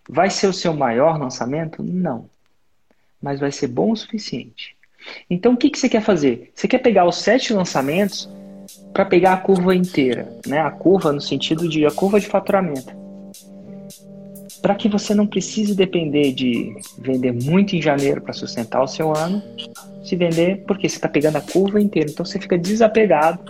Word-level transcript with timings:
Vai 0.09 0.31
ser 0.31 0.49
o 0.49 0.53
seu 0.53 0.75
maior 0.75 1.17
lançamento? 1.17 1.81
Não. 1.81 2.29
Mas 3.23 3.39
vai 3.39 3.53
ser 3.53 3.69
bom 3.69 3.93
o 3.93 3.97
suficiente. 3.97 4.75
Então 5.31 5.53
o 5.53 5.57
que, 5.57 5.71
que 5.71 5.79
você 5.79 5.89
quer 5.89 6.03
fazer? 6.03 6.51
Você 6.57 6.67
quer 6.67 6.79
pegar 6.79 7.07
os 7.07 7.19
sete 7.19 7.53
lançamentos 7.53 8.29
para 8.93 9.05
pegar 9.05 9.35
a 9.35 9.37
curva 9.37 9.77
inteira, 9.77 10.29
né? 10.45 10.61
A 10.61 10.73
curva 10.73 11.13
no 11.13 11.21
sentido 11.21 11.69
de 11.69 11.87
a 11.87 11.93
curva 11.93 12.19
de 12.19 12.27
faturamento 12.27 13.04
para 14.65 14.75
que 14.75 14.89
você 14.89 15.15
não 15.15 15.27
precise 15.27 15.75
depender 15.75 16.33
de 16.33 16.75
vender 16.97 17.33
muito 17.33 17.77
em 17.77 17.83
janeiro 17.83 18.23
para 18.23 18.33
sustentar 18.33 18.83
o 18.83 18.87
seu 18.87 19.15
ano, 19.15 19.43
se 20.03 20.17
vender 20.17 20.65
porque 20.67 20.89
você 20.89 20.97
está 20.97 21.07
pegando 21.07 21.37
a 21.37 21.43
curva 21.43 21.79
inteira. 21.79 22.11
Então 22.11 22.25
você 22.25 22.41
fica 22.41 22.57
desapegado 22.57 23.45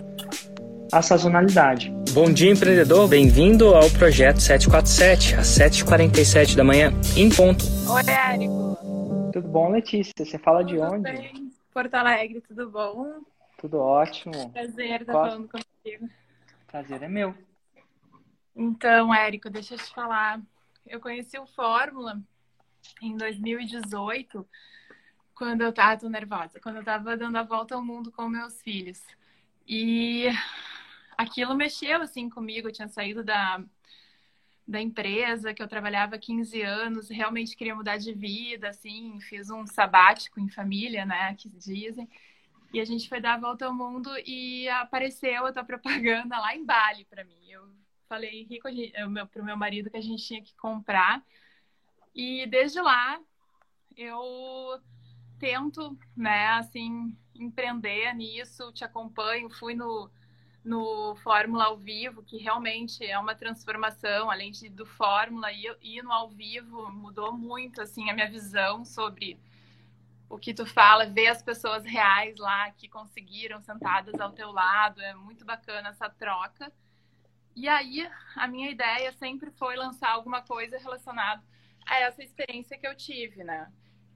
à 0.91 1.01
sazonalidade. 1.01 1.89
Bom 2.11 2.33
dia, 2.33 2.51
empreendedor. 2.51 3.07
Bem-vindo 3.07 3.73
ao 3.73 3.89
projeto 3.91 4.41
747, 4.41 5.35
às 5.35 5.47
7h47 5.47 6.53
da 6.53 6.65
manhã, 6.65 6.91
em 7.15 7.29
ponto. 7.29 7.63
Oi, 7.89 8.01
Érico. 8.33 9.31
Tudo 9.31 9.47
bom, 9.47 9.71
Letícia? 9.71 10.11
Você 10.17 10.37
fala 10.37 10.65
de 10.65 10.75
tudo 10.75 10.95
onde? 10.95 11.03
Bem. 11.03 11.49
Porto 11.73 11.93
Alegre, 11.93 12.41
tudo 12.41 12.69
bom? 12.69 13.21
Tudo 13.57 13.77
ótimo. 13.77 14.49
Prazer 14.49 14.99
estar 14.99 15.13
Qual... 15.13 15.29
falando 15.29 15.47
contigo. 15.47 16.09
Prazer 16.67 17.01
é 17.01 17.07
meu. 17.07 17.33
Então, 18.53 19.15
Érico, 19.15 19.49
deixa 19.49 19.75
eu 19.75 19.77
te 19.77 19.93
falar 19.93 20.41
eu 20.85 20.99
conheci 20.99 21.37
o 21.37 21.45
Fórmula 21.45 22.21
em 23.01 23.17
2018, 23.17 24.47
quando 25.33 25.61
eu 25.61 25.73
tava 25.73 25.99
tô 25.99 26.09
nervosa, 26.09 26.59
quando 26.59 26.77
eu 26.77 26.83
tava 26.83 27.17
dando 27.17 27.37
a 27.37 27.43
volta 27.43 27.75
ao 27.75 27.83
mundo 27.83 28.11
com 28.11 28.29
meus 28.29 28.61
filhos. 28.61 29.01
E 29.67 30.25
aquilo 31.17 31.55
mexeu 31.55 32.01
assim 32.01 32.29
comigo, 32.29 32.67
eu 32.67 32.73
tinha 32.73 32.87
saído 32.87 33.23
da 33.23 33.63
da 34.67 34.81
empresa 34.81 35.53
que 35.53 35.61
eu 35.61 35.67
trabalhava 35.67 36.17
15 36.17 36.61
anos, 36.61 37.09
realmente 37.09 37.55
queria 37.55 37.75
mudar 37.75 37.97
de 37.97 38.11
vida, 38.13 38.69
assim, 38.69 39.19
fiz 39.21 39.49
um 39.51 39.67
sabático 39.67 40.39
em 40.39 40.49
família, 40.49 41.05
né, 41.05 41.35
que 41.35 41.47
dizem. 41.49 42.09
E 42.73 42.79
a 42.79 42.85
gente 42.85 43.07
foi 43.07 43.21
dar 43.21 43.35
a 43.35 43.39
volta 43.39 43.65
ao 43.67 43.73
mundo 43.73 44.09
e 44.25 44.67
apareceu 44.69 45.45
a 45.45 45.53
tua 45.53 45.63
propaganda 45.63 46.37
lá 46.39 46.55
em 46.55 46.65
Bali 46.65 47.05
para 47.05 47.23
mim. 47.23 47.47
Eu 47.47 47.69
falei 48.07 48.43
rico 48.43 48.67
para 49.31 49.41
o 49.41 49.45
meu 49.45 49.57
marido 49.57 49.89
que 49.89 49.97
a 49.97 50.01
gente 50.01 50.23
tinha 50.25 50.41
que 50.41 50.55
comprar. 50.55 51.23
E 52.13 52.45
desde 52.47 52.79
lá 52.81 53.19
eu 53.97 54.81
tento, 55.39 55.97
né, 56.15 56.47
assim, 56.53 57.15
empreender 57.33 58.13
nisso, 58.13 58.71
te 58.71 58.83
acompanho, 58.83 59.49
fui 59.49 59.73
no, 59.73 60.09
no 60.63 61.15
Fórmula 61.17 61.65
ao 61.65 61.77
vivo, 61.77 62.23
que 62.23 62.37
realmente 62.37 63.05
é 63.05 63.17
uma 63.19 63.35
transformação, 63.35 64.31
além 64.31 64.51
de, 64.51 64.69
do 64.69 64.85
Fórmula 64.85 65.51
e 65.51 65.67
ir 65.81 66.03
no 66.03 66.11
ao 66.11 66.29
vivo 66.29 66.91
mudou 66.91 67.33
muito, 67.33 67.81
assim, 67.81 68.09
a 68.09 68.13
minha 68.13 68.29
visão 68.29 68.85
sobre 68.85 69.37
o 70.29 70.37
que 70.37 70.53
tu 70.53 70.65
fala, 70.65 71.05
ver 71.05 71.27
as 71.27 71.43
pessoas 71.43 71.85
reais 71.85 72.37
lá 72.37 72.71
que 72.71 72.87
conseguiram 72.87 73.61
sentadas 73.61 74.19
ao 74.19 74.31
teu 74.31 74.51
lado, 74.51 75.01
é 75.01 75.13
muito 75.13 75.45
bacana 75.45 75.89
essa 75.89 76.09
troca. 76.09 76.71
E 77.55 77.69
aí, 77.69 78.07
a 78.35 78.47
minha 78.47 78.69
ideia 78.69 79.11
sempre 79.13 79.49
foi 79.51 79.75
lançar 79.75 80.09
alguma 80.11 80.41
coisa 80.41 80.77
relacionada 80.77 81.41
a 81.85 81.99
essa 81.99 82.21
experiência 82.21 82.77
que 82.77 82.85
eu 82.85 82.95
tive, 82.95 83.43
né? 83.43 83.71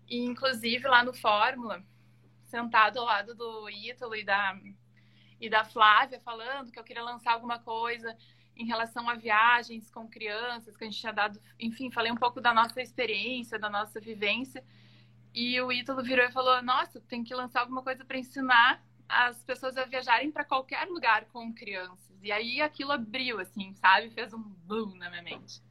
E, 0.08 0.26
inclusive, 0.26 0.88
lá 0.88 1.04
no 1.04 1.14
Fórmula, 1.14 1.82
sentado 2.44 3.00
ao 3.00 3.06
lado 3.06 3.34
do 3.34 3.70
Ítalo 3.70 4.16
e 4.16 4.26
da, 4.26 4.60
e 5.40 5.50
da 5.50 5.64
Flávia, 5.64 6.20
falando 6.20 6.72
que 6.72 6.80
eu 6.80 6.84
queria 6.84 7.04
lançar 7.04 7.34
alguma 7.34 7.60
coisa 7.60 8.18
em 8.58 8.66
relação 8.66 9.08
a 9.10 9.16
viagens 9.16 9.90
com 9.90 10.10
crianças, 10.10 10.76
que 10.76 10.84
a 10.84 10.88
gente 10.88 11.00
tinha 11.00 11.14
dado, 11.14 11.40
enfim, 11.58 11.90
falei 11.90 12.12
um 12.12 12.18
pouco 12.18 12.42
da 12.42 12.54
nossa 12.54 12.82
experiência, 12.82 13.58
da 13.58 13.70
nossa 13.70 14.02
vivência. 14.02 14.62
E 15.34 15.62
o 15.62 15.72
Ítalo 15.72 16.04
virou 16.04 16.26
e 16.26 16.32
falou: 16.32 16.62
Nossa, 16.62 17.00
tem 17.00 17.24
que 17.24 17.34
lançar 17.34 17.62
alguma 17.62 17.82
coisa 17.82 18.04
para 18.04 18.18
ensinar 18.18 18.84
as 19.10 19.44
pessoas 19.44 19.76
a 19.76 19.86
viajarem 19.86 20.32
para 20.32 20.46
qualquer 20.46 20.88
lugar 20.88 21.26
com 21.26 21.52
crianças. 21.52 22.16
E 22.22 22.32
aí 22.32 22.62
aquilo 22.62 22.92
abriu, 22.92 23.40
assim, 23.40 23.74
sabe? 23.74 24.12
Fez 24.12 24.34
um 24.34 24.42
boom 24.42 24.96
na 24.96 25.10
minha 25.10 25.24
mente. 25.24 25.62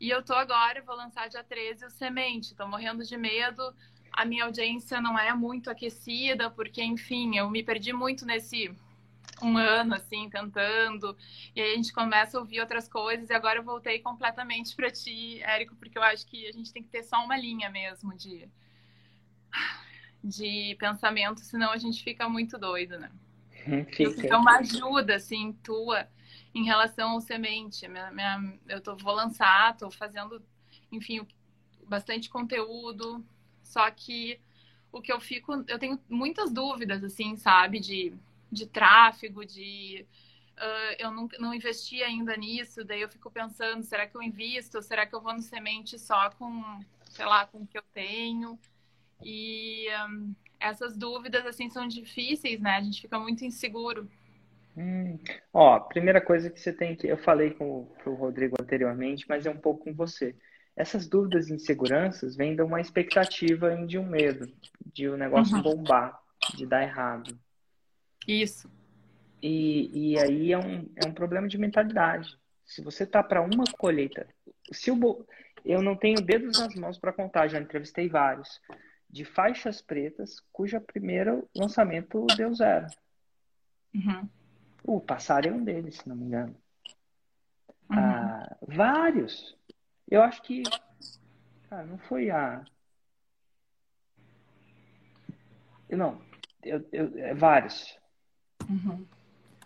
E 0.00 0.08
eu 0.08 0.22
tô 0.22 0.34
agora, 0.34 0.80
vou 0.82 0.94
lançar 0.94 1.28
dia 1.28 1.42
13 1.42 1.86
o 1.86 1.90
Semente. 1.90 2.54
Tô 2.54 2.68
morrendo 2.68 3.04
de 3.04 3.16
medo. 3.16 3.74
A 4.12 4.24
minha 4.24 4.44
audiência 4.44 5.00
não 5.00 5.18
é 5.18 5.34
muito 5.34 5.68
aquecida, 5.68 6.48
porque, 6.48 6.82
enfim, 6.82 7.36
eu 7.36 7.50
me 7.50 7.62
perdi 7.62 7.92
muito 7.92 8.24
nesse 8.24 8.72
um 9.42 9.56
ano, 9.56 9.94
assim, 9.94 10.30
tentando. 10.30 11.16
E 11.56 11.60
aí 11.60 11.72
a 11.72 11.76
gente 11.76 11.92
começa 11.92 12.38
a 12.38 12.40
ouvir 12.40 12.60
outras 12.60 12.88
coisas. 12.88 13.30
E 13.30 13.34
agora 13.34 13.58
eu 13.58 13.64
voltei 13.64 13.98
completamente 13.98 14.76
para 14.76 14.90
ti, 14.90 15.42
Érico, 15.42 15.74
porque 15.74 15.98
eu 15.98 16.02
acho 16.02 16.24
que 16.26 16.46
a 16.46 16.52
gente 16.52 16.72
tem 16.72 16.82
que 16.82 16.88
ter 16.88 17.02
só 17.02 17.24
uma 17.24 17.36
linha 17.36 17.68
mesmo 17.68 18.16
de 18.16 18.48
de 20.24 20.74
pensamento, 20.78 21.40
senão 21.40 21.70
a 21.70 21.76
gente 21.76 22.02
fica 22.02 22.26
muito 22.30 22.56
doido, 22.56 22.98
né? 22.98 23.10
Uhum, 23.66 23.84
fica. 23.84 24.26
Então, 24.26 24.40
uma 24.40 24.58
ajuda, 24.58 25.16
assim, 25.16 25.52
tua 25.62 26.08
em 26.54 26.64
relação 26.64 27.10
ao 27.10 27.20
semente. 27.20 27.86
Minha, 27.86 28.10
minha, 28.10 28.58
eu 28.68 28.80
tô, 28.80 28.96
vou 28.96 29.14
lançar, 29.14 29.76
tô 29.76 29.90
fazendo, 29.90 30.42
enfim, 30.90 31.26
bastante 31.86 32.30
conteúdo, 32.30 33.22
só 33.62 33.90
que 33.90 34.40
o 34.90 35.02
que 35.02 35.12
eu 35.12 35.20
fico, 35.20 35.52
eu 35.68 35.78
tenho 35.78 36.00
muitas 36.08 36.50
dúvidas, 36.50 37.04
assim, 37.04 37.36
sabe, 37.36 37.78
de, 37.78 38.14
de 38.50 38.66
tráfego, 38.66 39.44
de 39.44 40.06
uh, 40.56 40.94
eu 40.98 41.10
não, 41.10 41.28
não 41.38 41.52
investi 41.52 42.02
ainda 42.02 42.34
nisso, 42.36 42.82
daí 42.84 43.02
eu 43.02 43.08
fico 43.08 43.30
pensando, 43.30 43.82
será 43.82 44.06
que 44.06 44.16
eu 44.16 44.22
invisto? 44.22 44.80
Será 44.80 45.04
que 45.04 45.14
eu 45.14 45.20
vou 45.20 45.34
no 45.34 45.42
semente 45.42 45.98
só 45.98 46.30
com, 46.30 46.80
sei 47.10 47.26
lá, 47.26 47.46
com 47.46 47.58
o 47.58 47.66
que 47.66 47.76
eu 47.76 47.84
tenho? 47.92 48.58
E 49.22 49.86
um, 50.08 50.34
essas 50.60 50.96
dúvidas, 50.96 51.44
assim, 51.46 51.68
são 51.68 51.86
difíceis, 51.86 52.60
né? 52.60 52.76
A 52.76 52.80
gente 52.80 53.02
fica 53.02 53.18
muito 53.18 53.44
inseguro. 53.44 54.08
Hum. 54.76 55.18
Ó, 55.52 55.78
primeira 55.80 56.20
coisa 56.20 56.50
que 56.50 56.58
você 56.58 56.72
tem 56.72 56.96
que. 56.96 57.06
Eu 57.06 57.18
falei 57.18 57.50
com, 57.50 57.88
o 58.06 58.14
Rodrigo 58.14 58.56
anteriormente, 58.60 59.24
mas 59.28 59.46
é 59.46 59.50
um 59.50 59.56
pouco 59.56 59.84
com 59.84 59.94
você. 59.94 60.34
Essas 60.76 61.06
dúvidas 61.06 61.48
e 61.48 61.54
inseguranças 61.54 62.34
vêm 62.34 62.56
de 62.56 62.62
uma 62.62 62.80
expectativa 62.80 63.72
e 63.74 63.86
de 63.86 63.98
um 63.98 64.06
medo, 64.06 64.52
de 64.92 65.08
o 65.08 65.14
um 65.14 65.16
negócio 65.16 65.56
uhum. 65.56 65.62
bombar, 65.62 66.18
de 66.56 66.66
dar 66.66 66.82
errado. 66.82 67.38
Isso. 68.26 68.68
E, 69.40 70.12
e 70.14 70.18
aí 70.18 70.52
é 70.52 70.58
um, 70.58 70.88
é 70.96 71.06
um 71.06 71.12
problema 71.12 71.46
de 71.46 71.58
mentalidade. 71.58 72.36
Se 72.64 72.82
você 72.82 73.06
tá 73.06 73.22
para 73.22 73.42
uma 73.42 73.64
colheita, 73.78 74.26
se 74.72 74.90
o, 74.90 75.26
eu 75.64 75.82
não 75.82 75.94
tenho 75.94 76.20
dedos 76.20 76.58
nas 76.58 76.74
mãos 76.74 76.98
para 76.98 77.12
contar, 77.12 77.46
já 77.48 77.60
entrevistei 77.60 78.08
vários 78.08 78.60
de 79.14 79.24
faixas 79.24 79.80
pretas, 79.80 80.40
cujo 80.52 80.80
primeiro 80.80 81.48
lançamento 81.54 82.26
deu 82.36 82.52
zero. 82.52 82.88
Uhum. 83.94 84.28
O 84.82 85.00
Passar 85.00 85.46
é 85.46 85.52
um 85.52 85.62
deles, 85.62 85.98
se 85.98 86.08
não 86.08 86.16
me 86.16 86.24
engano. 86.24 86.56
Uhum. 87.88 87.96
Ah, 87.96 88.56
vários. 88.66 89.56
Eu 90.10 90.20
acho 90.20 90.42
que. 90.42 90.64
Cara, 91.70 91.86
não 91.86 91.96
foi 91.96 92.28
a. 92.28 92.64
Não, 95.88 96.20
eu, 96.64 96.84
eu, 96.90 97.16
é 97.18 97.34
vários. 97.34 97.96
Uhum. 98.68 99.06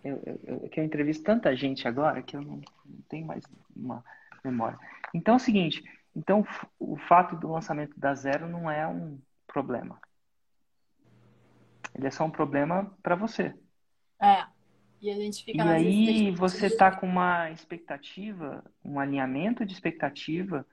Eu, 0.05 0.23
eu, 0.27 0.41
eu, 0.45 0.69
que 0.69 0.79
eu 0.79 0.85
entrevisto 0.85 1.25
tanta 1.25 1.57
gente 1.57 1.89
agora 1.89 2.23
que 2.23 2.37
eu 2.37 2.43
não, 2.43 2.61
não 2.85 3.01
tenho 3.09 3.27
mais 3.27 3.43
uma 3.75 4.05
memória. 4.45 4.79
Então 5.15 5.33
é 5.33 5.37
o 5.39 5.41
seguinte: 5.41 5.83
Então, 6.15 6.47
o 6.79 6.99
fato 6.99 7.35
do 7.35 7.51
lançamento 7.51 7.99
dar 7.99 8.15
zero 8.15 8.47
não 8.47 8.71
é 8.71 8.87
um 8.87 9.19
problema. 9.49 10.01
Ele 11.95 12.07
é 12.07 12.11
só 12.11 12.25
um 12.25 12.31
problema 12.31 12.97
para 13.03 13.17
você. 13.17 13.55
É. 14.21 14.47
E 15.01 15.11
a 15.11 15.15
gente 15.15 15.45
fica 15.45 15.65
E 15.65 15.69
aí 15.69 16.31
você 16.31 16.67
está 16.67 16.95
com 16.95 17.07
uma 17.07 17.51
expectativa, 17.51 18.65
um 18.85 18.99
alinhamento 18.99 19.65
de 19.65 19.73
expectativa 19.73 20.67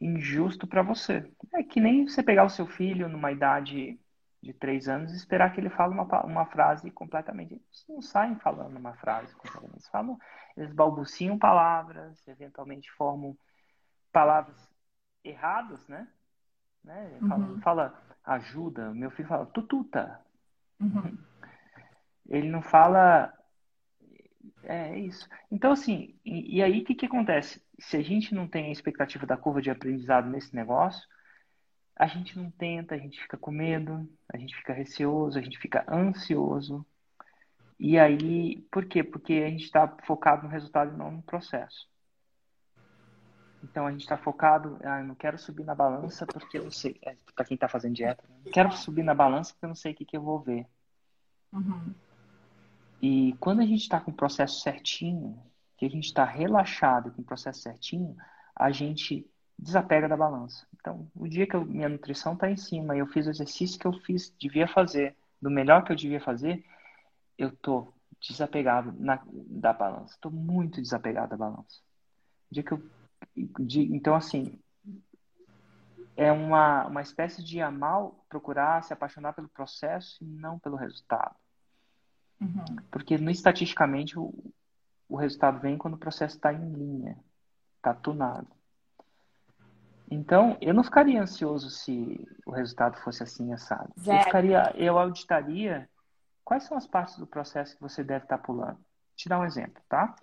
injusto 0.00 0.66
para 0.66 0.82
você. 0.82 1.28
É 1.54 1.62
que 1.62 1.80
nem 1.80 2.06
você 2.06 2.22
pegar 2.22 2.44
o 2.44 2.50
seu 2.50 2.66
filho 2.66 3.08
numa 3.08 3.32
idade 3.32 3.98
de 4.42 4.52
três 4.52 4.88
anos 4.88 5.12
e 5.12 5.16
esperar 5.16 5.52
que 5.52 5.60
ele 5.60 5.70
fale 5.70 5.92
uma, 5.92 6.04
uma 6.24 6.46
frase 6.46 6.90
completamente. 6.90 7.54
Eles 7.54 7.84
não 7.88 8.00
saem 8.00 8.36
falando 8.36 8.76
uma 8.76 8.94
frase 8.94 9.34
completamente. 9.34 9.74
Eles, 9.74 9.88
falam, 9.88 10.18
eles 10.56 10.72
balbuciam 10.72 11.38
palavras, 11.38 12.26
eventualmente 12.28 12.90
formam 12.92 13.36
palavras 14.12 14.56
erradas, 15.24 15.86
né? 15.88 16.06
né? 16.84 17.18
Fala, 17.28 17.46
uhum. 17.46 17.60
fala, 17.60 18.02
ajuda, 18.26 18.92
meu 18.92 19.10
filho 19.10 19.28
fala 19.28 19.46
tututa. 19.46 20.20
Uhum. 20.80 21.16
Ele 22.28 22.48
não 22.48 22.60
fala. 22.60 23.32
É, 24.64 24.90
é 24.90 24.98
isso. 24.98 25.28
Então, 25.50 25.72
assim, 25.72 26.18
e, 26.24 26.56
e 26.56 26.62
aí 26.62 26.80
o 26.80 26.84
que, 26.84 26.94
que 26.94 27.06
acontece? 27.06 27.62
Se 27.78 27.96
a 27.96 28.02
gente 28.02 28.34
não 28.34 28.48
tem 28.48 28.66
a 28.66 28.72
expectativa 28.72 29.24
da 29.24 29.36
curva 29.36 29.62
de 29.62 29.70
aprendizado 29.70 30.28
nesse 30.28 30.54
negócio, 30.54 31.06
a 31.94 32.06
gente 32.06 32.36
não 32.36 32.50
tenta, 32.50 32.94
a 32.94 32.98
gente 32.98 33.20
fica 33.22 33.36
com 33.38 33.50
medo, 33.50 34.08
a 34.32 34.36
gente 34.36 34.54
fica 34.56 34.72
receoso, 34.72 35.38
a 35.38 35.42
gente 35.42 35.58
fica 35.58 35.84
ansioso. 35.88 36.84
E 37.78 37.98
aí, 37.98 38.62
por 38.70 38.86
quê? 38.86 39.04
Porque 39.04 39.34
a 39.34 39.50
gente 39.50 39.64
está 39.64 39.86
focado 40.04 40.44
no 40.44 40.48
resultado 40.48 40.94
e 40.94 40.96
não 40.96 41.10
no 41.10 41.22
processo. 41.22 41.88
Então 43.70 43.86
a 43.86 43.90
gente 43.90 44.02
está 44.02 44.16
focado, 44.16 44.78
ah, 44.84 45.00
eu 45.00 45.06
não 45.06 45.14
quero 45.14 45.36
subir 45.38 45.64
na 45.64 45.74
balança 45.74 46.24
porque 46.24 46.58
eu 46.58 46.64
não 46.64 46.70
sei. 46.70 46.96
É, 47.02 47.16
para 47.34 47.44
quem 47.44 47.56
está 47.56 47.68
fazendo 47.68 47.94
dieta, 47.94 48.22
né? 48.28 48.36
não 48.44 48.52
quero 48.52 48.72
subir 48.72 49.02
na 49.02 49.14
balança 49.14 49.52
porque 49.52 49.64
eu 49.64 49.68
não 49.68 49.74
sei 49.74 49.92
o 49.92 49.94
que, 49.94 50.04
que 50.04 50.16
eu 50.16 50.22
vou 50.22 50.38
ver. 50.38 50.66
Uhum. 51.52 51.94
E 53.02 53.34
quando 53.40 53.60
a 53.60 53.66
gente 53.66 53.82
está 53.82 54.00
com 54.00 54.10
o 54.10 54.14
processo 54.14 54.60
certinho, 54.60 55.38
que 55.76 55.84
a 55.84 55.90
gente 55.90 56.04
está 56.04 56.24
relaxado 56.24 57.10
com 57.10 57.22
o 57.22 57.24
processo 57.24 57.60
certinho, 57.60 58.16
a 58.54 58.70
gente 58.70 59.28
desapega 59.58 60.08
da 60.08 60.16
balança. 60.16 60.66
Então, 60.78 61.08
o 61.14 61.28
dia 61.28 61.46
que 61.46 61.56
eu, 61.56 61.64
minha 61.64 61.88
nutrição 61.88 62.34
está 62.34 62.50
em 62.50 62.56
cima 62.56 62.94
e 62.94 63.00
eu 63.00 63.06
fiz 63.06 63.26
o 63.26 63.30
exercício 63.30 63.78
que 63.78 63.86
eu 63.86 63.92
fiz, 63.92 64.32
devia 64.38 64.68
fazer, 64.68 65.16
do 65.40 65.50
melhor 65.50 65.84
que 65.84 65.92
eu 65.92 65.96
devia 65.96 66.20
fazer, 66.20 66.64
eu 67.36 67.50
tô 67.50 67.92
desapegado 68.20 68.94
na, 68.98 69.20
da 69.26 69.72
balança. 69.72 70.14
Estou 70.14 70.30
muito 70.30 70.80
desapegado 70.80 71.30
da 71.30 71.36
balança. 71.36 71.80
O 72.50 72.54
dia 72.54 72.62
que 72.62 72.72
eu, 72.72 72.82
de, 73.58 73.82
então, 73.94 74.14
assim, 74.14 74.58
é 76.16 76.32
uma, 76.32 76.86
uma 76.86 77.02
espécie 77.02 77.44
de 77.44 77.60
amar, 77.60 78.10
procurar 78.28 78.82
se 78.82 78.92
apaixonar 78.92 79.34
pelo 79.34 79.48
processo 79.48 80.24
e 80.24 80.26
não 80.26 80.58
pelo 80.58 80.76
resultado. 80.76 81.34
Uhum. 82.40 82.76
Porque, 82.90 83.18
no, 83.18 83.30
estatisticamente, 83.30 84.18
o, 84.18 84.32
o 85.08 85.16
resultado 85.16 85.60
vem 85.60 85.76
quando 85.76 85.94
o 85.94 85.98
processo 85.98 86.36
está 86.36 86.52
em 86.52 86.72
linha, 86.72 87.18
está 87.76 87.94
tunado. 87.94 88.48
Então, 90.10 90.56
eu 90.60 90.72
não 90.72 90.84
ficaria 90.84 91.20
ansioso 91.20 91.68
se 91.68 92.26
o 92.46 92.50
resultado 92.50 92.96
fosse 93.00 93.22
assim, 93.22 93.52
assado. 93.52 93.92
Eu, 94.06 94.20
ficaria, 94.22 94.72
eu 94.76 94.98
auditaria 94.98 95.88
quais 96.44 96.62
são 96.62 96.76
as 96.76 96.86
partes 96.86 97.18
do 97.18 97.26
processo 97.26 97.74
que 97.74 97.82
você 97.82 98.04
deve 98.04 98.24
estar 98.24 98.38
pulando. 98.38 98.76
Vou 98.76 99.16
te 99.16 99.28
dar 99.28 99.40
um 99.40 99.44
exemplo, 99.44 99.82
tá? 99.88 100.14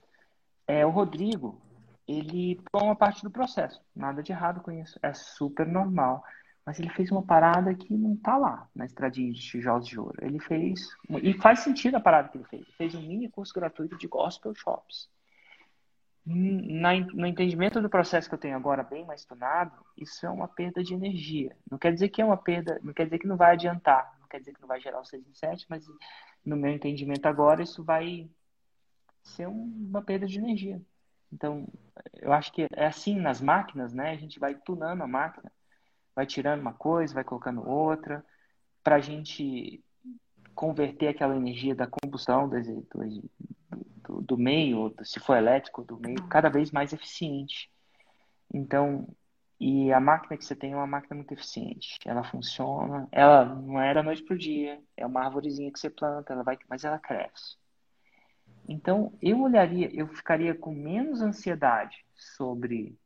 É, 0.65 0.85
o 0.85 0.89
Rodrigo, 0.89 1.61
ele 2.07 2.59
uma 2.73 2.95
parte 2.95 3.23
do 3.23 3.31
processo. 3.31 3.81
Nada 3.95 4.21
de 4.21 4.31
errado 4.31 4.61
com 4.61 4.71
isso. 4.71 4.99
É 5.01 5.13
super 5.13 5.67
normal. 5.67 6.23
Mas 6.65 6.79
ele 6.79 6.89
fez 6.89 7.11
uma 7.11 7.21
parada 7.21 7.73
que 7.75 7.93
não 7.93 8.15
tá 8.15 8.37
lá 8.37 8.69
na 8.73 8.85
estradinha 8.85 9.33
de 9.33 9.41
tijolos 9.41 9.87
de 9.87 9.99
ouro. 9.99 10.15
Ele 10.21 10.39
fez. 10.39 10.87
E 11.21 11.33
faz 11.33 11.59
sentido 11.59 11.95
a 11.95 11.99
parada 11.99 12.29
que 12.29 12.37
ele 12.37 12.45
fez. 12.45 12.61
Ele 12.61 12.77
fez 12.77 12.95
um 12.95 13.01
mini 13.01 13.29
curso 13.29 13.53
gratuito 13.53 13.97
de 13.97 14.07
gospel 14.07 14.53
shops 14.55 15.09
na, 16.25 16.93
no 17.13 17.27
entendimento 17.27 17.81
do 17.81 17.89
processo 17.89 18.29
que 18.29 18.35
eu 18.35 18.39
tenho 18.39 18.55
agora 18.55 18.83
bem 18.83 19.05
mais 19.05 19.25
tunado, 19.25 19.73
isso 19.97 20.25
é 20.25 20.29
uma 20.29 20.47
perda 20.47 20.83
de 20.83 20.93
energia. 20.93 21.55
Não 21.69 21.77
quer 21.77 21.93
dizer 21.93 22.09
que 22.09 22.21
é 22.21 22.25
uma 22.25 22.37
perda, 22.37 22.79
não 22.81 22.93
quer 22.93 23.05
dizer 23.05 23.19
que 23.19 23.27
não 23.27 23.35
vai 23.35 23.51
adiantar, 23.51 24.17
não 24.19 24.27
quer 24.27 24.39
dizer 24.39 24.53
que 24.53 24.61
não 24.61 24.67
vai 24.67 24.79
gerar 24.79 25.01
o 25.01 25.05
6 25.05 25.27
em 25.27 25.33
7, 25.33 25.65
mas 25.69 25.85
no 26.45 26.55
meu 26.55 26.71
entendimento 26.71 27.25
agora 27.25 27.61
isso 27.61 27.83
vai 27.83 28.29
ser 29.21 29.47
uma 29.47 30.01
perda 30.01 30.25
de 30.25 30.37
energia. 30.37 30.81
Então, 31.33 31.67
eu 32.21 32.31
acho 32.31 32.51
que 32.53 32.67
é 32.75 32.85
assim 32.85 33.19
nas 33.19 33.41
máquinas, 33.41 33.91
né? 33.91 34.11
A 34.11 34.15
gente 34.15 34.39
vai 34.39 34.53
tunando 34.53 35.01
a 35.03 35.07
máquina, 35.07 35.51
vai 36.15 36.27
tirando 36.27 36.61
uma 36.61 36.73
coisa, 36.73 37.13
vai 37.13 37.23
colocando 37.23 37.67
outra, 37.67 38.23
para 38.83 38.97
a 38.97 38.99
gente 38.99 39.83
converter 40.53 41.07
aquela 41.07 41.35
energia 41.35 41.73
da 41.73 41.87
combustão 41.87 42.47
do, 42.47 42.61
do, 44.03 44.21
do, 44.21 44.37
meio, 44.37 44.93
se 45.03 45.19
for 45.19 45.35
elétrico, 45.35 45.83
do 45.83 45.99
meio, 45.99 46.27
cada 46.27 46.49
vez 46.49 46.71
mais 46.71 46.93
eficiente. 46.93 47.71
Então, 48.53 49.07
e 49.59 49.91
a 49.91 49.99
máquina 49.99 50.37
que 50.37 50.45
você 50.45 50.55
tem 50.55 50.73
é 50.73 50.75
uma 50.75 50.85
máquina 50.85 51.15
muito 51.15 51.33
eficiente. 51.33 51.97
Ela 52.05 52.23
funciona, 52.23 53.07
ela 53.11 53.45
não 53.45 53.81
é 53.81 53.93
da 53.93 54.03
noite 54.03 54.21
para 54.23 54.35
o 54.35 54.37
dia, 54.37 54.79
é 54.95 55.05
uma 55.05 55.25
árvorezinha 55.25 55.71
que 55.71 55.79
você 55.79 55.89
planta, 55.89 56.33
ela 56.33 56.43
vai, 56.43 56.59
mas 56.69 56.83
ela 56.83 56.99
cresce. 56.99 57.57
Então, 58.67 59.13
eu 59.21 59.41
olharia, 59.41 59.93
eu 59.93 60.07
ficaria 60.07 60.55
com 60.55 60.73
menos 60.73 61.21
ansiedade 61.21 62.05
sobre 62.15 62.97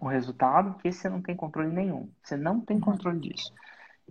o 0.00 0.06
resultado, 0.06 0.74
porque 0.74 0.92
você 0.92 1.08
não 1.08 1.22
tem 1.22 1.34
controle 1.34 1.70
nenhum. 1.70 2.10
Você 2.22 2.36
não 2.36 2.60
tem 2.60 2.78
controle 2.78 3.18
disso. 3.18 3.52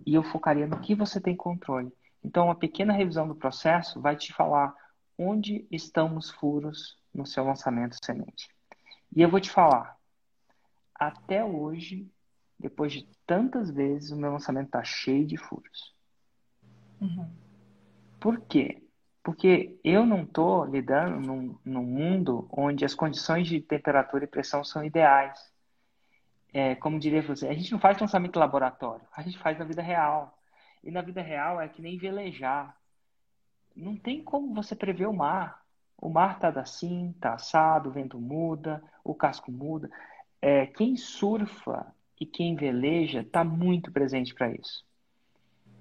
E 0.04 0.14
eu 0.14 0.22
focaria 0.22 0.66
no 0.66 0.80
que 0.80 0.94
você 0.94 1.20
tem 1.20 1.36
controle. 1.36 1.92
Então, 2.22 2.46
uma 2.46 2.54
pequena 2.54 2.92
revisão 2.92 3.26
do 3.26 3.34
processo 3.34 4.00
vai 4.00 4.16
te 4.16 4.32
falar 4.32 4.74
onde 5.16 5.66
estão 5.70 6.16
os 6.16 6.30
furos 6.30 6.98
no 7.14 7.26
seu 7.26 7.44
lançamento 7.44 7.96
semente. 8.04 8.48
E 9.14 9.22
eu 9.22 9.30
vou 9.30 9.40
te 9.40 9.50
falar, 9.50 9.96
até 10.94 11.44
hoje, 11.44 12.10
depois 12.58 12.92
de 12.92 13.08
tantas 13.26 13.70
vezes, 13.70 14.10
o 14.10 14.16
meu 14.16 14.32
lançamento 14.32 14.66
está 14.66 14.84
cheio 14.84 15.26
de 15.26 15.36
furos. 15.36 15.94
Uhum. 17.00 17.30
Por 18.20 18.40
quê? 18.40 18.82
Porque 19.28 19.78
eu 19.84 20.06
não 20.06 20.22
estou 20.22 20.64
lidando 20.64 21.20
num, 21.20 21.58
num, 21.62 21.82
mundo 21.82 22.48
onde 22.50 22.82
as 22.86 22.94
condições 22.94 23.46
de 23.46 23.60
temperatura 23.60 24.24
e 24.24 24.26
pressão 24.26 24.64
são 24.64 24.82
ideais. 24.82 25.38
É, 26.50 26.74
como 26.76 26.98
diria 26.98 27.20
você, 27.20 27.46
a 27.46 27.52
gente 27.52 27.70
não 27.70 27.78
faz 27.78 27.98
lançamento 27.98 28.38
laboratório, 28.38 29.06
a 29.14 29.20
gente 29.20 29.38
faz 29.38 29.58
na 29.58 29.66
vida 29.66 29.82
real. 29.82 30.34
E 30.82 30.90
na 30.90 31.02
vida 31.02 31.20
real 31.20 31.60
é 31.60 31.68
que 31.68 31.82
nem 31.82 31.98
velejar 31.98 32.74
não 33.76 33.94
tem 33.94 34.24
como 34.24 34.54
você 34.54 34.74
prever 34.74 35.06
o 35.06 35.12
mar. 35.12 35.62
O 36.00 36.08
mar 36.08 36.36
está 36.36 36.48
assim, 36.58 37.10
está 37.10 37.34
assado, 37.34 37.90
o 37.90 37.92
vento 37.92 38.18
muda, 38.18 38.82
o 39.04 39.14
casco 39.14 39.52
muda. 39.52 39.90
É, 40.40 40.64
quem 40.64 40.96
surfa 40.96 41.94
e 42.18 42.24
quem 42.24 42.56
veleja 42.56 43.20
está 43.20 43.44
muito 43.44 43.92
presente 43.92 44.34
para 44.34 44.50
isso. 44.50 44.86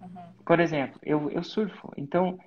Uhum. 0.01 0.33
Por 0.45 0.59
exemplo, 0.59 0.99
eu, 1.01 1.31
eu 1.31 1.45
surfo, 1.45 1.93
então, 1.95 2.37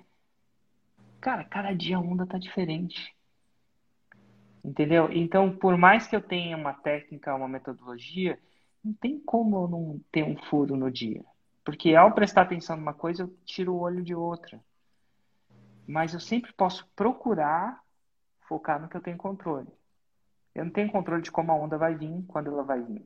cara, 1.21 1.45
cada 1.45 1.73
dia 1.73 1.97
a 1.97 1.99
onda 1.99 2.25
tá 2.25 2.37
diferente. 2.37 3.15
Entendeu? 4.63 5.11
Então, 5.11 5.55
por 5.55 5.77
mais 5.77 6.07
que 6.07 6.15
eu 6.15 6.21
tenha 6.21 6.57
uma 6.57 6.73
técnica, 6.73 7.33
uma 7.33 7.47
metodologia, 7.47 8.39
não 8.83 8.93
tem 8.93 9.19
como 9.19 9.63
eu 9.63 9.67
não 9.67 10.01
ter 10.11 10.23
um 10.23 10.35
furo 10.35 10.75
no 10.75 10.91
dia. 10.91 11.23
Porque 11.63 11.95
ao 11.95 12.13
prestar 12.13 12.43
atenção 12.43 12.75
numa 12.75 12.93
coisa, 12.93 13.23
eu 13.23 13.37
tiro 13.45 13.73
o 13.73 13.79
olho 13.79 14.03
de 14.03 14.13
outra. 14.13 14.59
Mas 15.87 16.13
eu 16.13 16.19
sempre 16.19 16.51
posso 16.53 16.87
procurar 16.95 17.81
focar 18.47 18.81
no 18.81 18.87
que 18.89 18.97
eu 18.97 19.01
tenho 19.01 19.17
controle. 19.17 19.69
Eu 20.53 20.65
não 20.65 20.71
tenho 20.71 20.91
controle 20.91 21.21
de 21.21 21.31
como 21.31 21.51
a 21.51 21.55
onda 21.55 21.77
vai 21.77 21.95
vir, 21.95 22.23
quando 22.27 22.49
ela 22.51 22.63
vai 22.63 22.81
vir. 22.81 23.05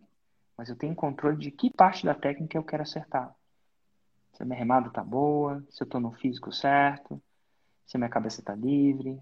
Mas 0.57 0.69
eu 0.69 0.75
tenho 0.75 0.95
controle 0.95 1.37
de 1.37 1.51
que 1.51 1.69
parte 1.69 2.05
da 2.05 2.15
técnica 2.15 2.57
eu 2.57 2.63
quero 2.63 2.83
acertar. 2.83 3.33
Se 4.33 4.43
a 4.43 4.45
minha 4.45 4.57
remada 4.57 4.89
tá 4.89 5.03
boa, 5.03 5.63
se 5.69 5.81
eu 5.81 5.85
estou 5.85 6.01
no 6.01 6.11
físico 6.13 6.51
certo, 6.51 7.21
se 7.85 7.97
minha 7.97 8.09
cabeça 8.09 8.41
está 8.41 8.55
livre, 8.55 9.19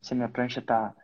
se 0.00 0.14
minha 0.14 0.28
prancha 0.28 0.60
está 0.60 0.94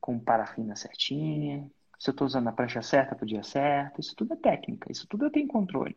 com 0.00 0.18
parafina 0.18 0.76
certinha, 0.76 1.68
se 1.98 2.10
eu 2.10 2.12
estou 2.12 2.26
usando 2.26 2.48
a 2.48 2.52
prancha 2.52 2.80
certa 2.80 3.14
para 3.14 3.24
o 3.24 3.28
dia 3.28 3.42
certo. 3.42 4.00
Isso 4.00 4.14
tudo 4.14 4.34
é 4.34 4.36
técnica, 4.36 4.90
isso 4.90 5.06
tudo 5.08 5.24
eu 5.24 5.30
tenho 5.30 5.48
controle. 5.48 5.96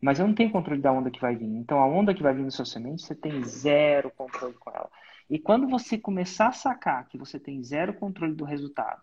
Mas 0.00 0.18
eu 0.18 0.26
não 0.26 0.34
tenho 0.34 0.50
controle 0.50 0.80
da 0.80 0.92
onda 0.92 1.10
que 1.10 1.20
vai 1.20 1.36
vir. 1.36 1.46
Então, 1.46 1.78
a 1.78 1.86
onda 1.86 2.14
que 2.14 2.22
vai 2.22 2.34
vir 2.34 2.42
no 2.42 2.50
seu 2.50 2.64
semente, 2.64 3.02
você 3.02 3.14
tem 3.14 3.42
zero 3.44 4.10
controle 4.10 4.54
com 4.54 4.70
ela. 4.70 4.90
E 5.28 5.38
quando 5.38 5.68
você 5.68 5.96
começar 5.96 6.48
a 6.48 6.52
sacar 6.52 7.08
que 7.08 7.16
você 7.16 7.38
tem 7.38 7.62
zero 7.62 7.94
controle 7.94 8.34
do 8.34 8.44
resultado, 8.44 9.00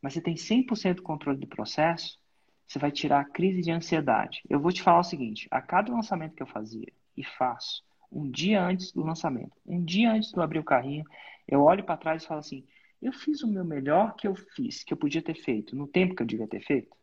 mas 0.00 0.14
você 0.14 0.20
tem 0.20 0.34
100% 0.34 1.00
controle 1.02 1.38
do 1.38 1.46
processo, 1.46 2.18
você 2.66 2.78
vai 2.78 2.90
tirar 2.90 3.20
a 3.20 3.24
crise 3.24 3.62
de 3.62 3.70
ansiedade. 3.70 4.42
Eu 4.48 4.60
vou 4.60 4.72
te 4.72 4.82
falar 4.82 5.00
o 5.00 5.04
seguinte: 5.04 5.48
a 5.50 5.60
cada 5.60 5.92
lançamento 5.92 6.34
que 6.34 6.42
eu 6.42 6.46
fazia 6.46 6.92
e 7.16 7.24
faço, 7.24 7.82
um 8.10 8.30
dia 8.30 8.62
antes 8.62 8.92
do 8.92 9.02
lançamento, 9.02 9.52
um 9.66 9.84
dia 9.84 10.12
antes 10.12 10.30
de 10.30 10.36
eu 10.36 10.42
abrir 10.42 10.58
o 10.58 10.64
carrinho, 10.64 11.04
eu 11.46 11.62
olho 11.62 11.84
para 11.84 11.96
trás 11.96 12.22
e 12.22 12.26
falo 12.26 12.40
assim: 12.40 12.64
eu 13.00 13.12
fiz 13.12 13.42
o 13.42 13.48
meu 13.48 13.64
melhor 13.64 14.14
que 14.16 14.26
eu 14.26 14.34
fiz, 14.34 14.82
que 14.82 14.92
eu 14.92 14.96
podia 14.96 15.22
ter 15.22 15.34
feito, 15.34 15.76
no 15.76 15.86
tempo 15.86 16.14
que 16.14 16.22
eu 16.22 16.26
devia 16.26 16.48
ter 16.48 16.60
feito? 16.60 16.96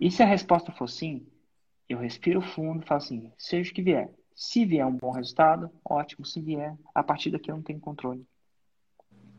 E 0.00 0.10
se 0.10 0.22
a 0.22 0.26
resposta 0.26 0.72
for 0.72 0.88
sim, 0.88 1.26
eu 1.88 1.98
respiro 1.98 2.40
fundo 2.40 2.82
e 2.82 2.86
falo 2.86 2.98
assim, 2.98 3.32
seja 3.38 3.70
o 3.70 3.74
que 3.74 3.82
vier. 3.82 4.10
Se 4.34 4.64
vier 4.64 4.86
um 4.86 4.96
bom 4.96 5.10
resultado, 5.10 5.70
ótimo. 5.84 6.24
Se 6.24 6.40
vier, 6.40 6.76
a 6.94 7.02
partir 7.02 7.30
daqui 7.30 7.50
eu 7.50 7.56
não 7.56 7.62
tenho 7.62 7.78
controle. 7.78 8.26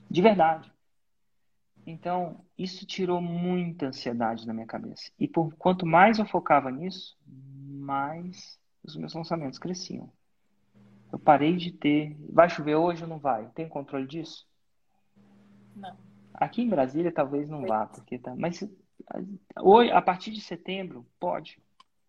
De 0.10 0.22
verdade. 0.22 0.72
Então, 1.86 2.44
isso 2.58 2.86
tirou 2.86 3.22
muita 3.22 3.88
ansiedade 3.88 4.46
da 4.46 4.54
minha 4.54 4.66
cabeça. 4.66 5.12
E 5.20 5.28
por 5.28 5.54
quanto 5.56 5.86
mais 5.86 6.18
eu 6.18 6.26
focava 6.26 6.72
nisso, 6.72 7.18
mais 7.26 8.60
os 8.84 8.96
meus 8.96 9.14
lançamentos 9.14 9.60
cresciam. 9.60 10.12
Eu 11.16 11.20
parei 11.20 11.56
de 11.56 11.72
ter. 11.72 12.14
Vai 12.30 12.50
chover 12.50 12.76
hoje 12.76 13.04
ou 13.04 13.08
não 13.08 13.18
vai? 13.18 13.48
Tem 13.56 13.70
controle 13.70 14.06
disso? 14.06 14.46
Não. 15.74 15.96
Aqui 16.34 16.62
em 16.62 16.68
Brasília 16.68 17.10
talvez 17.10 17.48
não 17.48 17.66
vá, 17.66 17.86
porque 17.86 18.20
tá. 18.20 18.36
Mas 18.36 18.62
hoje, 19.58 19.92
a 19.92 20.02
partir 20.02 20.32
de 20.32 20.42
setembro, 20.42 21.08
pode. 21.18 21.58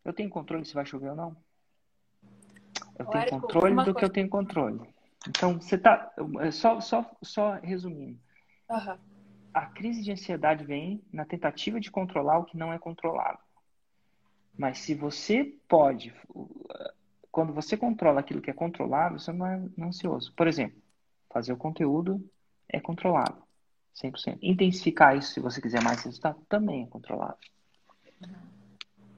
Eu 0.05 0.13
tenho 0.13 0.29
controle 0.29 0.65
se 0.65 0.75
vai 0.75 0.85
chover 0.85 1.11
ou 1.11 1.15
não? 1.15 1.37
Eu 2.99 3.07
tenho 3.07 3.31
controle 3.31 3.85
do 3.85 3.95
que 3.95 4.05
eu 4.05 4.11
tenho 4.11 4.29
controle. 4.29 4.81
Então, 5.29 5.61
você 5.61 5.79
tá. 5.79 6.13
Só, 6.51 6.81
só, 6.81 7.09
só 7.23 7.53
resumindo. 7.63 8.19
Uhum. 8.69 8.99
A 9.55 9.67
crise 9.67 10.03
de 10.03 10.11
ansiedade 10.11 10.65
vem 10.65 11.01
na 11.13 11.25
tentativa 11.25 11.79
de 11.79 11.93
controlar 11.93 12.41
o 12.41 12.45
que 12.45 12.57
não 12.57 12.73
é 12.73 12.79
controlável. 12.81 13.39
Mas 14.59 14.79
se 14.79 14.97
você 14.97 15.45
pode, 15.69 16.13
quando 17.37 17.53
você 17.53 17.77
controla 17.77 18.21
aquilo 18.21 18.41
que 18.41 18.49
é 18.49 18.55
controlável, 18.55 19.19
você 19.19 19.31
não 19.31 19.47
é 19.47 19.63
ansioso. 19.79 20.33
Por 20.33 20.49
exemplo, 20.49 20.81
fazer 21.31 21.53
o 21.53 21.57
conteúdo 21.59 22.27
é 22.67 22.81
controlável, 22.81 23.43
100%. 23.95 24.39
Intensificar 24.41 25.15
isso, 25.15 25.35
se 25.35 25.41
você 25.41 25.61
quiser 25.61 25.83
mais 25.83 26.03
resultado, 26.03 26.41
também 26.49 26.85
é 26.85 26.87
controlável. 26.87 27.37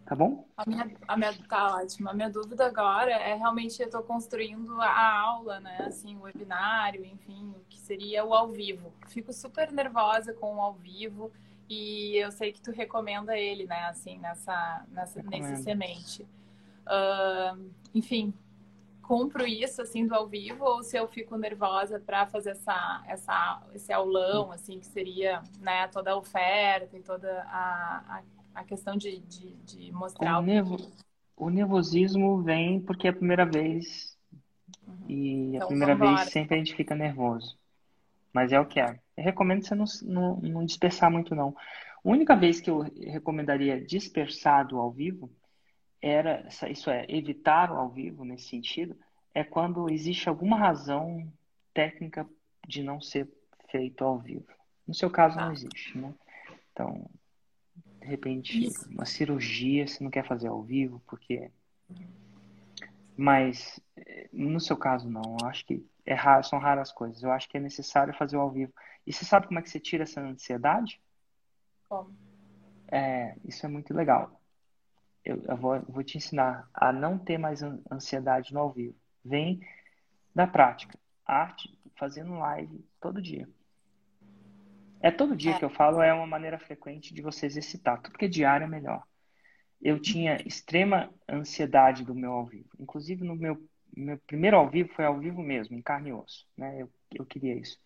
Tá 0.05 0.17
bom? 0.17 0.49
A 0.57 0.69
minha, 0.69 0.91
a 1.07 1.17
minha, 1.17 1.33
tá 1.49 1.77
ótimo. 1.77 2.09
A 2.09 2.13
minha 2.13 2.29
dúvida 2.29 2.67
agora 2.67 3.13
é 3.13 3.37
realmente 3.37 3.81
eu 3.81 3.87
estou 3.87 4.03
construindo 4.03 4.81
a 4.81 5.21
aula, 5.21 5.61
né? 5.61 5.77
Assim, 5.87 6.17
o 6.17 6.23
webinário, 6.23 7.05
enfim, 7.05 7.55
o 7.57 7.65
que 7.69 7.79
seria 7.79 8.25
o 8.25 8.35
ao 8.35 8.49
vivo. 8.49 8.93
Fico 9.07 9.33
super 9.33 9.71
nervosa 9.71 10.33
com 10.33 10.57
o 10.57 10.61
ao 10.61 10.75
vivo 10.75 11.31
e 11.71 12.17
eu 12.17 12.33
sei 12.33 12.53
que 12.53 12.61
tu 12.61 12.73
recomenda 12.73 13.39
ele, 13.39 13.65
né? 13.65 13.85
Assim, 13.85 14.19
nessa, 14.19 14.85
nessa 14.91 15.23
nesse 15.23 15.63
semente. 15.63 16.27
Uh, 16.89 17.71
enfim, 17.95 18.33
compro 19.03 19.47
isso 19.47 19.83
assim 19.83 20.07
do 20.07 20.15
ao 20.15 20.27
vivo 20.27 20.65
ou 20.65 20.83
se 20.83 20.97
eu 20.97 21.07
fico 21.07 21.37
nervosa 21.37 22.01
para 22.01 22.27
fazer 22.27 22.51
essa, 22.51 23.05
essa, 23.07 23.63
esse 23.75 23.93
aulão, 23.93 24.51
assim, 24.51 24.79
que 24.79 24.87
seria 24.87 25.43
né, 25.61 25.87
toda 25.89 26.13
a 26.13 26.17
oferta 26.17 26.97
e 26.97 27.01
toda 27.01 27.43
a, 27.45 28.19
a 28.19 28.23
a 28.59 28.65
questão 28.65 28.97
de, 28.97 29.21
de, 29.21 29.55
de 29.65 29.93
mostrar 29.93 30.39
o, 30.39 30.43
nervo, 30.43 30.77
o 31.37 31.49
nervosismo 31.49 32.43
vem 32.43 32.81
porque 32.81 33.07
é 33.07 33.11
a 33.11 33.15
primeira 33.15 33.47
vez 33.47 34.17
uhum. 34.87 34.97
e 35.09 35.55
então, 35.55 35.63
a 35.63 35.67
primeira 35.69 35.95
vez 35.95 36.21
sempre 36.31 36.57
a 36.57 36.59
gente 36.59 36.75
fica 36.75 36.95
nervoso. 36.95 37.57
Mas 38.33 38.53
é 38.53 38.59
o 38.59 38.67
que 38.67 38.81
é. 38.81 38.99
Eu 39.17 39.25
recomendo 39.25 39.65
você 39.65 39.75
não, 39.75 39.85
não, 40.03 40.37
não 40.41 40.65
dispersar 40.65 41.11
muito, 41.11 41.35
não. 41.35 41.55
A 42.05 42.09
única 42.09 42.35
vez 42.37 42.61
que 42.61 42.69
eu 42.69 42.81
recomendaria 42.81 43.81
dispersar 43.81 44.67
do 44.67 44.79
ao 44.79 44.91
vivo 44.91 45.31
era, 46.01 46.47
isso 46.69 46.91
é, 46.91 47.05
evitar 47.09 47.71
o 47.73 47.77
ao 47.77 47.89
vivo 47.89 48.25
nesse 48.25 48.49
sentido, 48.49 48.97
é 49.35 49.45
quando 49.45 49.91
existe 49.91 50.29
alguma 50.29 50.57
razão 50.57 51.31
técnica 51.75 52.29
de 52.67 52.83
não 52.83 53.01
ser 53.01 53.29
feito 53.71 54.05
ao 54.05 54.19
vivo. 54.19 54.47
No 54.87 54.95
seu 54.95 55.11
caso, 55.11 55.37
não 55.37 55.49
tá. 55.49 55.53
existe, 55.53 55.99
né? 55.99 56.15
Então, 56.73 57.09
de 58.01 58.07
repente, 58.07 58.67
Isso. 58.67 58.89
uma 58.89 59.05
cirurgia, 59.05 59.87
você 59.87 60.03
não 60.03 60.11
quer 60.11 60.27
fazer 60.27 60.49
ao 60.49 60.63
vivo, 60.63 61.03
porque. 61.07 61.51
Mas, 63.17 63.81
eh, 63.97 64.29
no 64.33 64.61
seu 64.61 64.77
caso, 64.77 65.11
não. 65.11 65.37
Eu 65.41 65.47
acho 65.47 65.67
que 65.67 65.85
é 66.07 66.15
raro, 66.15 66.45
são 66.45 66.59
raras 66.59 66.93
coisas. 66.93 67.23
Eu 67.23 67.33
acho 67.33 67.49
que 67.49 67.57
é 67.57 67.61
necessário 67.61 68.15
fazer 68.15 68.37
ao 68.37 68.51
vivo. 68.51 68.73
E 69.07 69.13
você 69.13 69.25
sabe 69.25 69.47
como 69.47 69.59
é 69.59 69.63
que 69.63 69.69
você 69.69 69.81
tira 69.81 70.05
essa 70.05 70.21
ansiedade? 70.21 71.01
Como? 71.89 72.17
É, 72.91 73.37
isso 73.45 73.67
é 73.67 73.69
muito 73.69 73.93
legal. 73.93 74.38
Eu, 75.31 75.43
eu 75.47 75.57
vou, 75.57 75.81
vou 75.89 76.03
te 76.03 76.17
ensinar 76.17 76.69
a 76.73 76.93
não 76.93 77.19
ter 77.19 77.39
mais 77.39 77.63
ansiedade 77.91 78.53
no 78.53 78.61
ao 78.61 78.73
vivo. 78.73 78.97
Vem 79.25 79.61
da 80.35 80.47
prática. 80.47 80.99
Arte, 81.27 81.77
fazendo 81.97 82.39
live 82.39 82.85
todo 83.01 83.21
dia. 83.21 83.49
É 85.01 85.11
todo 85.11 85.37
dia 85.37 85.53
é. 85.53 85.59
que 85.59 85.65
eu 85.65 85.71
falo, 85.71 86.03
é 86.03 86.13
uma 86.13 86.27
maneira 86.27 86.59
frequente 86.59 87.15
de 87.15 87.23
você 87.23 87.47
exercitar. 87.47 88.01
Tudo 88.01 88.19
que 88.19 88.25
é 88.25 88.29
diário 88.29 88.65
é 88.65 88.69
melhor. 88.69 89.03
Eu 89.81 90.01
tinha 90.01 90.37
extrema 90.45 91.13
ansiedade 91.29 92.05
do 92.05 92.15
meu 92.15 92.33
ao 92.33 92.47
vivo. 92.47 92.69
Inclusive, 92.79 93.25
no 93.25 93.37
meu, 93.37 93.63
meu 93.97 94.19
primeiro 94.27 94.57
ao 94.57 94.69
vivo 94.69 94.93
foi 94.95 95.05
ao 95.05 95.19
vivo 95.19 95.41
mesmo, 95.43 95.77
em 95.77 95.83
carne 95.83 96.11
e 96.11 96.13
osso. 96.13 96.47
Né? 96.57 96.83
Eu, 96.83 96.91
eu 97.15 97.25
queria 97.25 97.55
isso. 97.55 97.79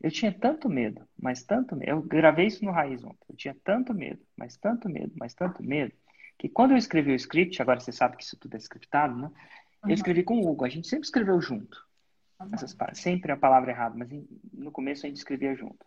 Eu 0.00 0.10
tinha 0.10 0.32
tanto 0.32 0.68
medo, 0.68 1.06
mas 1.18 1.42
tanto 1.42 1.74
medo. 1.74 1.90
Eu 1.90 2.02
gravei 2.02 2.46
isso 2.46 2.64
no 2.64 2.70
Raiz 2.70 3.02
ontem. 3.02 3.26
Eu 3.28 3.36
tinha 3.36 3.56
tanto 3.64 3.92
medo, 3.92 4.22
mas 4.36 4.56
tanto 4.56 4.88
medo, 4.88 5.12
mas 5.18 5.34
tanto 5.34 5.62
medo, 5.62 5.92
que 6.38 6.48
quando 6.48 6.72
eu 6.72 6.76
escrevi 6.76 7.12
o 7.12 7.16
script, 7.16 7.60
agora 7.60 7.80
você 7.80 7.92
sabe 7.92 8.16
que 8.16 8.24
isso 8.24 8.36
tudo 8.36 8.54
é 8.54 8.58
scriptado, 8.58 9.16
né? 9.16 9.30
Uhum. 9.82 9.90
Eu 9.90 9.94
escrevi 9.94 10.22
com 10.22 10.38
o 10.38 10.48
Hugo. 10.48 10.64
A 10.64 10.68
gente 10.68 10.86
sempre 10.86 11.06
escreveu 11.06 11.40
junto. 11.40 11.84
Uhum. 12.40 12.50
Essas, 12.52 12.76
sempre 12.92 13.32
a 13.32 13.36
palavra 13.36 13.70
errada, 13.70 13.96
mas 13.96 14.08
no 14.52 14.70
começo 14.70 15.06
a 15.06 15.08
gente 15.08 15.18
escrevia 15.18 15.54
junto. 15.54 15.84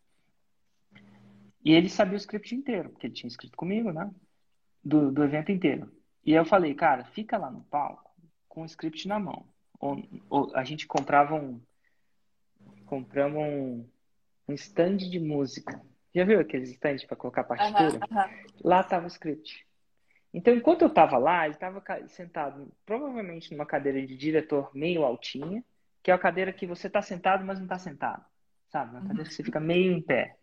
E 1.63 1.74
ele 1.74 1.89
sabia 1.89 2.13
o 2.13 2.18
script 2.18 2.56
inteiro, 2.56 2.89
porque 2.89 3.08
ele 3.08 3.13
tinha 3.13 3.27
escrito 3.27 3.56
comigo, 3.56 3.91
né? 3.91 4.10
Do, 4.84 5.12
do 5.12 5.24
evento 5.24 5.51
inteiro. 5.51 5.91
E 6.25 6.34
eu 6.34 6.46
falei, 6.46 6.74
cara, 6.74 7.03
fica 7.06 7.38
lá 7.38 7.51
no 7.51 7.63
palco 7.65 8.10
com 8.48 8.63
o 8.63 8.65
script 8.65 9.08
na 9.08 9.20
mão. 9.20 9.46
Ou, 9.79 10.03
ou 10.29 10.56
a 10.56 10.63
gente 10.63 10.88
comprava 10.88 11.36
um. 11.36 11.62
Compramos 12.86 13.39
um, 13.39 13.86
um 14.48 14.53
stand 14.53 14.98
de 14.98 15.20
música. 15.20 15.82
Já 16.13 16.25
viu 16.25 16.39
aqueles 16.39 16.70
stands 16.72 17.06
para 17.06 17.15
colocar 17.15 17.44
partitura? 17.44 17.91
Uhum, 17.91 18.18
uhum. 18.18 18.51
Lá 18.63 18.82
estava 18.82 19.06
o 19.06 19.08
script. 19.08 19.69
Então, 20.34 20.54
enquanto 20.54 20.84
eu 20.84 20.88
estava 20.88 21.18
lá, 21.18 21.46
ele 21.46 21.56
estava 21.56 21.84
sentado 22.08 22.72
provavelmente 22.86 23.52
numa 23.52 23.66
cadeira 23.66 24.06
de 24.06 24.16
diretor 24.16 24.70
meio 24.76 25.04
altinha, 25.04 25.64
que 26.04 26.12
é 26.12 26.14
a 26.14 26.20
cadeira 26.20 26.54
que 26.54 26.68
você 26.68 26.88
está 26.88 27.02
sentado, 27.02 27.44
mas 27.44 27.58
não 27.58 27.66
está 27.66 27.80
sentado. 27.80 28.24
Sabe? 28.70 28.92
Uma 28.92 29.02
cadeira 29.02 29.28
que 29.28 29.34
você 29.34 29.44
fica 29.44 29.60
meio 29.60 29.92
em 29.92 30.02
pé. 30.02 30.38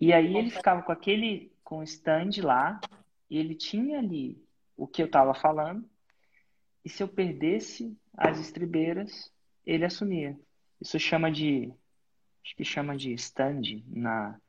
E 0.00 0.12
aí 0.14 0.34
ele 0.34 0.50
ficava 0.50 0.82
com 0.82 0.92
aquele, 0.92 1.52
com 1.62 1.80
o 1.80 1.82
stand 1.82 2.30
lá, 2.42 2.80
e 3.28 3.38
ele 3.38 3.54
tinha 3.54 3.98
ali 3.98 4.42
o 4.76 4.86
que 4.86 5.02
eu 5.02 5.06
estava 5.06 5.34
falando, 5.34 5.88
e 6.82 6.88
se 6.88 7.02
eu 7.02 7.08
perdesse 7.08 7.94
as 8.16 8.38
estribeiras, 8.38 9.30
ele 9.66 9.84
assumia. 9.84 10.38
Isso 10.80 10.98
chama 10.98 11.30
de, 11.30 11.70
acho 12.42 12.56
que 12.56 12.64
chama 12.64 12.96
de 12.96 13.12
stand 13.12 13.84
na, 13.86 14.40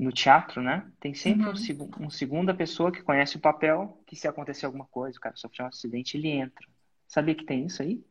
no 0.00 0.10
teatro, 0.10 0.62
né? 0.62 0.90
Tem 0.98 1.12
sempre 1.12 1.46
uhum. 1.46 1.90
um, 1.98 2.06
um, 2.06 2.10
segunda 2.10 2.54
pessoa 2.54 2.90
que 2.90 3.02
conhece 3.02 3.36
o 3.36 3.40
papel, 3.40 4.02
que 4.06 4.16
se 4.16 4.26
acontecer 4.26 4.64
alguma 4.64 4.86
coisa, 4.86 5.18
o 5.18 5.20
cara 5.20 5.36
sofreu 5.36 5.66
um 5.66 5.68
acidente, 5.68 6.16
ele 6.16 6.28
entra. 6.28 6.66
Sabia 7.06 7.34
que 7.34 7.44
tem 7.44 7.66
isso 7.66 7.82
aí? 7.82 8.02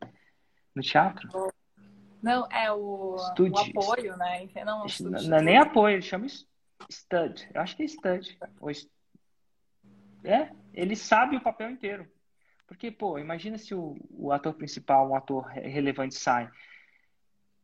No 0.72 0.82
teatro? 0.82 1.28
Não, 2.22 2.46
é 2.52 2.70
o, 2.70 3.16
o 3.16 3.58
apoio, 3.58 4.16
né? 4.16 4.48
Não, 4.64 4.86
não, 5.00 5.22
não 5.22 5.38
é 5.38 5.42
nem 5.42 5.56
apoio, 5.56 5.94
ele 5.94 6.02
chama 6.02 6.26
stud. 6.88 7.48
Eu 7.52 7.60
acho 7.60 7.76
que 7.76 7.82
é 7.82 7.86
stud. 7.86 8.38
É, 10.22 10.50
ele 10.72 10.94
sabe 10.94 11.36
o 11.36 11.42
papel 11.42 11.70
inteiro. 11.70 12.08
Porque, 12.68 12.92
pô, 12.92 13.18
imagina 13.18 13.58
se 13.58 13.74
o, 13.74 13.96
o 14.10 14.30
ator 14.30 14.54
principal, 14.54 15.10
um 15.10 15.16
ator 15.16 15.44
relevante, 15.46 16.14
sai. 16.14 16.48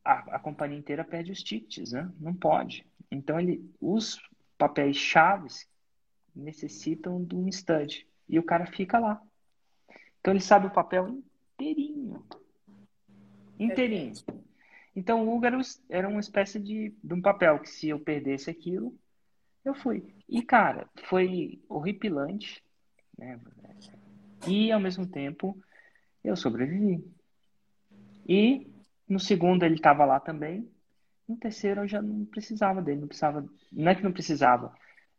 A, 0.05 0.37
a 0.37 0.39
companhia 0.41 0.79
inteira 0.79 1.05
perde 1.05 1.31
os 1.31 1.45
tickets, 1.45 1.93
né? 1.93 2.11
Não 2.19 2.35
pode. 2.35 2.85
Então, 3.11 3.39
ele, 3.39 3.71
os 3.81 4.19
papéis 4.59 4.97
chaves 4.97 5.69
necessitam 6.35 7.23
de 7.25 7.35
um 7.35 7.49
stud. 7.49 8.07
E 8.29 8.39
o 8.39 8.43
cara 8.43 8.67
fica 8.67 8.99
lá. 8.99 9.23
Então, 10.21 10.33
ele 10.33 10.41
sabe 10.41 10.67
o 10.67 10.73
papel 10.73 11.23
inteirinho. 11.55 12.25
Inteirinho. 13.59 14.13
Então, 14.95 15.27
o 15.27 15.35
Hugo 15.35 15.47
era, 15.47 15.59
era 15.89 16.09
uma 16.09 16.21
espécie 16.21 16.59
de, 16.59 16.95
de 17.03 17.15
um 17.15 17.21
papel 17.21 17.59
que 17.61 17.69
se 17.69 17.89
eu 17.89 18.01
perdesse 18.01 18.51
aquilo, 18.51 18.95
eu 19.65 19.75
fui. 19.75 20.15
E, 20.29 20.43
cara, 20.43 20.89
foi 21.05 21.61
horripilante, 21.69 22.65
né? 23.17 23.39
E, 24.47 24.71
ao 24.71 24.81
mesmo 24.81 25.07
tempo, 25.07 25.59
eu 26.23 26.37
sobrevivi. 26.37 27.05
E, 28.29 28.67
no 29.09 29.21
segundo, 29.21 29.65
ele 29.65 29.75
estava 29.77 30.05
lá 30.05 30.19
também. 30.19 30.69
No 31.29 31.37
terceiro, 31.37 31.83
eu 31.83 31.89
já 31.89 32.01
não 32.01 32.25
precisava 32.25 32.81
dele. 32.81 33.01
Não 33.01 33.09
precisava... 33.09 33.49
Não 33.73 33.91
é 33.91 33.95
que 33.95 34.03
não 34.03 34.13
precisava. 34.13 34.73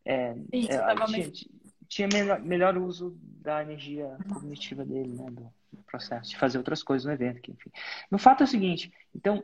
É, 0.04 0.34
Isso, 0.52 0.72
é, 0.72 1.06
tinha, 1.06 1.32
tinha 1.86 2.08
melhor, 2.08 2.40
melhor, 2.40 2.78
uso 2.78 3.16
da 3.22 3.62
energia 3.62 4.16
cognitiva 4.32 4.84
dele, 4.84 5.12
né? 5.12 5.30
Do 5.30 5.52
processo 5.86 6.30
de 6.30 6.36
fazer 6.36 6.58
outras 6.58 6.82
coisas 6.82 7.04
no 7.04 7.12
evento. 7.12 7.40
Que, 7.42 7.52
enfim. 7.52 7.70
No 8.10 8.18
fato 8.18 8.42
é 8.42 8.44
o 8.44 8.48
seguinte. 8.48 8.92
Então, 9.14 9.42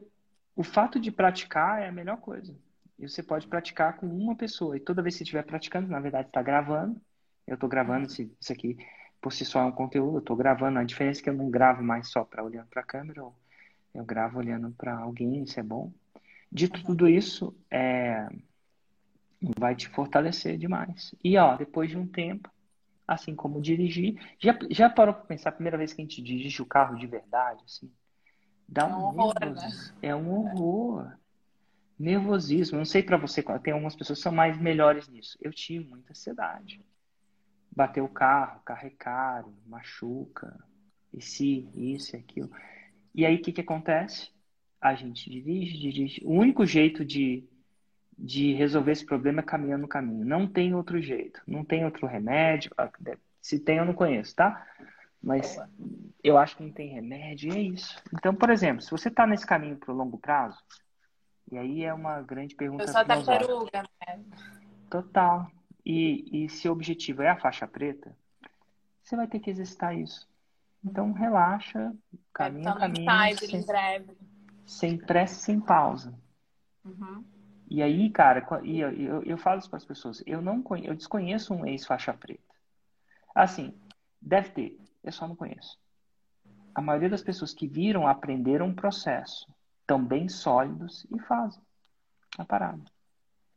o 0.57 0.63
fato 0.63 0.99
de 0.99 1.11
praticar 1.11 1.83
é 1.83 1.89
a 1.89 1.93
melhor 1.93 2.19
coisa. 2.19 2.57
E 2.99 3.09
você 3.09 3.23
pode 3.23 3.47
praticar 3.47 3.97
com 3.97 4.07
uma 4.07 4.37
pessoa. 4.37 4.77
E 4.77 4.81
toda 4.81 5.03
vez 5.03 5.15
que 5.15 5.19
você 5.19 5.25
estiver 5.25 5.43
praticando, 5.43 5.89
na 5.89 6.01
verdade 6.01 6.29
está 6.29 6.43
gravando, 6.43 7.01
Eu 7.47 7.55
estou 7.55 7.69
gravando 7.69 8.07
isso, 8.07 8.23
isso 8.41 8.53
aqui 8.53 8.79
por 9.21 9.33
si 9.33 9.45
só 9.45 9.61
é 9.61 9.65
um 9.65 9.73
conteúdo, 9.73 10.17
eu 10.17 10.21
estou 10.21 10.37
gravando. 10.37 10.79
A 10.79 10.85
diferença 10.85 11.21
é 11.21 11.25
que 11.25 11.31
eu 11.31 11.35
não 11.35 11.51
gravo 11.51 11.83
mais 11.83 12.11
só 12.11 12.25
para 12.25 12.45
olhando 12.45 12.69
para 12.69 12.83
a 12.83 12.85
câmera, 12.85 13.21
eu, 13.21 13.35
eu 13.95 14.05
gravo 14.05 14.39
olhando 14.39 14.71
para 14.73 14.99
alguém, 14.99 15.43
isso 15.43 15.59
é 15.59 15.63
bom. 15.63 15.91
Dito 16.51 16.83
tudo 16.85 17.09
isso, 17.09 17.57
é, 17.71 18.29
vai 19.59 19.75
te 19.75 19.89
fortalecer 19.89 20.57
demais. 20.57 21.15
E 21.23 21.37
ó, 21.37 21.57
depois 21.57 21.91
de 21.91 21.99
um 21.99 22.07
tempo, 22.07 22.51
assim 23.07 23.35
como 23.35 23.61
dirigir, 23.61 24.19
já, 24.39 24.57
já 24.71 24.89
parou 24.89 25.15
para 25.15 25.25
pensar 25.25 25.51
a 25.51 25.53
primeira 25.53 25.77
vez 25.77 25.93
que 25.93 26.01
a 26.01 26.05
gente 26.05 26.23
dirige 26.23 26.63
o 26.63 26.67
carro 26.67 26.97
de 26.97 27.07
verdade, 27.07 27.63
assim? 27.65 27.93
Dá 28.69 28.87
um, 28.87 28.91
é 28.91 28.97
um 28.97 29.05
horror, 29.05 29.35
né? 29.41 29.69
É 30.03 30.17
um 30.17 30.31
horror. 30.31 31.13
Nervosismo. 31.99 32.79
Não 32.79 32.85
sei 32.85 33.03
para 33.03 33.17
você, 33.17 33.43
tem 33.63 33.73
algumas 33.73 33.95
pessoas 33.95 34.19
que 34.19 34.23
são 34.23 34.33
mais 34.33 34.59
melhores 34.59 35.09
nisso. 35.09 35.39
Eu 35.41 35.53
tive 35.53 35.85
muita 35.85 36.13
ansiedade. 36.13 36.81
Bater 37.71 38.01
o 38.01 38.09
carro, 38.09 38.61
carro 38.65 38.87
é 38.87 38.91
caro, 38.91 39.55
machuca, 39.67 40.59
e 41.13 41.21
se, 41.21 41.69
isso 41.75 42.17
e 42.17 42.19
aquilo. 42.19 42.51
E 43.15 43.25
aí 43.25 43.37
o 43.37 43.43
que, 43.43 43.53
que 43.53 43.61
acontece? 43.61 44.34
A 44.85 44.95
gente 44.95 45.31
dirige, 45.31 45.79
dirige. 45.79 46.21
O 46.23 46.33
único 46.33 46.67
jeito 46.67 47.03
de, 47.03 47.43
de 48.19 48.53
resolver 48.53 48.93
esse 48.93 49.07
problema 49.07 49.41
é 49.41 49.43
caminhando 49.43 49.81
no 49.81 49.89
caminho. 49.89 50.27
Não 50.27 50.47
tem 50.47 50.75
outro 50.75 51.01
jeito. 51.01 51.41
Não 51.47 51.65
tem 51.65 51.87
outro 51.87 52.07
remédio. 52.07 52.71
Ah, 52.77 52.91
se 53.41 53.59
tem, 53.59 53.79
eu 53.79 53.87
não 53.87 53.95
conheço, 53.95 54.37
tá? 54.37 54.67
Mas 55.23 55.59
eu 56.23 56.37
acho 56.37 56.59
que 56.59 56.63
não 56.63 56.71
tem 56.71 56.91
remédio 56.91 57.51
e 57.51 57.57
é 57.57 57.61
isso. 57.63 57.97
Então, 58.13 58.35
por 58.35 58.51
exemplo, 58.51 58.83
se 58.83 58.91
você 58.91 59.09
está 59.09 59.27
nesse 59.27 59.47
caminho 59.47 59.79
para 59.79 59.91
o 59.91 59.97
longo 59.97 60.19
prazo, 60.19 60.63
e 61.51 61.57
aí 61.57 61.83
é 61.83 61.95
uma 61.95 62.21
grande 62.21 62.55
pergunta. 62.55 62.83
Eu 62.83 62.89
sou 62.89 63.05
tartaruga, 63.07 63.85
né? 64.07 64.23
Total. 64.91 65.51
E, 65.83 66.45
e 66.45 66.49
se 66.51 66.69
o 66.69 66.73
objetivo 66.73 67.23
é 67.23 67.31
a 67.31 67.41
faixa 67.41 67.67
preta, 67.67 68.15
você 69.03 69.17
vai 69.17 69.27
ter 69.27 69.41
que 69.41 69.49
exercitar 69.49 69.97
isso. 69.97 70.29
Então, 70.85 71.13
relaxa, 71.13 71.95
caminha, 72.35 72.69
então, 72.69 72.79
caminha. 72.79 73.37
Sem, 73.37 73.65
breve. 73.65 74.15
Sem 74.67 74.97
pressa, 74.97 75.35
sem 75.35 75.61
pausa. 75.61 76.15
Uhum. 76.85 77.25
E 77.69 77.83
aí, 77.83 78.11
cara, 78.11 78.47
e 78.63 78.81
eu, 78.81 78.93
eu, 78.93 79.23
eu 79.23 79.39
falo 79.39 79.59
isso 79.59 79.71
para 79.71 79.79
as 79.79 79.85
pessoas, 79.85 80.23
eu 80.27 80.43
não 80.43 80.63
conheço, 80.63 80.91
eu 80.91 80.95
desconheço 80.95 81.55
um 81.55 81.67
ex-faixa 81.67 82.13
preta. 82.13 82.55
Assim, 83.35 83.75
deve 84.21 84.51
ter, 84.51 84.81
eu 85.03 85.13
só 85.13 85.27
não 85.27 85.35
conheço. 85.35 85.79
A 86.75 86.81
maioria 86.81 87.09
das 87.09 87.23
pessoas 87.23 87.55
que 87.55 87.67
viram 87.67 88.07
aprenderam 88.07 88.67
um 88.67 88.75
processo, 88.75 89.47
tão 89.87 90.05
bem 90.05 90.29
sólidos 90.29 91.07
e 91.11 91.19
fazem 91.21 91.63
a 92.39 92.45
parada 92.45 92.83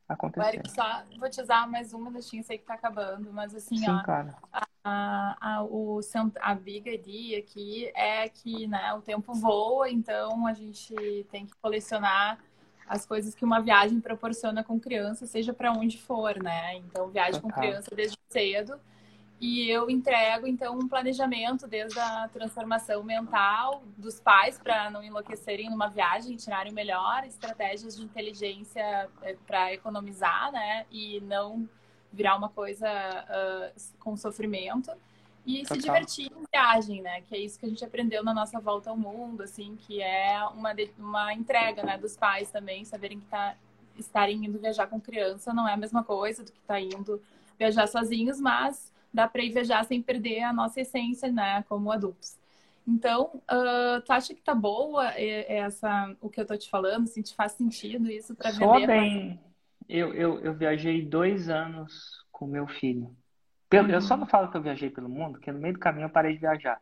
acontecer. 0.08 0.56
Eric, 0.56 0.72
só 0.72 1.04
vou 1.18 1.30
te 1.30 1.42
usar 1.42 1.68
mais 1.68 1.94
um 1.94 2.00
minutinho, 2.00 2.44
sei 2.44 2.58
que 2.58 2.66
tá 2.66 2.76
acabando, 2.76 3.32
mas 3.34 3.54
assim, 3.54 3.78
Sim, 3.78 3.90
ó, 3.90 4.04
claro. 4.04 4.34
A, 4.88 5.38
a, 5.42 5.64
o, 5.64 6.00
a 6.40 6.56
big 6.56 6.90
idea 6.90 7.40
aqui 7.40 7.92
é 7.94 8.30
que 8.30 8.68
né, 8.68 8.94
o 8.94 9.02
tempo 9.02 9.34
voa, 9.34 9.90
então 9.90 10.48
a 10.48 10.54
gente 10.54 10.96
tem 11.30 11.46
que 11.46 11.54
colecionar 11.62 12.40
as 12.88 13.06
coisas 13.06 13.36
que 13.36 13.44
uma 13.44 13.60
viagem 13.60 14.00
proporciona 14.00 14.64
com 14.64 14.80
criança, 14.80 15.28
seja 15.28 15.54
para 15.54 15.74
onde 15.74 15.98
for, 15.98 16.42
né? 16.42 16.76
Então, 16.78 17.10
viagem 17.10 17.42
com 17.42 17.50
criança 17.50 17.94
desde 17.94 18.18
cedo 18.30 18.80
e 19.42 19.70
eu 19.70 19.90
entrego, 19.90 20.48
então, 20.48 20.80
um 20.80 20.88
planejamento 20.88 21.68
desde 21.68 22.00
a 22.00 22.30
transformação 22.30 23.04
mental 23.04 23.84
dos 23.98 24.22
pais 24.22 24.58
para 24.58 24.90
não 24.90 25.04
enlouquecerem 25.04 25.70
numa 25.70 25.90
viagem, 25.90 26.38
tirarem 26.38 26.72
melhor, 26.72 27.26
estratégias 27.26 27.98
de 27.98 28.04
inteligência 28.04 29.10
eh, 29.22 29.36
para 29.46 29.74
economizar, 29.74 30.50
né? 30.52 30.86
E 30.90 31.20
não 31.22 31.68
virar 32.12 32.36
uma 32.36 32.50
coisa 32.50 32.88
uh, 32.90 34.00
com 34.00 34.16
sofrimento. 34.16 34.92
E 35.46 35.62
Total. 35.62 35.78
se 35.78 35.84
divertir 35.84 36.32
em 36.32 36.44
viagem, 36.52 37.02
né? 37.02 37.22
Que 37.22 37.36
é 37.36 37.40
isso 37.40 37.58
que 37.58 37.66
a 37.66 37.70
gente 37.70 37.84
aprendeu 37.84 38.22
na 38.22 38.34
nossa 38.34 38.60
volta 38.60 38.90
ao 38.90 38.98
mundo, 38.98 39.44
assim, 39.44 39.78
que 39.78 40.02
é 40.02 40.44
uma, 40.54 40.76
uma 40.98 41.34
entrega, 41.34 41.84
né? 41.84 41.98
Dos 41.98 42.18
pais 42.18 42.52
também, 42.52 42.84
saberem 42.84 43.20
que 43.20 43.28
tá, 43.28 43.56
estarem 43.98 44.46
indo 44.46 44.60
viajar 44.60 44.88
com 44.88 45.00
criança 45.00 45.54
não 45.54 45.68
é 45.68 45.74
a 45.74 45.78
mesma 45.78 46.04
coisa 46.04 46.44
do 46.44 46.52
que 46.52 46.60
tá 46.62 46.80
indo 46.80 47.22
viajar 47.58 47.88
sozinhos, 47.88 48.40
mas 48.40 48.92
dá 49.14 49.28
para 49.28 49.44
ir 49.44 49.52
viajar 49.52 49.84
sem 49.86 50.02
perder 50.02 50.44
a 50.44 50.54
nossa 50.54 50.82
essência, 50.82 51.32
né, 51.32 51.64
como 51.68 51.92
adultos. 51.92 52.38
Então, 52.88 53.42
uh, 53.52 54.02
tu 54.06 54.14
acha 54.14 54.34
que 54.34 54.42
tá 54.42 54.56
boa 54.56 55.12
essa, 55.18 56.16
o 56.22 56.30
que 56.30 56.40
eu 56.40 56.46
tô 56.46 56.56
te 56.56 56.70
falando? 56.70 57.04
Assim, 57.04 57.22
te 57.22 57.36
faz 57.36 57.54
sentido 57.54 58.10
isso 58.10 58.34
para 58.34 58.52
vender? 58.52 58.88
bem. 58.88 59.40
Eu, 59.88 60.14
eu, 60.14 60.40
eu 60.40 60.54
viajei 60.54 61.06
dois 61.06 61.50
anos 61.50 62.26
com 62.32 62.46
meu 62.46 62.68
filho. 62.68 63.16
Pelo, 63.70 63.88
uhum. 63.88 63.94
Eu 63.94 64.02
só 64.02 64.16
não 64.16 64.26
falo 64.26 64.50
que 64.50 64.58
eu 64.58 64.62
viajei 64.62 64.90
pelo 64.90 65.10
mundo, 65.10 65.34
porque 65.34 65.52
no 65.52 65.60
meio 65.60 65.74
do 65.74 65.80
caminho 65.80 66.06
eu 66.06 66.10
parei 66.10 66.34
de 66.34 66.40
viajar. 66.40 66.80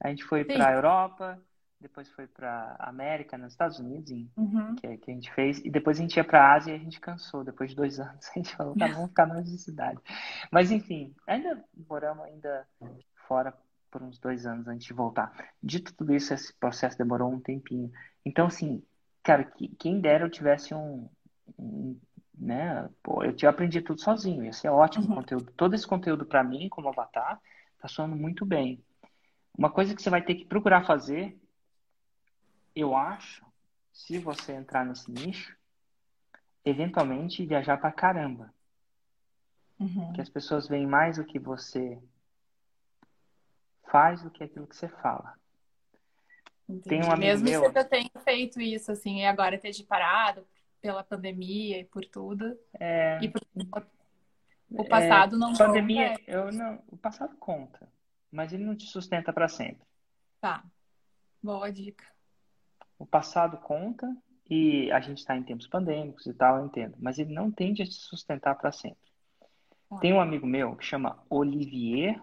A 0.00 0.08
gente 0.08 0.24
foi 0.24 0.44
para 0.44 0.68
a 0.68 0.72
Europa, 0.72 1.40
depois 1.80 2.08
foi 2.10 2.26
para 2.26 2.76
América, 2.78 3.38
nos 3.38 3.52
Estados 3.52 3.78
Unidos, 3.78 4.10
uhum. 4.36 4.74
que, 4.76 4.96
que, 4.98 5.10
a 5.10 5.14
gente 5.14 5.32
fez, 5.32 5.58
e 5.64 5.70
depois 5.70 5.98
a 5.98 6.02
gente 6.02 6.16
ia 6.16 6.24
para 6.24 6.42
a 6.42 6.54
Ásia 6.54 6.72
e 6.72 6.76
a 6.76 6.78
gente 6.78 7.00
cansou. 7.00 7.44
Depois 7.44 7.70
de 7.70 7.76
dois 7.76 7.98
anos, 8.00 8.28
a 8.28 8.38
gente 8.38 8.54
falou, 8.56 8.74
tá, 8.76 8.86
vamos 8.86 9.08
ficar 9.08 9.26
na 9.26 9.44
cidade. 9.44 10.00
Mas 10.50 10.70
enfim, 10.70 11.14
ainda 11.26 11.62
moramos 11.88 12.24
ainda 12.24 12.66
fora 13.26 13.54
por 13.90 14.02
uns 14.02 14.18
dois 14.18 14.46
anos 14.46 14.66
antes 14.66 14.86
de 14.86 14.92
voltar. 14.92 15.32
Dito 15.62 15.94
tudo 15.94 16.14
isso, 16.14 16.34
esse 16.34 16.52
processo 16.54 16.98
demorou 16.98 17.32
um 17.32 17.40
tempinho. 17.40 17.90
Então, 18.24 18.46
assim, 18.46 18.82
cara, 19.22 19.44
que, 19.44 19.68
quem 19.76 20.00
dera 20.00 20.24
eu 20.24 20.30
tivesse 20.30 20.74
um, 20.74 21.08
um 21.58 21.98
né, 22.36 22.88
pô, 23.02 23.24
eu 23.24 23.34
tinha 23.34 23.50
aprendido 23.50 23.86
tudo 23.86 24.00
sozinho, 24.00 24.44
ia 24.44 24.52
ser 24.52 24.68
ótimo 24.68 25.08
uhum. 25.08 25.14
conteúdo. 25.16 25.52
Todo 25.56 25.74
esse 25.74 25.86
conteúdo 25.86 26.26
para 26.26 26.44
mim, 26.44 26.68
como 26.68 26.88
avatar, 26.88 27.40
tá 27.78 27.88
soando 27.88 28.14
muito 28.14 28.44
bem. 28.44 28.84
Uma 29.56 29.70
coisa 29.70 29.94
que 29.94 30.02
você 30.02 30.10
vai 30.10 30.22
ter 30.22 30.34
que 30.34 30.44
procurar 30.44 30.84
fazer 30.84 31.38
eu 32.74 32.94
acho, 32.94 33.42
se 33.90 34.18
você 34.18 34.52
entrar 34.52 34.84
nesse 34.84 35.10
nicho, 35.10 35.56
eventualmente 36.62 37.46
viajar 37.46 37.78
pra 37.78 37.90
caramba. 37.90 38.52
Uhum. 39.80 40.12
Que 40.12 40.20
as 40.20 40.28
pessoas 40.28 40.68
veem 40.68 40.86
mais 40.86 41.16
o 41.16 41.24
que 41.24 41.38
você 41.38 41.98
faz 43.90 44.22
do 44.22 44.30
que 44.30 44.44
aquilo 44.44 44.66
que 44.66 44.76
você 44.76 44.88
fala. 44.88 45.34
Tem 46.84 47.00
um 47.02 47.12
amigo 47.12 47.18
Mesmo 47.18 47.48
meu... 47.48 47.70
se 47.70 47.78
eu 47.78 47.88
tenha 47.88 48.10
feito 48.22 48.60
isso, 48.60 48.92
assim, 48.92 49.20
e 49.20 49.26
agora 49.26 49.54
esteja 49.54 49.84
parado 49.84 50.46
pela 50.80 51.02
pandemia 51.04 51.80
e 51.80 51.84
por 51.84 52.04
tudo. 52.04 52.58
É... 52.78 53.18
E 53.22 53.28
por... 53.28 53.40
O 54.70 54.84
passado 54.84 55.36
é... 55.36 55.38
não 55.38 55.54
pandemia, 55.54 56.10
conta. 56.10 56.30
Eu 56.30 56.52
não... 56.52 56.82
O 56.88 56.96
passado 56.96 57.36
conta, 57.36 57.88
mas 58.30 58.52
ele 58.52 58.64
não 58.64 58.76
te 58.76 58.86
sustenta 58.86 59.32
para 59.32 59.48
sempre. 59.48 59.86
Tá. 60.40 60.64
Boa 61.42 61.70
dica 61.72 62.04
o 62.98 63.06
passado 63.06 63.56
conta 63.58 64.14
e 64.48 64.90
a 64.92 65.00
gente 65.00 65.18
está 65.18 65.36
em 65.36 65.42
tempos 65.42 65.66
pandêmicos 65.66 66.26
e 66.26 66.34
tal, 66.34 66.58
eu 66.58 66.66
entendo, 66.66 66.96
mas 66.98 67.18
ele 67.18 67.32
não 67.32 67.50
tende 67.50 67.82
a 67.82 67.86
se 67.86 67.92
sustentar 67.92 68.54
para 68.56 68.72
sempre. 68.72 69.10
Ah. 69.90 69.98
Tem 69.98 70.12
um 70.12 70.20
amigo 70.20 70.46
meu 70.46 70.76
que 70.76 70.84
chama 70.84 71.22
Olivier, 71.28 72.20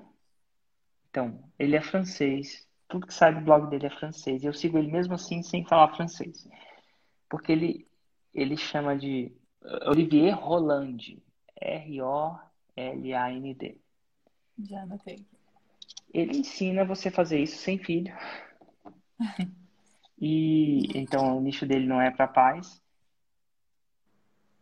então, 1.10 1.44
ele 1.60 1.76
é 1.76 1.82
francês, 1.82 2.68
tudo 2.88 3.06
que 3.06 3.14
sai 3.14 3.36
do 3.36 3.42
blog 3.42 3.70
dele 3.70 3.86
é 3.86 3.90
francês, 3.90 4.42
e 4.42 4.46
eu 4.46 4.54
sigo 4.54 4.78
ele 4.78 4.92
mesmo 4.92 5.14
assim 5.14 5.44
sem 5.44 5.66
falar 5.66 5.96
francês, 5.96 6.48
porque 7.30 7.52
ele, 7.52 7.88
ele 8.34 8.58
chama 8.58 8.98
de 8.98 9.32
Olivier 9.86 10.34
Roland, 10.34 10.98
R-O-L-A-N-D. 11.62 12.18
Já 14.64 14.82
anotei. 14.82 15.26
Ele 16.14 16.38
ensina 16.38 16.86
você 16.86 17.10
a 17.10 17.12
fazer 17.12 17.40
isso 17.40 17.58
sem 17.58 17.78
filho. 17.78 18.14
E 20.26 20.88
então 20.98 21.38
o 21.38 21.42
nicho 21.42 21.66
dele 21.66 21.86
não 21.86 22.00
é 22.00 22.10
para 22.10 22.26
pais. 22.28 22.82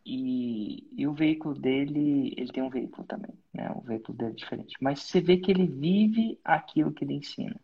E, 0.04 0.88
e, 0.98 1.06
o 1.06 1.14
veículo 1.14 1.54
dele, 1.54 2.34
ele 2.36 2.52
tem 2.52 2.64
um 2.64 2.70
veículo 2.70 3.06
também, 3.06 3.38
né? 3.54 3.72
O 3.76 3.82
veículo 3.82 4.18
dele 4.18 4.32
é 4.32 4.36
diferente. 4.36 4.76
Mas 4.82 5.04
você 5.04 5.22
vê 5.22 5.38
que 5.38 5.52
ele 5.52 5.68
vive 5.68 6.40
aquilo 6.44 6.92
que 6.92 7.06
ele 7.06 7.14
ensina. 7.14 7.56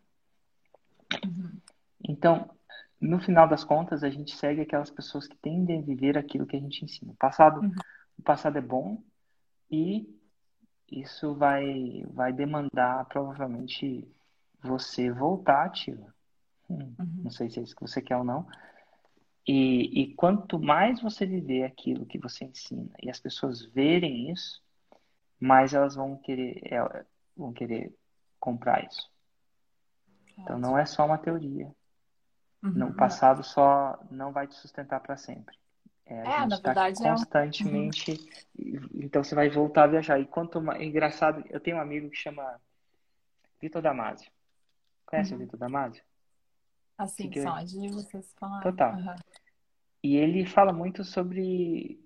Uhum. 1.26 1.58
Então, 2.08 2.48
no 3.00 3.20
final 3.20 3.48
das 3.48 3.62
contas, 3.64 4.02
a 4.02 4.10
gente 4.10 4.34
segue 4.34 4.60
aquelas 4.60 4.90
pessoas 4.90 5.26
que 5.26 5.36
tendem 5.36 5.78
a 5.78 5.82
viver 5.82 6.18
aquilo 6.18 6.46
que 6.46 6.56
a 6.56 6.60
gente 6.60 6.84
ensina. 6.84 7.12
O 7.12 7.16
passado, 7.16 7.60
uhum. 7.60 7.74
o 8.18 8.22
passado 8.22 8.58
é 8.58 8.60
bom 8.60 9.02
e 9.70 10.08
isso 10.90 11.34
vai, 11.34 12.04
vai 12.10 12.32
demandar 12.32 13.04
provavelmente 13.06 14.08
você 14.62 15.10
voltar 15.10 15.66
ativa. 15.66 16.12
Hum, 16.68 16.94
uhum. 16.98 17.22
Não 17.24 17.30
sei 17.30 17.50
se 17.50 17.60
é 17.60 17.62
isso 17.62 17.74
que 17.74 17.82
você 17.82 18.02
quer 18.02 18.16
ou 18.16 18.24
não. 18.24 18.46
E, 19.46 20.02
e 20.02 20.14
quanto 20.14 20.58
mais 20.58 21.00
você 21.00 21.24
viver 21.24 21.64
aquilo 21.64 22.04
que 22.04 22.18
você 22.18 22.44
ensina 22.44 22.90
e 23.02 23.08
as 23.08 23.18
pessoas 23.18 23.64
verem 23.64 24.30
isso, 24.30 24.62
mais 25.40 25.72
elas 25.72 25.94
vão 25.94 26.16
querer, 26.16 26.60
é, 26.64 27.06
vão 27.36 27.52
querer 27.52 27.94
comprar 28.38 28.84
isso. 28.84 29.10
Então 30.36 30.58
não 30.58 30.76
é 30.76 30.84
só 30.84 31.06
uma 31.06 31.18
teoria. 31.18 31.74
Uhum. 32.62 32.70
No 32.72 32.94
passado 32.94 33.42
só 33.44 33.98
não 34.10 34.32
vai 34.32 34.46
te 34.46 34.54
sustentar 34.56 35.00
para 35.00 35.16
sempre. 35.16 35.56
É, 36.04 36.14
É, 36.14 36.24
na 36.24 36.40
gente 36.48 36.62
tá 36.62 36.68
verdade 36.72 37.02
é 37.06 37.06
um- 37.12 37.14
constantemente. 37.14 38.30
Então 38.94 39.22
você 39.22 39.34
vai 39.34 39.48
voltar 39.48 39.84
a 39.84 39.86
viajar. 39.88 40.18
E 40.18 40.26
quanto 40.26 40.60
mais. 40.60 40.80
Engraçado, 40.82 41.44
eu 41.50 41.60
tenho 41.60 41.76
um 41.76 41.80
amigo 41.80 42.10
que 42.10 42.16
chama 42.16 42.60
Vitor 43.60 43.82
Damasio. 43.82 44.30
Conhece 45.06 45.32
o 45.32 45.36
Uhum. 45.36 45.44
Vitor 45.44 45.58
Damasio? 45.60 46.02
Assim, 46.96 47.30
Que- 47.30 47.42
só 47.42 47.58
de 47.62 47.88
vocês 47.88 48.34
falarem. 48.38 48.70
Total. 48.70 48.92
Aham. 48.94 49.16
E 50.02 50.16
ele 50.16 50.46
fala 50.46 50.72
muito 50.72 51.04
sobre 51.04 52.00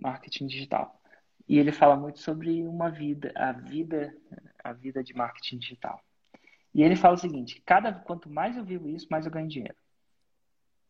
marketing 0.00 0.46
digital. 0.46 1.00
E 1.48 1.58
ele 1.58 1.72
fala 1.72 1.96
muito 1.96 2.18
sobre 2.20 2.62
uma 2.66 2.90
vida, 2.90 3.32
a 3.36 3.52
vida, 3.52 4.14
a 4.62 4.72
vida 4.72 5.02
de 5.02 5.14
marketing 5.14 5.58
digital. 5.58 6.00
E 6.74 6.82
ele 6.82 6.96
fala 6.96 7.14
o 7.14 7.18
seguinte: 7.18 7.60
cada 7.64 7.92
quanto 7.92 8.30
mais 8.30 8.56
eu 8.56 8.64
vivo 8.64 8.88
isso, 8.88 9.06
mais 9.10 9.26
eu 9.26 9.32
ganho 9.32 9.48
dinheiro. 9.48 9.76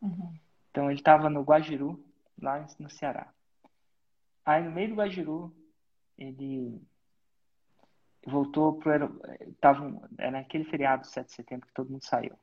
Uhum. 0.01 0.35
Então 0.71 0.91
ele 0.91 1.01
estava 1.01 1.29
no 1.29 1.43
Guajiru, 1.43 2.03
lá 2.41 2.67
no 2.79 2.91
Ceará. 2.91 3.33
Aí 4.45 4.63
no 4.63 4.71
meio 4.71 4.91
do 4.91 4.95
Guajiru, 4.97 5.55
ele 6.17 6.81
voltou 8.27 8.75
pro 8.79 8.93
tava 9.61 10.09
era 10.19 10.41
aquele 10.41 10.65
feriado 10.65 11.07
7 11.07 11.27
de 11.27 11.33
setembro 11.33 11.67
que 11.67 11.75
todo 11.75 11.91
mundo 11.91 12.05
saiu. 12.05 12.39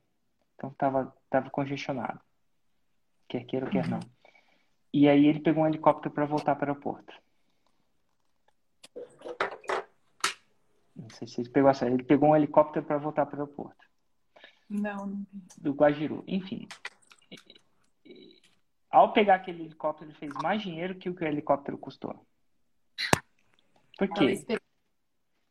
Então 0.56 0.72
tava 0.72 1.16
tava 1.30 1.50
congestionado. 1.50 2.20
Quer 3.28 3.46
queira 3.46 3.66
ou 3.66 3.72
quer 3.72 3.88
não. 3.88 4.00
E 4.94 5.08
aí 5.08 5.26
ele 5.28 5.40
pegou 5.40 5.64
um 5.64 5.68
helicóptero 5.68 6.14
para 6.14 6.26
voltar 6.26 6.56
para 6.56 6.68
o 6.68 6.70
aeroporto. 6.70 7.14
Não 10.98 11.10
sei 11.12 11.28
se 11.28 11.42
ele 11.42 11.50
pegou 11.50 11.70
essa. 11.70 11.86
Ele 11.86 12.04
pegou 12.04 12.30
um 12.30 12.36
helicóptero 12.36 12.86
para 12.86 12.98
voltar 12.98 13.26
para 13.26 13.38
o 13.38 13.42
aeroporto 13.42 13.86
Não, 14.70 15.26
do 15.58 15.74
Guajiru. 15.74 16.24
Enfim, 16.28 16.68
ao 18.90 19.14
pegar 19.14 19.36
aquele 19.36 19.64
helicóptero, 19.64 20.10
ele 20.10 20.18
fez 20.18 20.34
mais 20.42 20.62
dinheiro 20.62 20.96
que 20.96 21.10
o 21.10 21.16
que 21.16 21.24
o 21.24 21.28
helicóptero 21.28 21.78
custou. 21.78 22.26
Por 23.98 24.08
quê? 24.10 24.44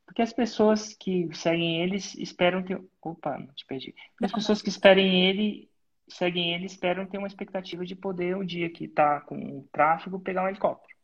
Porque 0.05 0.23
as 0.23 0.33
pessoas 0.33 0.95
que 0.95 1.29
seguem 1.35 1.83
eles 1.83 2.15
esperam 2.15 2.63
ter. 2.63 2.83
Opa, 3.03 3.39
não 3.39 3.53
te 3.55 3.67
perdi. 3.67 3.95
As 4.23 4.33
pessoas 4.33 4.63
que 4.63 4.69
esperem 4.69 5.27
ele, 5.27 5.69
seguem 6.09 6.55
ele, 6.55 6.65
esperam 6.65 7.07
ter 7.07 7.19
uma 7.19 7.27
expectativa 7.27 7.85
de 7.85 7.95
poder, 7.95 8.37
um 8.37 8.45
dia 8.45 8.71
que 8.71 8.89
tá 8.89 9.21
com 9.21 9.67
tráfego, 9.71 10.19
pegar 10.19 10.45
um 10.45 10.49
helicóptero. 10.49 10.96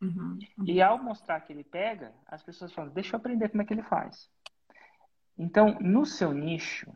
Uhum. 0.00 0.38
E 0.64 0.80
ao 0.80 1.02
mostrar 1.02 1.40
que 1.40 1.52
ele 1.52 1.64
pega, 1.64 2.12
as 2.26 2.42
pessoas 2.42 2.72
falam, 2.72 2.92
deixa 2.92 3.14
eu 3.14 3.18
aprender 3.18 3.48
como 3.48 3.62
é 3.62 3.64
que 3.64 3.74
ele 3.74 3.82
faz. 3.82 4.30
Então, 5.36 5.76
no 5.80 6.04
seu 6.06 6.32
nicho, 6.32 6.92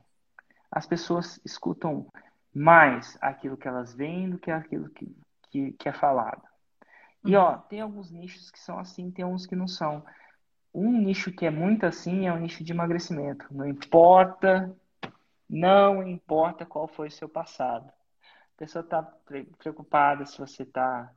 as 0.70 0.86
pessoas 0.86 1.40
escutam 1.44 2.06
mais 2.54 3.16
aquilo 3.20 3.56
que 3.56 3.68
elas 3.68 3.94
veem 3.94 4.30
do 4.30 4.38
que 4.38 4.50
aquilo 4.50 4.88
que, 4.90 5.16
que, 5.50 5.72
que 5.72 5.88
é 5.88 5.92
falado. 5.92 6.42
E 7.24 7.36
ó, 7.36 7.56
tem 7.56 7.80
alguns 7.80 8.10
nichos 8.10 8.50
que 8.50 8.58
são 8.58 8.78
assim, 8.78 9.10
tem 9.10 9.24
uns 9.24 9.46
que 9.46 9.54
não 9.54 9.68
são. 9.68 10.04
Um 10.74 10.92
nicho 10.92 11.30
que 11.30 11.46
é 11.46 11.50
muito 11.50 11.86
assim 11.86 12.26
é 12.26 12.32
o 12.32 12.38
nicho 12.38 12.64
de 12.64 12.72
emagrecimento. 12.72 13.46
Não 13.50 13.66
importa, 13.66 14.74
não 15.48 16.06
importa 16.06 16.66
qual 16.66 16.88
foi 16.88 17.08
o 17.08 17.12
seu 17.12 17.28
passado. 17.28 17.86
A 17.86 18.58
pessoa 18.58 18.82
está 18.82 19.02
preocupada 19.58 20.26
se 20.26 20.38
você 20.38 20.62
está 20.64 21.12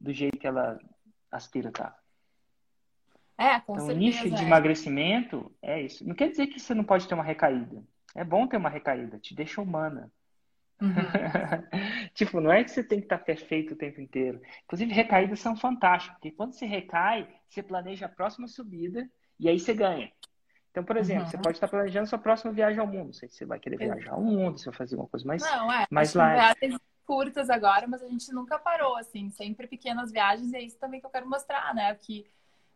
do 0.00 0.12
jeito 0.12 0.38
que 0.38 0.46
ela 0.46 0.78
aspira 1.30 1.68
estar. 1.68 1.96
É, 3.38 3.60
com 3.60 3.74
Então, 3.74 3.84
o 3.84 3.88
certeza. 3.88 3.98
nicho 3.98 4.30
de 4.30 4.42
é. 4.42 4.46
emagrecimento 4.46 5.52
é 5.60 5.82
isso. 5.82 6.06
Não 6.06 6.14
quer 6.14 6.30
dizer 6.30 6.46
que 6.46 6.58
você 6.58 6.74
não 6.74 6.84
pode 6.84 7.06
ter 7.06 7.14
uma 7.14 7.22
recaída. 7.24 7.82
É 8.14 8.24
bom 8.24 8.46
ter 8.46 8.56
uma 8.56 8.70
recaída, 8.70 9.18
te 9.18 9.34
deixa 9.34 9.60
humana. 9.60 10.10
Uhum. 10.80 10.88
tipo, 12.14 12.40
não 12.40 12.50
é 12.52 12.64
que 12.64 12.70
você 12.70 12.82
tem 12.82 12.98
que 12.98 13.04
estar 13.06 13.18
perfeito 13.18 13.74
o 13.74 13.76
tempo 13.76 14.00
inteiro. 14.00 14.40
Inclusive, 14.64 14.92
recaídas 14.92 15.40
são 15.40 15.54
fantásticas, 15.56 16.16
porque 16.16 16.30
quando 16.30 16.52
você 16.54 16.64
recai, 16.66 17.28
você 17.48 17.62
planeja 17.62 18.06
a 18.06 18.10
próxima 18.10 18.48
subida 18.48 19.08
e 19.38 19.48
aí 19.48 19.58
você 19.58 19.74
ganha. 19.74 20.10
Então, 20.70 20.84
por 20.84 20.96
exemplo, 20.98 21.24
Uhum. 21.24 21.30
você 21.30 21.38
pode 21.38 21.56
estar 21.56 21.68
planejando 21.68 22.06
sua 22.06 22.18
próxima 22.18 22.52
viagem 22.52 22.78
ao 22.78 22.86
mundo. 22.86 23.06
Não 23.06 23.12
sei 23.12 23.28
se 23.30 23.36
você 23.36 23.46
vai 23.46 23.58
querer 23.58 23.78
viajar 23.78 24.12
ao 24.12 24.22
mundo, 24.22 24.58
se 24.58 24.66
vai 24.66 24.74
fazer 24.74 24.96
uma 24.96 25.06
coisa 25.06 25.26
mais. 25.26 25.42
Não, 25.42 25.72
é. 25.72 25.86
Mas 25.90 26.12
lá 26.14 26.32
viagens 26.34 26.78
curtas 27.06 27.48
agora, 27.50 27.86
mas 27.86 28.02
a 28.02 28.08
gente 28.08 28.32
nunca 28.32 28.58
parou, 28.58 28.96
assim, 28.96 29.30
sempre 29.30 29.66
pequenas 29.66 30.10
viagens, 30.12 30.52
e 30.52 30.56
é 30.56 30.62
isso 30.62 30.78
também 30.78 31.00
que 31.00 31.06
eu 31.06 31.10
quero 31.10 31.28
mostrar, 31.28 31.74
né? 31.74 31.94
Que, 31.94 32.26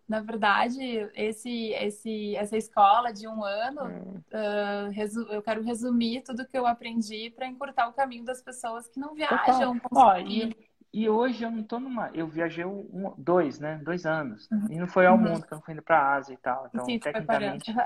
na 0.09 0.21
verdade, 0.21 0.81
esse, 1.15 1.71
esse, 1.73 2.35
essa 2.37 2.57
escola 2.57 3.13
de 3.13 3.29
um 3.29 3.45
ano, 3.45 3.81
Hum. 3.85 4.91
resu- 4.93 5.27
eu 5.31 5.43
quero 5.43 5.63
resumir 5.63 6.23
tudo 6.23 6.47
que 6.47 6.57
eu 6.59 6.67
aprendi 6.67 7.31
para 7.31 7.47
encurtar 7.47 7.89
o 7.89 7.93
caminho 7.93 8.25
das 8.25 8.43
pessoas 8.43 8.87
que 8.89 8.99
não 9.01 9.15
viajam. 9.15 9.79
com 9.79 9.97
Ó, 9.97 10.17
e, 10.19 10.55
e 10.93 11.09
hoje 11.09 11.45
eu 11.45 11.51
não 11.51 11.63
tô 11.63 11.79
numa. 11.79 12.11
Eu 12.15 12.27
viajei 12.27 12.65
um, 12.65 13.13
dois, 13.17 13.59
né? 13.59 13.81
Dois 13.85 14.07
anos. 14.07 14.49
E 14.71 14.79
não 14.79 14.87
foi 14.89 15.07
ao 15.07 15.17
Uhum. 15.17 15.25
mundo, 15.25 15.47
que 15.47 15.53
eu 15.53 15.57
não 15.57 15.63
fui 15.65 15.75
indo 15.75 15.83
pra 15.83 16.15
Ásia 16.15 16.35
e 16.35 16.37
tal. 16.39 16.67
Então, 16.73 16.85
Sim, 16.85 16.99
tecnicamente. 17.01 17.71
É, 17.71 17.85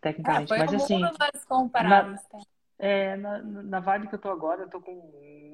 Tecnicamente. 0.00 0.48
foi 0.48 0.58
mas 0.58 0.72
o 0.72 0.76
assim. 0.76 1.00
mundo 1.00 1.18
das 1.18 1.44
comparáveis. 1.44 2.22
tá? 2.28 2.38
É, 2.78 3.16
na, 3.16 3.38
na 3.42 3.80
vibe 3.80 4.08
que 4.08 4.14
eu 4.16 4.18
tô 4.18 4.30
agora, 4.30 4.62
eu 4.62 4.68
tô 4.68 4.80
com 4.80 4.92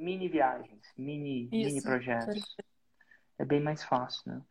mini 0.00 0.28
viagens, 0.28 0.92
mini, 0.96 1.48
mini 1.52 1.76
Isso, 1.76 1.82
projetos. 1.82 2.56
É 3.38 3.44
bem 3.44 3.60
mais 3.60 3.84
fácil, 3.84 4.32
né? 4.32 4.42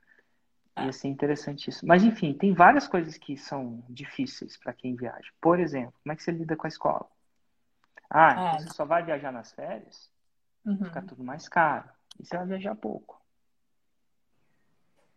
Ah. 0.76 0.86
Ia 0.86 0.94
ser 0.94 1.08
interessante 1.08 1.70
isso. 1.70 1.86
Mas, 1.86 2.04
enfim, 2.04 2.34
tem 2.34 2.54
várias 2.54 2.88
coisas 2.88 3.18
que 3.18 3.36
são 3.38 3.84
difíceis 3.90 4.58
para 4.58 4.74
quem 4.74 4.96
viaja. 4.96 5.30
Por 5.42 5.60
exemplo, 5.60 5.94
como 6.04 6.14
é 6.14 6.16
que 6.16 6.24
você 6.24 6.32
lida 6.32 6.56
com 6.56 6.68
a 6.68 6.70
escola? 6.70 7.08
Ah, 8.10 8.56
É. 8.56 8.60
você 8.60 8.70
só 8.70 8.86
vai 8.86 9.04
viajar 9.04 9.32
nas 9.32 9.52
férias? 9.52 10.10
Uhum. 10.66 10.86
Fica 10.86 11.02
tudo 11.02 11.24
mais 11.24 11.48
caro. 11.50 11.90
E 12.20 12.26
você 12.26 12.38
vai 12.38 12.46
viajar 12.48 12.76
pouco. 12.76 13.20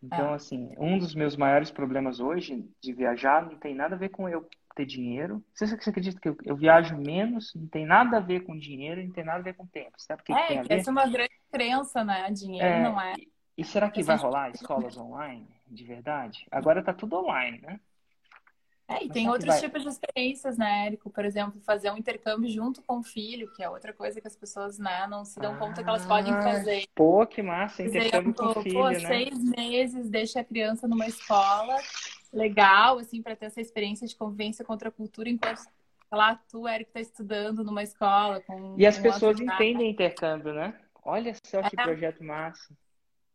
Então, 0.03 0.33
É. 0.33 0.35
assim, 0.35 0.75
um 0.79 0.99
dos 0.99 1.15
meus 1.15 1.37
maiores 1.37 1.71
problemas 1.71 2.19
hoje 2.19 2.69
de 2.81 2.93
viajar 2.93 3.47
não 3.47 3.57
tem 3.59 3.75
nada 3.75 3.95
a 3.95 3.99
ver 3.99 4.09
com 4.09 4.29
eu 4.29 4.49
ter 4.75 4.87
dinheiro. 4.87 5.43
Você, 5.55 5.67
você 5.67 5.91
acredita 5.91 6.21
que 6.21 6.29
eu, 6.29 6.37
eu 6.45 6.57
viajo 6.57 6.97
menos? 6.97 7.53
Não 7.55 7.67
tem 7.67 7.85
nada 7.87 8.17
a 8.19 8.21
ver 8.21 8.41
com 8.45 8.57
dinheiro, 8.59 9.03
não 9.03 9.13
tem 9.13 9.25
nada 9.25 9.39
a 9.39 9.43
ver 9.43 9.55
com 9.55 9.67
tempo. 9.67 9.93
Sabe 9.99 10.23
o 10.23 10.25
que, 10.25 10.35
que 10.35 10.49
tem 10.49 10.57
É, 10.57 10.61
a 10.61 10.63
ver? 10.63 10.81
essa 10.81 10.91
é 10.91 10.93
uma 10.93 11.07
grande 11.09 11.33
crença, 11.51 12.05
né? 12.05 12.31
Dinheiro 12.31 12.67
É, 12.67 12.83
não 12.83 13.01
é. 13.01 13.15
E 13.57 13.65
será 13.65 13.91
que 13.91 14.03
vai 14.03 14.17
rolar 14.17 14.51
escolas 14.51 14.97
online, 14.97 15.47
de 15.67 15.85
verdade? 15.85 16.47
Agora 16.51 16.83
tá 16.83 16.93
tudo 16.93 17.17
online, 17.17 17.61
né? 17.61 17.79
É, 18.89 18.97
e 19.05 19.09
Mas 19.09 19.13
tem 19.15 19.29
outros 19.29 19.49
vai- 19.49 19.61
tipos 19.61 19.83
de 19.83 19.89
experiências, 19.89 20.59
né, 20.59 20.87
Érico? 20.87 21.09
Por 21.11 21.25
exemplo, 21.25 21.61
fazer 21.63 21.91
um 21.91 21.97
intercâmbio 21.97 22.51
junto 22.51 22.83
com 22.83 22.99
o 22.99 23.03
filho, 23.03 23.51
que 23.55 23.63
é 23.63 23.71
outra 23.71 23.93
coisa 23.93 24.21
que 24.21 24.27
as 24.27 24.37
pessoas, 24.37 24.79
né, 24.79 25.07
não 25.07 25.25
se 25.25 25.41
dão 25.41 25.55
conta 25.57 25.83
que 25.83 25.89
elas 25.89 26.05
podem 26.05 26.33
Ah, 26.35 26.43
fazer. 26.43 26.85
Pô, 26.95 27.27
que 27.27 27.43
massa, 27.43 27.83
intercâmbio 27.83 28.35
com 28.35 28.47
o 28.47 28.49
exemplo, 28.49 28.63
filho, 28.63 28.75
pô, 28.75 28.91
né? 28.91 29.07
seis 29.07 29.45
meses, 29.45 30.11
deixa 30.11 30.41
a 30.41 30.45
criança 30.45 30.87
numa 30.89 31.07
escola 31.07 31.77
legal, 32.33 32.99
assim, 32.99 33.23
para 33.23 33.37
ter 33.37 33.47
essa 33.47 33.61
experiência 33.61 34.07
de 34.07 34.17
convivência 34.17 34.65
contra 34.65 34.89
a 34.89 34.93
cultura, 34.93 35.29
enquanto 35.29 35.63
lá, 36.11 36.37
tu, 36.51 36.67
Érico, 36.69 36.93
tá 36.93 37.01
estudando 37.01 37.65
numa 37.65 37.83
escola 37.83 38.41
com 38.41 38.77
E 38.79 38.87
as 38.87 38.97
com 38.97 39.03
pessoas 39.05 39.41
entendem 39.41 39.91
intercâmbio, 39.91 40.53
né? 40.53 40.79
Olha 41.05 41.35
só 41.45 41.63
que 41.63 41.79
É. 41.79 41.83
projeto 41.83 42.23
massa. 42.23 42.75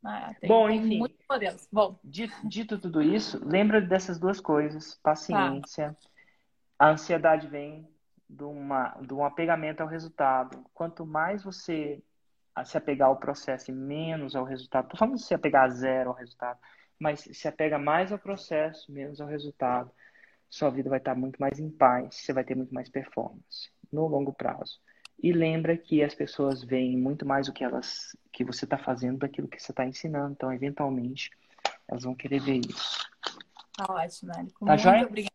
Ah, 0.03 0.33
tem, 0.39 0.47
Bom, 0.47 0.67
tem 0.67 0.77
enfim. 0.77 0.99
muitos 0.99 1.25
modelos. 1.29 1.67
Bom, 1.71 1.99
Dito, 2.03 2.35
dito 2.43 2.77
tudo 2.77 3.01
isso, 3.01 3.41
lembra 3.43 3.81
dessas 3.81 4.19
duas 4.19 4.39
coisas: 4.39 4.95
paciência. 5.01 5.97
A 6.79 6.91
ansiedade 6.91 7.47
vem 7.47 7.89
de, 8.29 8.43
uma, 8.43 8.89
de 9.01 9.13
um 9.13 9.25
apegamento 9.25 9.81
ao 9.81 9.87
resultado. 9.87 10.63
Quanto 10.73 11.05
mais 11.05 11.43
você 11.43 12.01
se 12.65 12.77
apegar 12.77 13.09
ao 13.09 13.17
processo 13.17 13.71
e 13.71 13.73
menos 13.73 14.35
ao 14.35 14.43
resultado, 14.43 14.85
estou 14.85 14.97
falando 14.97 15.15
de 15.15 15.23
se 15.23 15.33
apegar 15.33 15.65
a 15.65 15.69
zero 15.69 16.09
ao 16.09 16.15
resultado, 16.15 16.59
mas 16.99 17.21
se 17.21 17.47
apega 17.47 17.77
mais 17.77 18.11
ao 18.11 18.19
processo, 18.19 18.91
menos 18.91 19.19
ao 19.21 19.27
resultado, 19.27 19.91
sua 20.49 20.69
vida 20.69 20.89
vai 20.89 20.99
estar 20.99 21.15
muito 21.15 21.37
mais 21.39 21.59
em 21.59 21.69
paz, 21.69 22.15
você 22.15 22.33
vai 22.33 22.43
ter 22.43 22.55
muito 22.55 22.73
mais 22.73 22.89
performance 22.89 23.69
no 23.91 24.07
longo 24.07 24.33
prazo. 24.33 24.79
E 25.21 25.31
lembra 25.31 25.75
que 25.75 26.03
as 26.03 26.13
pessoas 26.13 26.63
veem 26.63 26.95
muito 26.95 27.25
mais 27.25 27.47
o 27.47 27.53
que 27.53 27.63
elas 27.63 28.15
que 28.31 28.43
você 28.43 28.65
está 28.65 28.77
fazendo 28.77 29.17
daquilo 29.19 29.47
que 29.47 29.59
você 29.61 29.71
está 29.71 29.83
ensinando. 29.85 30.33
Então, 30.33 30.53
eventualmente, 30.53 31.31
elas 31.87 32.03
vão 32.03 32.13
querer 32.13 32.39
ver 32.39 32.61
isso. 32.67 32.97
tá 33.75 33.85
ótimo, 33.89 34.31
Érico. 34.33 34.65
Tá 34.65 34.71
Muito 34.73 34.83
joia? 34.83 35.05
obrigada. 35.07 35.33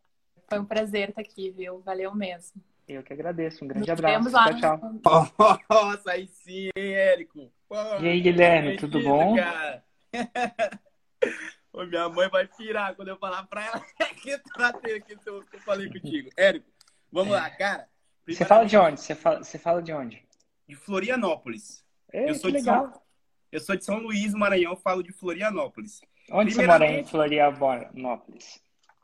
Foi 0.48 0.58
um 0.60 0.64
prazer 0.64 1.08
estar 1.08 1.20
aqui, 1.20 1.50
viu? 1.50 1.80
Valeu 1.80 2.14
mesmo. 2.14 2.62
Eu 2.86 3.02
que 3.02 3.12
agradeço. 3.12 3.64
Um 3.64 3.68
grande 3.68 3.88
Nos 3.90 3.98
abraço. 3.98 4.18
vemos 4.18 4.32
lá 4.32 4.54
Tchau, 4.54 4.78
tchau. 4.78 5.60
Nossa, 5.68 6.10
aí 6.12 6.26
sim, 6.28 6.68
hein, 6.76 6.94
Érico? 6.94 7.52
Pô, 7.68 7.74
E 8.00 8.08
aí, 8.08 8.20
Guilherme, 8.20 8.76
tudo 8.76 9.02
bom? 9.02 9.34
Cara. 9.34 9.84
Ô, 11.72 11.84
minha 11.84 12.08
mãe 12.08 12.28
vai 12.28 12.46
pirar 12.46 12.94
quando 12.94 13.08
eu 13.08 13.16
falar 13.16 13.44
pra 13.46 13.64
ela 13.64 13.80
que 14.20 14.30
eu 14.30 14.38
tratei 14.54 14.96
aqui 14.96 15.16
que 15.16 15.28
eu 15.28 15.42
eu 15.52 15.60
falei 15.60 15.88
contigo. 15.88 16.30
Érico, 16.36 16.70
vamos 17.10 17.32
lá, 17.32 17.48
cara. 17.50 17.88
Você 18.26 18.44
fala 18.44 18.64
de 18.64 18.76
onde? 18.76 19.00
Você 19.00 19.14
fala, 19.14 19.42
você 19.42 19.58
fala 19.58 19.82
de 19.82 19.92
onde? 19.92 20.22
De 20.68 20.76
Florianópolis. 20.76 21.84
Ei, 22.12 22.24
Eu 22.24 22.26
que 22.28 22.34
sou 22.34 22.50
de 22.50 22.58
legal. 22.58 23.06
Eu 23.50 23.60
sou 23.60 23.76
de 23.76 23.84
São 23.84 23.98
Luís, 23.98 24.32
Maranhão, 24.34 24.76
falo 24.76 25.02
de 25.02 25.12
Florianópolis. 25.12 26.00
Onde 26.30 26.54
você 26.54 26.66
mora 26.66 26.86
em 26.86 27.04
Florianópolis? 27.04 28.62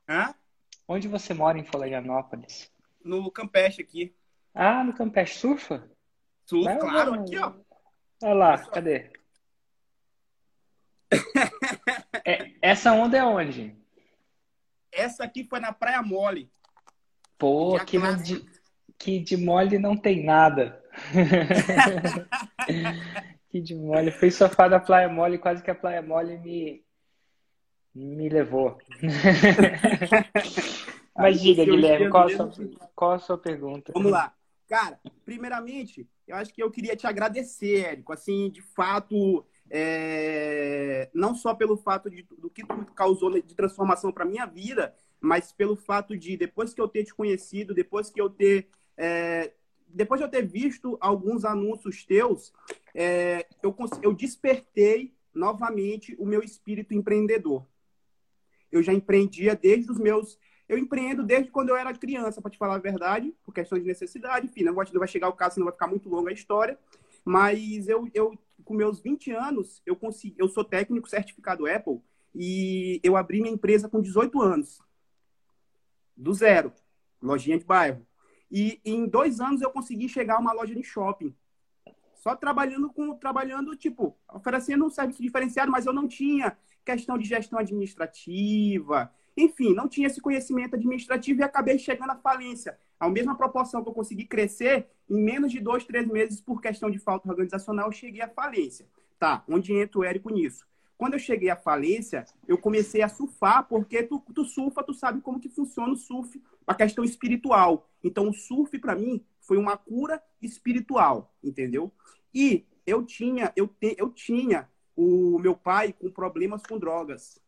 Hã? 0.08 0.34
Onde 0.86 1.08
você 1.08 1.34
mora 1.34 1.58
em 1.58 1.64
Florianópolis? 1.64 2.70
No 3.04 3.30
Campeche 3.30 3.82
aqui. 3.82 4.14
Ah, 4.54 4.82
no 4.84 4.94
Campeche. 4.94 5.38
Surfa? 5.38 5.90
Sul, 6.46 6.64
Vai, 6.64 6.78
claro, 6.78 7.14
aqui, 7.14 7.36
ó. 7.38 7.52
Olha 8.22 8.34
lá, 8.34 8.56
só. 8.58 8.70
cadê? 8.70 9.12
É, 12.28 12.52
essa 12.60 12.92
onda 12.92 13.16
é 13.16 13.24
onde? 13.24 13.74
Essa 14.92 15.24
aqui 15.24 15.44
foi 15.44 15.60
na 15.60 15.72
Praia 15.72 16.02
Mole. 16.02 16.50
Pô, 17.38 17.82
que, 17.86 17.98
não, 17.98 18.14
de, 18.18 18.44
que 18.98 19.18
de 19.18 19.38
mole 19.38 19.78
não 19.78 19.96
tem 19.96 20.22
nada. 20.22 20.78
que 23.48 23.62
de 23.62 23.74
mole. 23.74 24.10
Fui 24.10 24.30
sofá 24.30 24.68
da 24.68 24.78
Praia 24.78 25.08
Mole, 25.08 25.38
quase 25.38 25.62
que 25.62 25.70
a 25.70 25.74
Praia 25.74 26.02
Mole 26.02 26.36
me, 26.36 26.84
me 27.94 28.28
levou. 28.28 28.76
Mas 31.16 31.40
diga, 31.40 31.64
Guilherme, 31.64 32.10
qual 32.10 32.26
a, 32.26 32.28
sua, 32.28 32.52
qual 32.94 33.12
a 33.12 33.18
sua 33.18 33.38
pergunta? 33.38 33.90
Vamos 33.94 34.12
lá. 34.12 34.34
Cara, 34.68 35.00
primeiramente, 35.24 36.06
eu 36.26 36.36
acho 36.36 36.52
que 36.52 36.62
eu 36.62 36.70
queria 36.70 36.94
te 36.94 37.06
agradecer, 37.06 37.86
Érico. 37.86 38.12
Assim, 38.12 38.50
de 38.50 38.60
fato, 38.60 39.46
é... 39.70 41.10
não 41.14 41.34
só 41.34 41.54
pelo 41.54 41.76
fato 41.76 42.10
de, 42.10 42.22
do 42.38 42.50
que 42.50 42.64
tu 42.64 42.84
causou 42.94 43.30
de 43.30 43.54
transformação 43.54 44.12
para 44.12 44.24
minha 44.24 44.46
vida, 44.46 44.94
mas 45.20 45.52
pelo 45.52 45.76
fato 45.76 46.16
de, 46.16 46.36
depois 46.36 46.72
que 46.72 46.80
eu 46.80 46.88
ter 46.88 47.04
te 47.04 47.14
conhecido, 47.14 47.74
depois 47.74 48.10
que 48.10 48.20
eu 48.20 48.30
ter. 48.30 48.68
É... 48.96 49.52
depois 49.86 50.20
de 50.20 50.26
eu 50.26 50.30
ter 50.30 50.46
visto 50.46 50.96
alguns 51.00 51.44
anúncios 51.44 52.04
teus, 52.04 52.52
é... 52.94 53.46
eu, 53.62 53.74
eu 54.02 54.12
despertei 54.12 55.14
novamente 55.34 56.16
o 56.18 56.26
meu 56.26 56.42
espírito 56.42 56.94
empreendedor. 56.94 57.66
Eu 58.70 58.82
já 58.82 58.92
empreendia 58.92 59.54
desde 59.54 59.90
os 59.90 59.98
meus 59.98 60.38
eu 60.68 60.76
empreendo 60.76 61.22
desde 61.22 61.50
quando 61.50 61.70
eu 61.70 61.76
era 61.76 61.94
criança, 61.94 62.42
para 62.42 62.50
te 62.50 62.58
falar 62.58 62.74
a 62.74 62.78
verdade, 62.78 63.34
por 63.42 63.54
questão 63.54 63.78
de 63.78 63.86
necessidade. 63.86 64.46
Enfim, 64.46 64.64
não 64.64 64.74
vai 64.74 65.08
chegar 65.08 65.28
o 65.28 65.32
caso, 65.32 65.54
senão 65.54 65.64
vai 65.64 65.72
ficar 65.72 65.86
muito 65.86 66.08
longa 66.10 66.30
a 66.30 66.34
história. 66.34 66.78
Mas 67.24 67.88
eu, 67.88 68.06
eu 68.12 68.38
com 68.64 68.74
meus 68.74 69.00
20 69.00 69.32
anos, 69.32 69.82
eu 69.86 69.96
consegui, 69.96 70.34
eu 70.38 70.48
sou 70.48 70.64
técnico 70.64 71.08
certificado 71.08 71.66
Apple 71.66 72.00
e 72.34 73.00
eu 73.02 73.16
abri 73.16 73.40
minha 73.40 73.54
empresa 73.54 73.88
com 73.88 74.00
18 74.00 74.40
anos. 74.40 74.80
Do 76.16 76.32
zero. 76.34 76.72
Lojinha 77.22 77.58
de 77.58 77.64
bairro. 77.64 78.06
E 78.50 78.80
em 78.84 79.06
dois 79.06 79.40
anos 79.40 79.60
eu 79.60 79.70
consegui 79.70 80.08
chegar 80.08 80.36
a 80.36 80.40
uma 80.40 80.52
loja 80.52 80.74
de 80.74 80.82
shopping. 80.82 81.34
Só 82.14 82.34
trabalhando 82.34 82.90
com, 82.90 83.14
trabalhando, 83.14 83.76
tipo, 83.76 84.16
oferecendo 84.32 84.84
um 84.84 84.90
serviço 84.90 85.22
diferenciado, 85.22 85.70
mas 85.70 85.86
eu 85.86 85.92
não 85.92 86.08
tinha 86.08 86.56
questão 86.84 87.18
de 87.18 87.24
gestão 87.24 87.58
administrativa, 87.58 89.12
enfim, 89.36 89.74
não 89.74 89.86
tinha 89.86 90.06
esse 90.06 90.20
conhecimento 90.20 90.74
administrativo 90.74 91.40
e 91.40 91.44
acabei 91.44 91.78
chegando 91.78 92.10
à 92.10 92.16
falência. 92.16 92.78
A 92.98 93.08
mesma 93.08 93.36
proporção 93.36 93.82
que 93.82 93.88
eu 93.88 93.94
consegui 93.94 94.24
crescer, 94.24 94.88
em 95.08 95.22
menos 95.22 95.52
de 95.52 95.60
dois, 95.60 95.84
três 95.84 96.06
meses, 96.06 96.40
por 96.40 96.60
questão 96.60 96.90
de 96.90 96.98
falta 96.98 97.28
organizacional, 97.28 97.86
eu 97.86 97.92
cheguei 97.92 98.20
à 98.20 98.28
falência. 98.28 98.86
Tá, 99.18 99.44
onde 99.48 99.72
entra 99.72 99.98
o 99.98 100.04
Érico 100.04 100.30
nisso? 100.30 100.66
Quando 100.96 101.14
eu 101.14 101.18
cheguei 101.18 101.48
à 101.48 101.56
falência, 101.56 102.24
eu 102.46 102.58
comecei 102.58 103.02
a 103.02 103.08
surfar, 103.08 103.68
porque 103.68 104.02
tu, 104.02 104.22
tu 104.34 104.44
surfa, 104.44 104.82
tu 104.82 104.92
sabe 104.92 105.20
como 105.20 105.40
que 105.40 105.48
funciona 105.48 105.92
o 105.92 105.96
surf, 105.96 106.42
a 106.66 106.74
questão 106.74 107.04
espiritual. 107.04 107.88
Então, 108.02 108.28
o 108.28 108.32
surf, 108.32 108.76
para 108.78 108.96
mim, 108.96 109.24
foi 109.40 109.56
uma 109.56 109.76
cura 109.76 110.22
espiritual, 110.42 111.32
entendeu? 111.42 111.92
E 112.34 112.66
eu 112.86 113.04
tinha, 113.04 113.52
eu, 113.54 113.68
te, 113.68 113.94
eu 113.96 114.10
tinha 114.10 114.68
o 114.96 115.38
meu 115.38 115.54
pai 115.54 115.92
com 115.92 116.10
problemas 116.10 116.62
com 116.64 116.78
drogas 116.78 117.40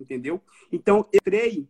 entendeu? 0.00 0.40
Então, 0.72 1.06
eu 1.12 1.20
entrei 1.20 1.68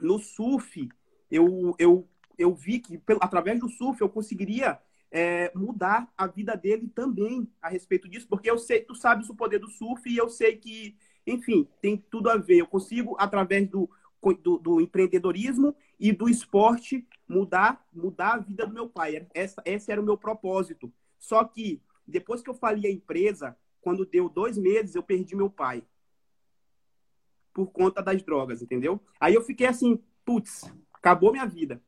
no 0.00 0.18
surf, 0.18 0.88
eu, 1.34 1.74
eu, 1.78 2.08
eu 2.38 2.54
vi 2.54 2.78
que 2.78 3.00
através 3.20 3.58
do 3.58 3.68
surf 3.68 4.00
eu 4.00 4.08
conseguiria 4.08 4.78
é, 5.10 5.50
mudar 5.54 6.12
a 6.16 6.28
vida 6.28 6.56
dele 6.56 6.88
também 6.88 7.48
a 7.60 7.68
respeito 7.68 8.08
disso, 8.08 8.28
porque 8.28 8.48
eu 8.48 8.56
sei, 8.56 8.80
tu 8.80 8.94
sabes 8.94 9.28
o 9.28 9.34
poder 9.34 9.58
do 9.58 9.68
surf 9.68 10.08
e 10.08 10.16
eu 10.16 10.28
sei 10.28 10.56
que, 10.56 10.96
enfim, 11.26 11.68
tem 11.80 11.96
tudo 11.96 12.30
a 12.30 12.36
ver. 12.36 12.58
Eu 12.58 12.66
consigo, 12.68 13.16
através 13.18 13.68
do, 13.68 13.90
do, 14.42 14.58
do 14.58 14.80
empreendedorismo 14.80 15.74
e 15.98 16.12
do 16.12 16.28
esporte, 16.28 17.04
mudar, 17.28 17.84
mudar 17.92 18.34
a 18.34 18.38
vida 18.38 18.66
do 18.66 18.74
meu 18.74 18.88
pai. 18.88 19.26
Essa, 19.34 19.60
esse 19.64 19.90
era 19.90 20.00
o 20.00 20.04
meu 20.04 20.16
propósito. 20.16 20.92
Só 21.18 21.42
que, 21.42 21.82
depois 22.06 22.42
que 22.42 22.50
eu 22.50 22.54
falei 22.54 22.90
a 22.90 22.94
empresa, 22.94 23.56
quando 23.80 24.06
deu 24.06 24.28
dois 24.28 24.56
meses, 24.56 24.94
eu 24.94 25.02
perdi 25.02 25.34
meu 25.34 25.50
pai 25.50 25.82
por 27.52 27.66
conta 27.68 28.02
das 28.02 28.22
drogas, 28.22 28.60
entendeu? 28.60 29.00
Aí 29.20 29.34
eu 29.34 29.42
fiquei 29.42 29.66
assim, 29.66 30.02
putz, 30.24 30.64
acabou 31.04 31.30
minha 31.30 31.44
vida. 31.44 31.82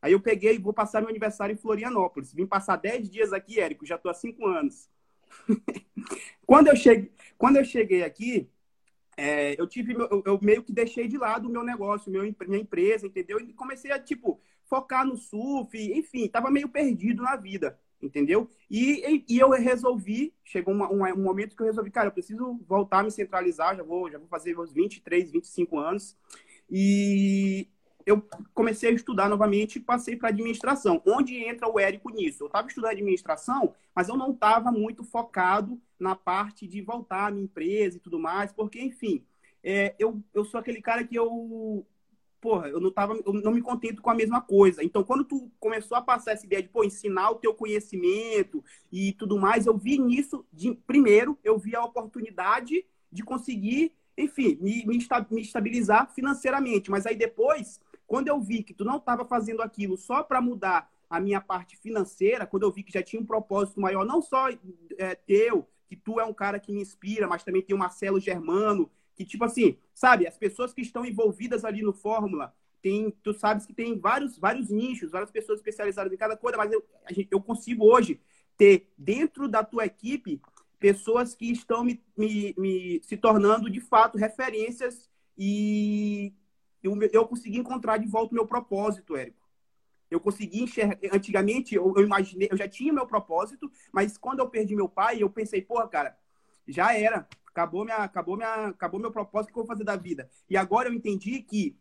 Aí 0.00 0.12
eu 0.12 0.20
peguei 0.20 0.54
e 0.54 0.58
vou 0.58 0.74
passar 0.74 1.00
meu 1.00 1.08
aniversário 1.08 1.54
em 1.54 1.56
Florianópolis. 1.56 2.32
Vim 2.34 2.46
passar 2.46 2.76
10 2.76 3.10
dias 3.10 3.32
aqui, 3.32 3.58
Érico, 3.58 3.86
já 3.86 3.96
tô 3.96 4.10
há 4.10 4.14
5 4.14 4.46
anos. 4.46 4.88
quando, 6.46 6.68
eu 6.68 6.76
cheguei, 6.76 7.10
quando 7.38 7.56
eu 7.56 7.64
cheguei 7.64 8.04
aqui, 8.04 8.48
é, 9.16 9.60
eu 9.60 9.66
tive 9.66 9.94
eu, 9.94 10.22
eu, 10.24 10.38
meio 10.40 10.62
que 10.62 10.72
deixei 10.72 11.08
de 11.08 11.16
lado 11.16 11.48
o 11.48 11.50
meu 11.50 11.64
negócio, 11.64 12.12
meu, 12.12 12.22
minha 12.46 12.62
empresa, 12.62 13.06
entendeu? 13.06 13.40
E 13.40 13.52
comecei 13.54 13.90
a, 13.90 13.98
tipo, 13.98 14.40
focar 14.66 15.04
no 15.04 15.16
surf, 15.16 15.76
enfim, 15.76 16.28
tava 16.28 16.50
meio 16.50 16.68
perdido 16.68 17.22
na 17.22 17.34
vida 17.34 17.78
entendeu? 18.00 18.48
E, 18.70 19.24
e, 19.28 19.40
eu 19.40 19.50
resolvi, 19.50 20.32
chegou 20.44 20.72
um, 20.72 20.84
um, 20.84 21.04
um, 21.04 21.20
momento 21.20 21.56
que 21.56 21.62
eu 21.62 21.66
resolvi, 21.66 21.90
cara, 21.90 22.06
eu 22.06 22.12
preciso 22.12 22.56
voltar 22.64 23.00
a 23.00 23.02
me 23.02 23.10
centralizar, 23.10 23.76
já 23.76 23.82
vou, 23.82 24.08
já 24.08 24.18
vou 24.18 24.28
fazer 24.28 24.54
meus 24.54 24.72
23, 24.72 25.32
25 25.32 25.76
anos. 25.80 26.16
E 26.70 27.66
eu 28.08 28.26
comecei 28.54 28.88
a 28.88 28.92
estudar 28.92 29.28
novamente 29.28 29.76
e 29.76 29.82
passei 29.82 30.16
para 30.16 30.30
administração. 30.30 31.02
Onde 31.06 31.36
entra 31.36 31.68
o 31.68 31.78
Érico 31.78 32.08
nisso? 32.08 32.42
Eu 32.42 32.46
estava 32.46 32.66
estudando 32.66 32.92
administração, 32.92 33.74
mas 33.94 34.08
eu 34.08 34.16
não 34.16 34.32
estava 34.32 34.72
muito 34.72 35.04
focado 35.04 35.78
na 35.98 36.16
parte 36.16 36.66
de 36.66 36.80
voltar 36.80 37.26
à 37.26 37.30
minha 37.30 37.44
empresa 37.44 37.98
e 37.98 38.00
tudo 38.00 38.18
mais, 38.18 38.50
porque, 38.50 38.80
enfim, 38.80 39.22
é, 39.62 39.94
eu, 39.98 40.22
eu 40.32 40.42
sou 40.42 40.58
aquele 40.58 40.80
cara 40.80 41.04
que 41.04 41.16
eu 41.16 41.84
porra, 42.40 42.68
eu 42.68 42.80
não 42.80 42.90
tava, 42.90 43.14
eu 43.26 43.32
não 43.32 43.50
me 43.50 43.60
contento 43.60 44.00
com 44.00 44.10
a 44.10 44.14
mesma 44.14 44.40
coisa. 44.40 44.82
Então, 44.82 45.02
quando 45.02 45.24
tu 45.24 45.50
começou 45.58 45.96
a 45.96 46.00
passar 46.00 46.32
essa 46.32 46.46
ideia 46.46 46.62
de, 46.62 46.68
pô, 46.68 46.84
ensinar 46.84 47.30
o 47.30 47.34
teu 47.34 47.52
conhecimento 47.52 48.64
e 48.92 49.12
tudo 49.14 49.36
mais, 49.36 49.66
eu 49.66 49.76
vi 49.76 49.98
nisso, 49.98 50.46
de, 50.52 50.72
primeiro, 50.86 51.36
eu 51.42 51.58
vi 51.58 51.74
a 51.74 51.84
oportunidade 51.84 52.86
de 53.10 53.22
conseguir, 53.24 53.92
enfim, 54.16 54.56
me, 54.60 54.86
me, 54.86 55.04
me 55.30 55.42
estabilizar 55.42 56.14
financeiramente. 56.14 56.92
Mas 56.92 57.06
aí 57.06 57.16
depois, 57.16 57.80
quando 58.08 58.26
eu 58.26 58.40
vi 58.40 58.62
que 58.64 58.72
tu 58.72 58.84
não 58.84 58.96
estava 58.96 59.24
fazendo 59.24 59.60
aquilo 59.60 59.96
só 59.98 60.22
para 60.22 60.40
mudar 60.40 60.90
a 61.10 61.20
minha 61.20 61.40
parte 61.42 61.76
financeira, 61.76 62.46
quando 62.46 62.62
eu 62.62 62.72
vi 62.72 62.82
que 62.82 62.92
já 62.92 63.02
tinha 63.02 63.20
um 63.20 63.26
propósito 63.26 63.80
maior, 63.80 64.04
não 64.04 64.22
só 64.22 64.48
é, 64.96 65.14
teu, 65.14 65.68
que 65.86 65.94
tu 65.94 66.18
é 66.18 66.24
um 66.24 66.32
cara 66.32 66.58
que 66.58 66.72
me 66.72 66.80
inspira, 66.80 67.28
mas 67.28 67.44
também 67.44 67.62
tem 67.62 67.76
o 67.76 67.78
Marcelo 67.78 68.18
Germano, 68.18 68.90
que, 69.14 69.26
tipo 69.26 69.44
assim, 69.44 69.76
sabe, 69.94 70.26
as 70.26 70.38
pessoas 70.38 70.72
que 70.72 70.80
estão 70.80 71.04
envolvidas 71.04 71.64
ali 71.66 71.82
no 71.82 71.92
Fórmula, 71.92 72.54
tem, 72.80 73.10
tu 73.22 73.34
sabes 73.34 73.66
que 73.66 73.74
tem 73.74 73.98
vários, 73.98 74.38
vários 74.38 74.70
nichos, 74.70 75.10
várias 75.10 75.30
pessoas 75.30 75.58
especializadas 75.58 76.12
em 76.12 76.16
cada 76.16 76.36
coisa, 76.36 76.56
mas 76.56 76.72
eu, 76.72 76.82
eu 77.30 77.40
consigo 77.42 77.84
hoje 77.84 78.20
ter 78.56 78.90
dentro 78.96 79.48
da 79.48 79.62
tua 79.62 79.84
equipe 79.84 80.40
pessoas 80.78 81.34
que 81.34 81.50
estão 81.50 81.84
me, 81.84 82.02
me, 82.16 82.54
me 82.56 83.02
se 83.02 83.16
tornando 83.16 83.68
de 83.68 83.80
fato 83.80 84.16
referências 84.16 85.10
e 85.36 86.32
eu, 86.82 86.96
eu 87.12 87.26
consegui 87.26 87.58
encontrar 87.58 87.98
de 87.98 88.06
volta 88.06 88.32
o 88.32 88.34
meu 88.34 88.46
propósito, 88.46 89.16
Érico. 89.16 89.46
Eu 90.10 90.20
consegui 90.20 90.62
enxergar. 90.62 90.98
Antigamente, 91.12 91.74
eu, 91.74 91.92
eu, 91.96 92.02
imaginei, 92.02 92.48
eu 92.50 92.56
já 92.56 92.68
tinha 92.68 92.92
meu 92.92 93.06
propósito, 93.06 93.70
mas 93.92 94.16
quando 94.16 94.40
eu 94.40 94.48
perdi 94.48 94.74
meu 94.74 94.88
pai, 94.88 95.22
eu 95.22 95.28
pensei, 95.28 95.60
porra, 95.60 95.86
cara, 95.86 96.18
já 96.66 96.94
era 96.94 97.28
acabou 97.58 97.84
minha, 97.84 97.96
acabou 97.96 98.36
minha, 98.36 98.68
acabou 98.68 99.00
meu 99.00 99.10
propósito 99.10 99.52
que 99.52 99.58
eu 99.58 99.64
vou 99.64 99.66
fazer 99.66 99.84
da 99.84 99.96
vida. 99.96 100.30
E 100.48 100.56
agora 100.56 100.88
eu 100.88 100.94
entendi 100.94 101.42
que 101.42 101.76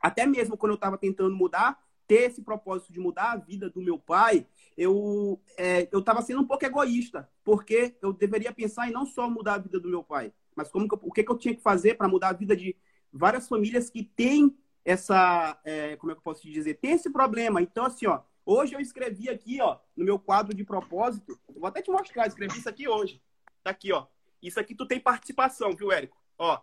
até 0.00 0.26
mesmo 0.26 0.56
quando 0.56 0.72
eu 0.72 0.76
estava 0.76 0.96
tentando 0.96 1.34
mudar, 1.34 1.78
ter 2.06 2.30
esse 2.30 2.42
propósito 2.42 2.92
de 2.92 2.98
mudar 2.98 3.32
a 3.32 3.36
vida 3.36 3.68
do 3.68 3.80
meu 3.80 3.98
pai, 3.98 4.46
eu 4.76 5.40
é, 5.56 5.88
eu 5.92 6.00
estava 6.00 6.22
sendo 6.22 6.40
um 6.40 6.46
pouco 6.46 6.64
egoísta, 6.64 7.28
porque 7.44 7.94
eu 8.00 8.12
deveria 8.12 8.52
pensar 8.52 8.88
em 8.88 8.92
não 8.92 9.04
só 9.04 9.28
mudar 9.28 9.54
a 9.54 9.58
vida 9.58 9.78
do 9.78 9.88
meu 9.88 10.02
pai, 10.02 10.32
mas 10.56 10.70
como 10.70 10.88
que, 10.88 10.94
o 10.94 11.12
que, 11.12 11.22
que 11.22 11.30
eu 11.30 11.38
tinha 11.38 11.54
que 11.54 11.62
fazer 11.62 11.96
para 11.96 12.08
mudar 12.08 12.30
a 12.30 12.34
vida 12.34 12.56
de 12.56 12.74
várias 13.12 13.48
famílias 13.48 13.90
que 13.90 14.02
têm 14.02 14.56
essa, 14.84 15.60
é, 15.64 15.96
como 15.96 16.10
é 16.10 16.14
que 16.14 16.18
eu 16.18 16.24
posso 16.24 16.42
te 16.42 16.50
dizer, 16.50 16.74
tem 16.74 16.92
esse 16.92 17.10
problema. 17.10 17.60
Então 17.60 17.84
assim, 17.84 18.06
ó, 18.06 18.22
hoje 18.44 18.74
eu 18.74 18.80
escrevi 18.80 19.28
aqui, 19.28 19.60
ó, 19.60 19.78
no 19.96 20.04
meu 20.04 20.18
quadro 20.18 20.54
de 20.54 20.64
propósito, 20.64 21.38
vou 21.48 21.66
até 21.66 21.82
te 21.82 21.90
mostrar, 21.90 22.26
escrevi 22.26 22.58
isso 22.58 22.68
aqui 22.68 22.88
hoje. 22.88 23.22
Tá 23.62 23.70
aqui, 23.70 23.92
ó. 23.92 24.06
Isso 24.42 24.58
aqui 24.58 24.74
tu 24.74 24.86
tem 24.86 24.98
participação, 24.98 25.74
viu, 25.74 25.92
Érico? 25.92 26.20
Ó, 26.36 26.60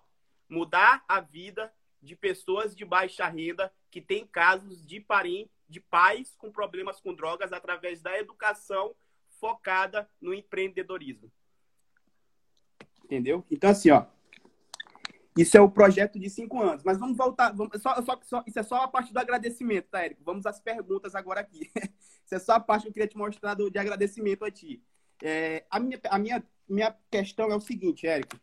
mudar 0.50 1.04
a 1.08 1.22
vida 1.22 1.72
de 2.02 2.16
pessoas 2.16 2.76
de 2.76 2.84
baixa 2.84 3.28
renda 3.28 3.72
que 3.90 4.02
têm 4.02 4.26
casos 4.26 4.86
de 4.86 5.00
parentes, 5.00 5.54
de 5.68 5.80
pais 5.80 6.36
com 6.38 6.52
problemas 6.52 7.00
com 7.00 7.14
drogas 7.14 7.54
através 7.54 8.02
da 8.02 8.18
educação 8.18 8.96
focada 9.40 10.10
no 10.20 10.34
empreendedorismo. 10.34 11.32
Entendeu? 13.04 13.46
Então, 13.50 13.70
assim, 13.70 13.92
ó. 13.92 14.06
Isso 15.38 15.56
é 15.56 15.62
o 15.62 15.70
projeto 15.70 16.20
de 16.20 16.30
cinco 16.30 16.62
anos. 16.62 16.84
Mas 16.84 16.98
vamos 16.98 17.18
voltar. 17.18 17.52
Vamos, 17.52 17.82
só, 17.82 18.02
só, 18.02 18.20
só, 18.24 18.44
isso 18.46 18.60
é 18.60 18.63
só 18.63 18.84
a 18.84 18.88
parte 18.88 19.13
do 19.13 19.20
agradecimento, 19.20 19.88
tá, 19.89 20.04
Érico? 20.04 20.24
Vamos 20.24 20.46
às 20.46 20.60
perguntas 20.60 21.15
agora 21.15 21.42
aqui. 21.42 21.72
isso 22.26 22.36
é 22.36 22.39
só 22.39 22.54
a 22.54 22.60
parte 22.60 22.84
que 22.84 22.89
eu 22.89 22.94
queria 22.94 23.08
te 23.08 23.18
mostrar 23.18 23.54
do, 23.54 23.70
de 23.70 23.80
agradecimento 23.80 24.44
a 24.44 24.52
ti. 24.52 24.82
É, 25.22 25.65
a, 25.70 25.80
minha, 25.80 26.00
a 26.10 26.18
minha 26.18 26.44
minha 26.70 26.96
questão 27.10 27.52
é 27.52 27.56
o 27.56 27.60
seguinte, 27.60 28.06
Érico. 28.06 28.38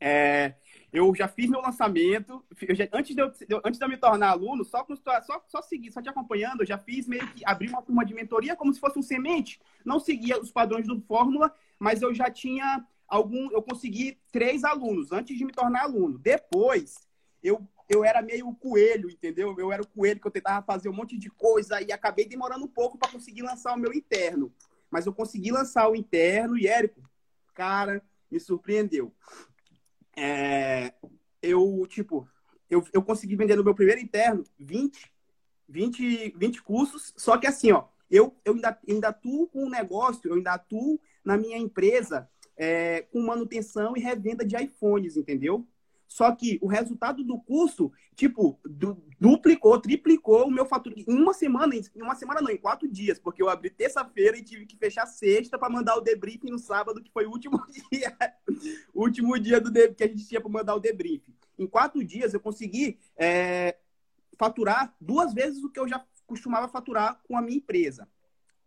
É, 0.00 0.54
eu 0.92 1.14
já 1.14 1.28
fiz 1.28 1.48
meu 1.48 1.60
lançamento. 1.60 2.44
Já, 2.70 2.88
antes, 2.92 3.14
de 3.14 3.22
eu, 3.22 3.32
antes 3.64 3.78
de 3.78 3.84
eu 3.84 3.88
me 3.88 3.96
tornar 3.96 4.30
aluno, 4.30 4.64
só, 4.64 4.84
só, 5.22 5.44
só 5.46 5.62
seguir, 5.62 5.92
só 5.92 6.02
te 6.02 6.08
acompanhando, 6.08 6.60
eu 6.60 6.66
já 6.66 6.76
fiz 6.76 7.06
meio 7.06 7.26
que 7.28 7.44
abrir 7.46 7.68
uma 7.68 7.80
turma 7.80 8.04
de 8.04 8.12
mentoria 8.12 8.56
como 8.56 8.74
se 8.74 8.80
fosse 8.80 8.98
um 8.98 9.02
semente. 9.02 9.60
Não 9.84 10.00
seguia 10.00 10.38
os 10.40 10.50
padrões 10.50 10.86
do 10.86 11.00
Fórmula, 11.02 11.54
mas 11.78 12.02
eu 12.02 12.12
já 12.12 12.30
tinha 12.30 12.84
algum. 13.14 13.50
Eu 13.50 13.62
consegui 13.62 14.18
três 14.32 14.64
alunos 14.64 15.12
antes 15.12 15.36
de 15.36 15.44
me 15.44 15.52
tornar 15.52 15.82
aluno. 15.82 16.18
Depois, 16.18 17.06
eu, 17.42 17.66
eu 17.88 18.04
era 18.04 18.20
meio 18.20 18.52
coelho, 18.54 19.10
entendeu? 19.10 19.54
Eu 19.58 19.72
era 19.72 19.82
o 19.82 19.86
coelho 19.86 20.20
que 20.20 20.26
eu 20.26 20.32
tentava 20.32 20.64
fazer 20.64 20.88
um 20.88 20.94
monte 20.94 21.16
de 21.16 21.30
coisa 21.30 21.80
e 21.80 21.92
acabei 21.92 22.26
demorando 22.26 22.64
um 22.64 22.68
pouco 22.68 22.98
para 22.98 23.12
conseguir 23.12 23.42
lançar 23.42 23.74
o 23.74 23.78
meu 23.78 23.92
interno. 23.92 24.52
Mas 24.90 25.06
eu 25.06 25.12
consegui 25.12 25.50
lançar 25.50 25.88
o 25.88 25.96
interno 25.96 26.56
e, 26.56 26.66
Érico, 26.66 27.02
cara, 27.54 28.02
me 28.30 28.40
surpreendeu. 28.40 29.14
É, 30.16 30.92
eu, 31.42 31.86
tipo, 31.88 32.28
eu, 32.70 32.84
eu 32.92 33.02
consegui 33.02 33.36
vender 33.36 33.56
no 33.56 33.64
meu 33.64 33.74
primeiro 33.74 34.00
interno 34.00 34.44
20, 34.58 35.12
20, 35.68 36.34
20 36.36 36.62
cursos, 36.62 37.12
só 37.16 37.36
que 37.36 37.46
assim, 37.46 37.72
ó, 37.72 37.88
eu, 38.10 38.36
eu 38.44 38.54
ainda, 38.54 38.78
ainda 38.88 39.08
atuo 39.08 39.48
com 39.48 39.64
um 39.64 39.70
negócio, 39.70 40.28
eu 40.28 40.34
ainda 40.34 40.52
atuo 40.52 41.00
na 41.24 41.36
minha 41.36 41.58
empresa 41.58 42.28
é, 42.56 43.02
com 43.02 43.20
manutenção 43.20 43.96
e 43.96 44.00
revenda 44.00 44.44
de 44.44 44.56
iPhones, 44.56 45.16
entendeu? 45.16 45.66
Só 46.06 46.30
que 46.32 46.58
o 46.62 46.68
resultado 46.68 47.24
do 47.24 47.40
curso, 47.40 47.90
tipo, 48.14 48.60
du 48.64 49.02
duplicou, 49.18 49.80
triplicou 49.80 50.46
o 50.46 50.50
meu 50.50 50.66
faturamento. 50.66 51.10
Em 51.10 51.14
uma 51.14 51.32
semana, 51.32 51.74
em 51.74 52.02
uma 52.02 52.14
semana 52.14 52.40
não, 52.42 52.50
em 52.50 52.58
quatro 52.58 52.86
dias, 52.86 53.18
porque 53.18 53.42
eu 53.42 53.48
abri 53.48 53.70
terça-feira 53.70 54.36
e 54.36 54.42
tive 54.42 54.66
que 54.66 54.76
fechar 54.76 55.06
sexta 55.06 55.58
para 55.58 55.72
mandar 55.72 55.96
o 55.96 56.00
debriefing 56.00 56.50
no 56.50 56.58
sábado, 56.58 57.02
que 57.02 57.10
foi 57.10 57.26
o 57.26 57.30
último 57.30 57.58
dia, 57.90 58.16
o 58.92 59.02
último 59.02 59.38
dia 59.38 59.60
do 59.60 59.72
que 59.72 60.04
a 60.04 60.06
gente 60.06 60.28
tinha 60.28 60.40
para 60.40 60.50
mandar 60.50 60.74
o 60.74 60.80
debriefing. 60.80 61.34
Em 61.58 61.66
quatro 61.66 62.04
dias 62.04 62.34
eu 62.34 62.40
consegui 62.40 62.98
é, 63.16 63.76
faturar 64.38 64.94
duas 65.00 65.32
vezes 65.32 65.64
o 65.64 65.70
que 65.70 65.80
eu 65.80 65.88
já 65.88 66.04
costumava 66.26 66.68
faturar 66.68 67.20
com 67.26 67.36
a 67.36 67.42
minha 67.42 67.58
empresa. 67.58 68.08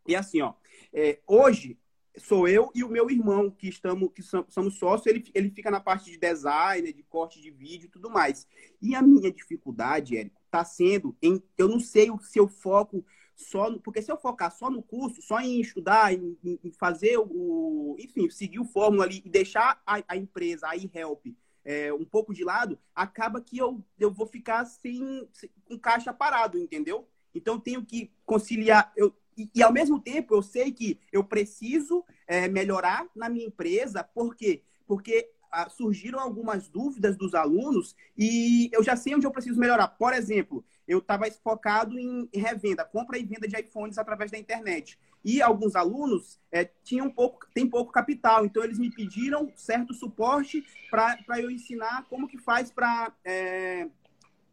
E 0.08 0.16
assim, 0.16 0.42
ó, 0.42 0.54
é, 0.92 1.20
hoje 1.28 1.78
sou 2.20 2.48
eu 2.48 2.72
e 2.74 2.84
o 2.84 2.90
meu 2.90 3.10
irmão 3.10 3.50
que 3.50 3.68
estamos 3.68 4.10
que 4.14 4.22
somos 4.22 4.78
sócios. 4.78 5.08
Ele, 5.08 5.30
ele 5.34 5.50
fica 5.50 5.72
na 5.72 5.80
parte 5.80 6.12
de 6.12 6.18
design 6.18 6.92
de 6.92 7.04
corte 7.04 7.42
de 7.42 7.52
vídeo 7.52 7.86
e 7.86 7.90
tudo 7.90 8.10
mais. 8.10 8.48
E 8.82 8.96
a 8.96 9.02
minha 9.02 9.32
dificuldade 9.32 10.18
Érico 10.18 10.42
está 10.46 10.64
sendo 10.64 11.16
em 11.22 11.42
eu 11.58 11.68
não 11.68 11.80
sei 11.80 12.10
se 12.22 12.40
eu 12.40 12.48
foco 12.48 13.06
só 13.36 13.70
no, 13.70 13.80
porque 13.80 14.02
se 14.02 14.12
eu 14.12 14.18
focar 14.18 14.52
só 14.52 14.70
no 14.70 14.82
curso 14.82 15.22
só 15.22 15.40
em 15.40 15.62
estudar 15.62 16.12
em, 16.14 16.38
em 16.44 16.72
fazer 16.72 17.18
o 17.20 17.96
enfim 18.00 18.30
seguir 18.30 18.60
o 18.60 18.66
fórmula 18.66 19.06
ali 19.06 19.22
e 19.24 19.30
deixar 19.30 19.80
a, 19.86 20.02
a 20.08 20.18
empresa 20.18 20.68
a 20.68 20.76
help 20.76 21.28
é, 21.64 21.94
um 21.94 22.06
pouco 22.06 22.34
de 22.34 22.44
lado 22.44 22.80
acaba 22.96 23.40
que 23.40 23.58
eu, 23.58 23.84
eu 24.00 24.12
vou 24.12 24.26
ficar 24.26 24.66
sem, 24.66 25.28
sem 25.32 25.50
com 25.66 25.78
caixa 25.78 26.12
parado 26.12 26.58
entendeu? 26.58 27.08
Então 27.36 27.60
tenho 27.60 27.86
que 27.86 28.12
conciliar 28.26 28.92
eu 28.96 29.14
e, 29.38 29.50
e, 29.54 29.64
ao 29.64 29.72
mesmo 29.72 30.00
tempo, 30.00 30.34
eu 30.34 30.42
sei 30.42 30.72
que 30.72 31.00
eu 31.12 31.24
preciso 31.24 32.04
é, 32.26 32.48
melhorar 32.48 33.06
na 33.16 33.30
minha 33.30 33.46
empresa, 33.46 34.04
por 34.04 34.36
quê? 34.36 34.64
Porque 34.88 35.30
ah, 35.52 35.70
surgiram 35.70 36.20
algumas 36.20 36.68
dúvidas 36.68 37.16
dos 37.16 37.34
alunos 37.34 37.96
e 38.18 38.70
eu 38.74 38.84
já 38.84 38.96
sei 38.96 39.16
onde 39.16 39.26
eu 39.26 39.32
preciso 39.32 39.60
melhorar. 39.60 39.88
Por 39.88 40.14
exemplo, 40.14 40.64
eu 40.88 41.00
estava 41.00 41.30
focado 41.32 41.98
em 42.00 42.30
revenda, 42.34 42.84
compra 42.84 43.18
e 43.18 43.26
venda 43.26 43.48
de 43.48 43.60
iPhones 43.60 43.98
através 43.98 44.32
da 44.32 44.38
internet. 44.38 44.98
E 45.24 45.42
alguns 45.42 45.76
alunos 45.76 46.40
é, 46.52 46.66
tinham 46.84 47.10
pouco, 47.10 47.48
têm 47.54 47.68
pouco 47.68 47.92
capital, 47.92 48.46
então 48.46 48.64
eles 48.64 48.80
me 48.80 48.90
pediram 48.90 49.52
certo 49.56 49.94
suporte 49.94 50.66
para 50.90 51.42
eu 51.42 51.52
ensinar 51.52 52.06
como 52.10 52.28
que 52.28 52.38
faz 52.38 52.72
para 52.72 53.12
é, 53.26 53.90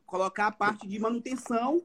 colocar 0.07 0.49
a 0.49 0.53
parte 0.53 0.87
de 0.87 0.99
manutenção 0.99 1.83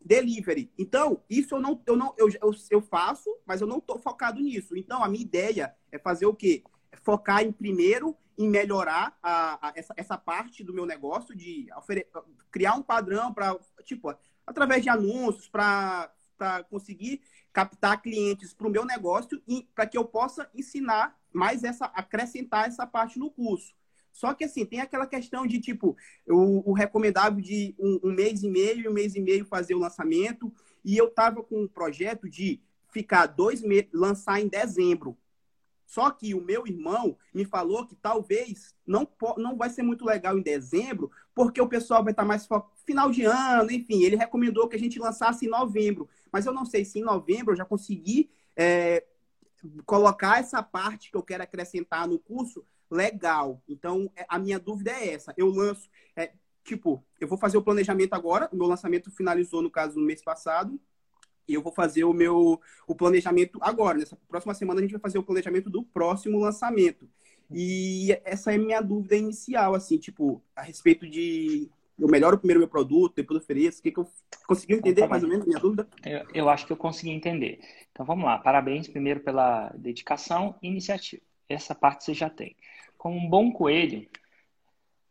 delivery. 0.00 0.72
Então, 0.78 1.22
isso 1.28 1.54
eu 1.54 1.60
não, 1.60 1.82
eu 1.86 1.96
não, 1.96 2.14
eu, 2.16 2.28
eu, 2.42 2.54
eu 2.70 2.80
faço, 2.80 3.28
mas 3.46 3.60
eu 3.60 3.66
não 3.66 3.78
estou 3.78 3.98
focado 3.98 4.40
nisso. 4.40 4.76
Então, 4.76 5.02
a 5.04 5.08
minha 5.08 5.22
ideia 5.22 5.74
é 5.92 5.98
fazer 5.98 6.26
o 6.26 6.34
quê? 6.34 6.62
É 6.90 6.96
focar 6.96 7.42
em 7.42 7.52
primeiro 7.52 8.16
em 8.40 8.48
melhorar 8.48 9.18
a, 9.22 9.68
a, 9.68 9.72
essa, 9.76 9.92
essa 9.98 10.16
parte 10.16 10.64
do 10.64 10.72
meu 10.72 10.86
negócio, 10.86 11.36
de 11.36 11.68
criar 12.50 12.74
um 12.74 12.82
padrão 12.82 13.34
para, 13.34 13.54
tipo, 13.84 14.14
através 14.46 14.82
de 14.82 14.88
anúncios, 14.88 15.46
para 15.46 16.10
conseguir 16.70 17.20
captar 17.52 18.00
clientes 18.00 18.54
para 18.54 18.66
o 18.66 18.70
meu 18.70 18.86
negócio 18.86 19.42
e 19.46 19.68
para 19.74 19.86
que 19.86 19.98
eu 19.98 20.06
possa 20.06 20.48
ensinar 20.54 21.18
mais 21.30 21.64
essa, 21.64 21.84
acrescentar 21.86 22.66
essa 22.66 22.86
parte 22.86 23.18
no 23.18 23.30
curso. 23.30 23.74
Só 24.12 24.34
que 24.34 24.44
assim, 24.44 24.64
tem 24.64 24.80
aquela 24.80 25.06
questão 25.06 25.46
de 25.46 25.60
tipo, 25.60 25.96
o, 26.28 26.70
o 26.70 26.72
recomendável 26.72 27.40
de 27.40 27.74
um, 27.78 28.00
um, 28.04 28.12
mês 28.12 28.42
e 28.42 28.48
meio, 28.48 28.90
um 28.90 28.94
mês 28.94 29.14
e 29.14 29.20
meio 29.20 29.44
fazer 29.44 29.74
o 29.74 29.78
lançamento. 29.78 30.52
E 30.84 30.96
eu 30.96 31.10
tava 31.10 31.42
com 31.42 31.62
um 31.62 31.68
projeto 31.68 32.28
de 32.28 32.60
ficar 32.90 33.26
dois 33.26 33.62
meses, 33.62 33.88
lançar 33.92 34.40
em 34.40 34.48
dezembro. 34.48 35.16
Só 35.86 36.08
que 36.08 36.34
o 36.34 36.40
meu 36.40 36.66
irmão 36.68 37.16
me 37.34 37.44
falou 37.44 37.84
que 37.84 37.96
talvez 37.96 38.76
não, 38.86 39.08
não 39.36 39.56
vai 39.56 39.68
ser 39.70 39.82
muito 39.82 40.04
legal 40.04 40.38
em 40.38 40.42
dezembro, 40.42 41.10
porque 41.34 41.60
o 41.60 41.68
pessoal 41.68 42.04
vai 42.04 42.12
estar 42.12 42.24
mais 42.24 42.46
fo... 42.46 42.62
final 42.86 43.10
de 43.10 43.24
ano, 43.24 43.72
enfim. 43.72 44.02
Ele 44.04 44.14
recomendou 44.14 44.68
que 44.68 44.76
a 44.76 44.78
gente 44.78 45.00
lançasse 45.00 45.46
em 45.46 45.48
novembro. 45.48 46.08
Mas 46.32 46.46
eu 46.46 46.52
não 46.52 46.64
sei 46.64 46.84
se 46.84 47.00
em 47.00 47.02
novembro 47.02 47.52
eu 47.52 47.56
já 47.56 47.64
consegui 47.64 48.30
é, 48.54 49.04
colocar 49.84 50.38
essa 50.38 50.62
parte 50.62 51.10
que 51.10 51.16
eu 51.16 51.22
quero 51.22 51.42
acrescentar 51.42 52.06
no 52.06 52.18
curso 52.18 52.64
legal. 52.90 53.62
Então, 53.68 54.10
é, 54.16 54.24
a 54.28 54.38
minha 54.38 54.58
dúvida 54.58 54.90
é 54.90 55.14
essa. 55.14 55.32
Eu 55.36 55.48
lanço, 55.48 55.88
é, 56.16 56.32
tipo, 56.64 57.04
eu 57.20 57.28
vou 57.28 57.38
fazer 57.38 57.56
o 57.56 57.62
planejamento 57.62 58.14
agora. 58.14 58.48
O 58.52 58.56
meu 58.56 58.66
lançamento 58.66 59.10
finalizou, 59.10 59.62
no 59.62 59.70
caso, 59.70 59.98
no 59.98 60.06
mês 60.06 60.22
passado. 60.22 60.80
E 61.46 61.54
eu 61.54 61.62
vou 61.62 61.72
fazer 61.72 62.04
o 62.04 62.12
meu 62.12 62.60
o 62.86 62.94
planejamento 62.94 63.58
agora. 63.62 63.98
Nessa 63.98 64.16
próxima 64.28 64.54
semana, 64.54 64.80
a 64.80 64.82
gente 64.82 64.92
vai 64.92 65.00
fazer 65.00 65.18
o 65.18 65.22
planejamento 65.22 65.68
do 65.68 65.82
próximo 65.82 66.38
lançamento. 66.38 67.08
E 67.50 68.12
essa 68.24 68.52
é 68.52 68.54
a 68.54 68.58
minha 68.58 68.80
dúvida 68.80 69.16
inicial, 69.16 69.74
assim, 69.74 69.98
tipo, 69.98 70.40
a 70.54 70.62
respeito 70.62 71.08
de 71.08 71.68
eu 72.00 72.08
melhoro 72.08 72.38
primeiro 72.38 72.60
meu 72.60 72.68
produto, 72.68 73.16
depois 73.16 73.42
ofereço. 73.42 73.80
O 73.80 73.82
que, 73.82 73.92
que 73.92 74.00
eu 74.00 74.08
consegui 74.46 74.74
entender 74.74 75.06
mais 75.06 75.22
ou 75.22 75.28
menos 75.28 75.44
minha 75.44 75.58
dúvida? 75.58 75.86
Eu, 76.04 76.26
eu, 76.32 76.48
acho 76.48 76.66
que 76.66 76.72
eu 76.72 76.76
consegui 76.76 77.10
entender. 77.10 77.60
Então 77.92 78.06
vamos 78.06 78.24
lá. 78.24 78.38
Parabéns 78.38 78.88
primeiro 78.88 79.20
pela 79.20 79.68
dedicação 79.76 80.54
e 80.62 80.68
iniciativa. 80.68 81.22
Essa 81.48 81.74
parte 81.74 82.04
você 82.04 82.14
já 82.14 82.30
tem. 82.30 82.56
Com 83.00 83.16
um 83.16 83.26
bom 83.26 83.50
coelho, 83.50 84.06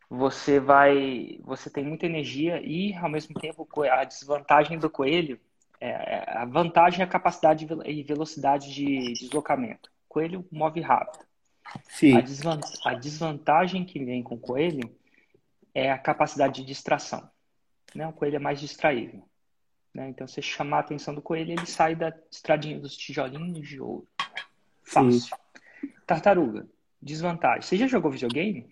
você 0.08 0.60
vai, 0.60 1.40
você 1.42 1.68
tem 1.68 1.84
muita 1.84 2.06
energia 2.06 2.62
e 2.62 2.94
ao 2.94 3.10
mesmo 3.10 3.34
tempo 3.34 3.66
a 3.90 4.04
desvantagem 4.04 4.78
do 4.78 4.88
coelho 4.88 5.40
é, 5.80 5.88
é 5.88 6.38
a 6.38 6.44
vantagem 6.44 7.00
é 7.00 7.02
a 7.02 7.08
capacidade 7.08 7.66
e 7.84 8.02
velocidade 8.04 8.72
de 8.72 9.14
deslocamento. 9.14 9.90
O 10.08 10.08
coelho 10.08 10.46
move 10.52 10.80
rápido. 10.80 11.24
Sim. 11.88 12.16
A, 12.16 12.20
desvantagem, 12.20 12.80
a 12.84 12.94
desvantagem 12.94 13.84
que 13.84 14.04
vem 14.04 14.22
com 14.22 14.36
o 14.36 14.40
coelho 14.40 14.96
é 15.74 15.90
a 15.90 15.98
capacidade 15.98 16.60
de 16.60 16.68
distração. 16.68 17.28
Né? 17.92 18.06
O 18.06 18.12
coelho 18.12 18.36
é 18.36 18.40
mais 18.40 18.60
distraível. 18.60 19.28
Né? 19.92 20.08
Então, 20.10 20.28
você 20.28 20.40
chamar 20.40 20.76
a 20.76 20.80
atenção 20.82 21.12
do 21.12 21.20
coelho, 21.20 21.50
ele 21.50 21.66
sai 21.66 21.96
da 21.96 22.16
estradinha 22.30 22.78
dos 22.78 22.96
tijolinhos 22.96 23.68
de 23.68 23.80
ouro. 23.80 24.06
Fácil. 24.84 25.36
Sim. 25.80 25.92
Tartaruga. 26.06 26.68
Desvantagem. 27.02 27.62
Você 27.62 27.76
já 27.76 27.86
jogou 27.86 28.10
videogame? 28.10 28.66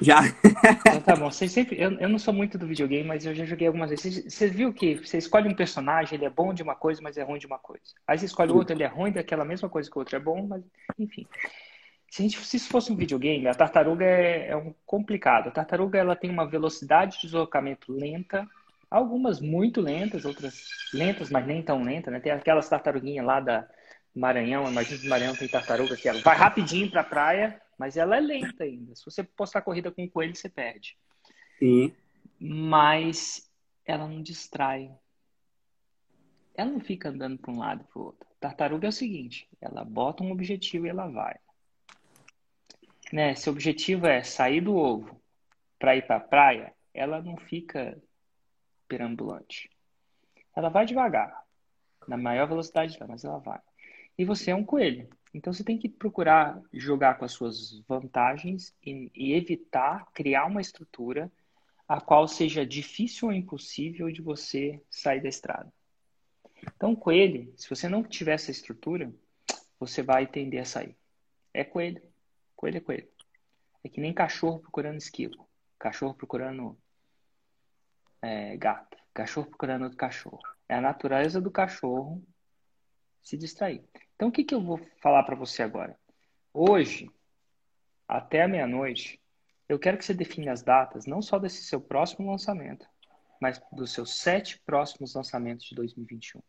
Já. 0.00 0.20
Então, 0.26 1.00
tá 1.00 1.16
bom. 1.16 1.30
Você 1.30 1.48
sempre, 1.48 1.80
eu, 1.80 1.92
eu 1.98 2.08
não 2.08 2.18
sou 2.18 2.32
muito 2.32 2.56
do 2.56 2.66
videogame, 2.66 3.06
mas 3.06 3.26
eu 3.26 3.34
já 3.34 3.44
joguei 3.44 3.66
algumas 3.66 3.90
vezes. 3.90 4.24
Você, 4.24 4.30
você, 4.30 4.48
viu 4.48 4.72
que 4.72 4.96
você 4.96 5.18
escolhe 5.18 5.48
um 5.48 5.54
personagem, 5.54 6.16
ele 6.16 6.24
é 6.24 6.30
bom 6.30 6.54
de 6.54 6.62
uma 6.62 6.74
coisa, 6.74 7.00
mas 7.02 7.16
é 7.16 7.22
ruim 7.22 7.38
de 7.38 7.46
uma 7.46 7.58
coisa. 7.58 7.82
Aí 8.06 8.18
você 8.18 8.26
escolhe 8.26 8.52
outro, 8.52 8.74
ele 8.74 8.82
é 8.82 8.86
ruim 8.86 9.12
daquela 9.12 9.44
mesma 9.44 9.68
coisa 9.68 9.90
que 9.90 9.96
o 9.96 10.00
outro 10.00 10.16
é 10.16 10.20
bom, 10.20 10.46
mas 10.46 10.62
enfim. 10.98 11.26
Se, 12.10 12.22
a 12.22 12.24
gente, 12.24 12.38
se 12.38 12.56
isso 12.56 12.68
fosse 12.70 12.90
um 12.90 12.96
videogame, 12.96 13.46
a 13.46 13.54
tartaruga 13.54 14.04
é, 14.04 14.48
é 14.48 14.56
um 14.56 14.74
complicado. 14.86 15.48
A 15.48 15.52
tartaruga 15.52 15.98
ela 15.98 16.16
tem 16.16 16.30
uma 16.30 16.46
velocidade 16.46 17.16
de 17.16 17.22
deslocamento 17.22 17.92
lenta, 17.92 18.48
algumas 18.90 19.40
muito 19.40 19.80
lentas, 19.80 20.24
outras 20.24 20.66
lentas, 20.94 21.28
mas 21.28 21.46
nem 21.46 21.62
tão 21.62 21.82
lentas, 21.82 22.12
né? 22.12 22.20
Tem 22.20 22.32
aquelas 22.32 22.68
tartaruguinhas 22.68 23.26
lá 23.26 23.40
da, 23.40 23.68
Maranhão, 24.18 24.68
imagina 24.68 25.00
que 25.00 25.08
Maranhão 25.08 25.36
tem 25.36 25.46
tartaruga 25.46 25.96
que 25.96 26.08
ela 26.08 26.20
vai 26.20 26.36
rapidinho 26.36 26.90
para 26.90 27.02
a 27.02 27.04
praia, 27.04 27.62
mas 27.78 27.96
ela 27.96 28.16
é 28.16 28.20
lenta 28.20 28.64
ainda. 28.64 28.94
Se 28.96 29.04
você 29.04 29.22
postar 29.22 29.62
corrida 29.62 29.92
com 29.92 30.02
um 30.02 30.08
coelho, 30.08 30.34
você 30.34 30.48
perde. 30.48 30.98
Sim. 31.58 31.94
Mas 32.40 33.48
ela 33.84 34.08
não 34.08 34.20
distrai. 34.20 34.90
Ela 36.56 36.70
não 36.70 36.80
fica 36.80 37.10
andando 37.10 37.38
para 37.38 37.52
um 37.52 37.58
lado 37.58 37.84
para 37.84 38.00
o 38.00 38.06
outro. 38.06 38.28
Tartaruga 38.40 38.88
é 38.88 38.90
o 38.90 38.92
seguinte: 38.92 39.48
ela 39.60 39.84
bota 39.84 40.24
um 40.24 40.32
objetivo 40.32 40.86
e 40.86 40.90
ela 40.90 41.06
vai. 41.06 41.36
Né? 43.12 43.36
Se 43.36 43.48
o 43.48 43.52
objetivo 43.52 44.06
é 44.06 44.22
sair 44.24 44.60
do 44.60 44.74
ovo 44.74 45.20
para 45.78 45.96
ir 45.96 46.06
para 46.06 46.16
a 46.16 46.20
praia, 46.20 46.74
ela 46.92 47.22
não 47.22 47.36
fica 47.36 47.96
perambulante. 48.88 49.70
Ela 50.56 50.68
vai 50.68 50.84
devagar, 50.84 51.44
na 52.08 52.16
maior 52.16 52.48
velocidade, 52.48 52.98
mas 53.06 53.24
ela 53.24 53.38
vai. 53.38 53.60
E 54.18 54.24
você 54.24 54.50
é 54.50 54.54
um 54.54 54.64
coelho. 54.64 55.08
Então 55.32 55.52
você 55.52 55.62
tem 55.62 55.78
que 55.78 55.88
procurar 55.88 56.60
jogar 56.72 57.14
com 57.14 57.24
as 57.24 57.32
suas 57.32 57.80
vantagens 57.86 58.74
e, 58.84 59.10
e 59.14 59.32
evitar 59.32 60.10
criar 60.12 60.46
uma 60.46 60.60
estrutura 60.60 61.30
a 61.86 62.00
qual 62.00 62.26
seja 62.28 62.66
difícil 62.66 63.28
ou 63.28 63.34
impossível 63.34 64.10
de 64.10 64.20
você 64.20 64.82
sair 64.90 65.22
da 65.22 65.28
estrada. 65.28 65.72
Então, 66.76 66.94
coelho, 66.94 67.52
se 67.56 67.70
você 67.70 67.88
não 67.88 68.02
tiver 68.02 68.34
essa 68.34 68.50
estrutura, 68.50 69.12
você 69.78 70.02
vai 70.02 70.26
tender 70.26 70.60
a 70.60 70.64
sair. 70.64 70.96
É 71.54 71.64
coelho. 71.64 72.02
Coelho 72.56 72.78
é 72.78 72.80
coelho. 72.80 73.08
É 73.82 73.88
que 73.88 74.00
nem 74.00 74.12
cachorro 74.12 74.58
procurando 74.58 74.98
esquilo. 74.98 75.48
Cachorro 75.78 76.14
procurando 76.14 76.76
é, 78.20 78.56
gato. 78.56 78.98
Cachorro 79.14 79.46
procurando 79.46 79.84
outro 79.84 79.96
cachorro. 79.96 80.42
É 80.68 80.74
a 80.74 80.80
natureza 80.80 81.40
do 81.40 81.50
cachorro 81.50 82.22
se 83.22 83.36
distrair. 83.36 83.82
Então, 84.18 84.30
o 84.30 84.32
que, 84.32 84.42
que 84.42 84.52
eu 84.52 84.60
vou 84.60 84.80
falar 85.00 85.22
para 85.22 85.36
você 85.36 85.62
agora? 85.62 85.96
Hoje, 86.52 87.08
até 88.08 88.42
a 88.42 88.48
meia-noite, 88.48 89.20
eu 89.68 89.78
quero 89.78 89.96
que 89.96 90.04
você 90.04 90.12
define 90.12 90.48
as 90.48 90.60
datas, 90.60 91.06
não 91.06 91.22
só 91.22 91.38
desse 91.38 91.62
seu 91.62 91.80
próximo 91.80 92.28
lançamento, 92.28 92.84
mas 93.40 93.62
dos 93.70 93.92
seus 93.92 94.16
sete 94.16 94.60
próximos 94.66 95.14
lançamentos 95.14 95.66
de 95.66 95.76
2021. 95.76 96.42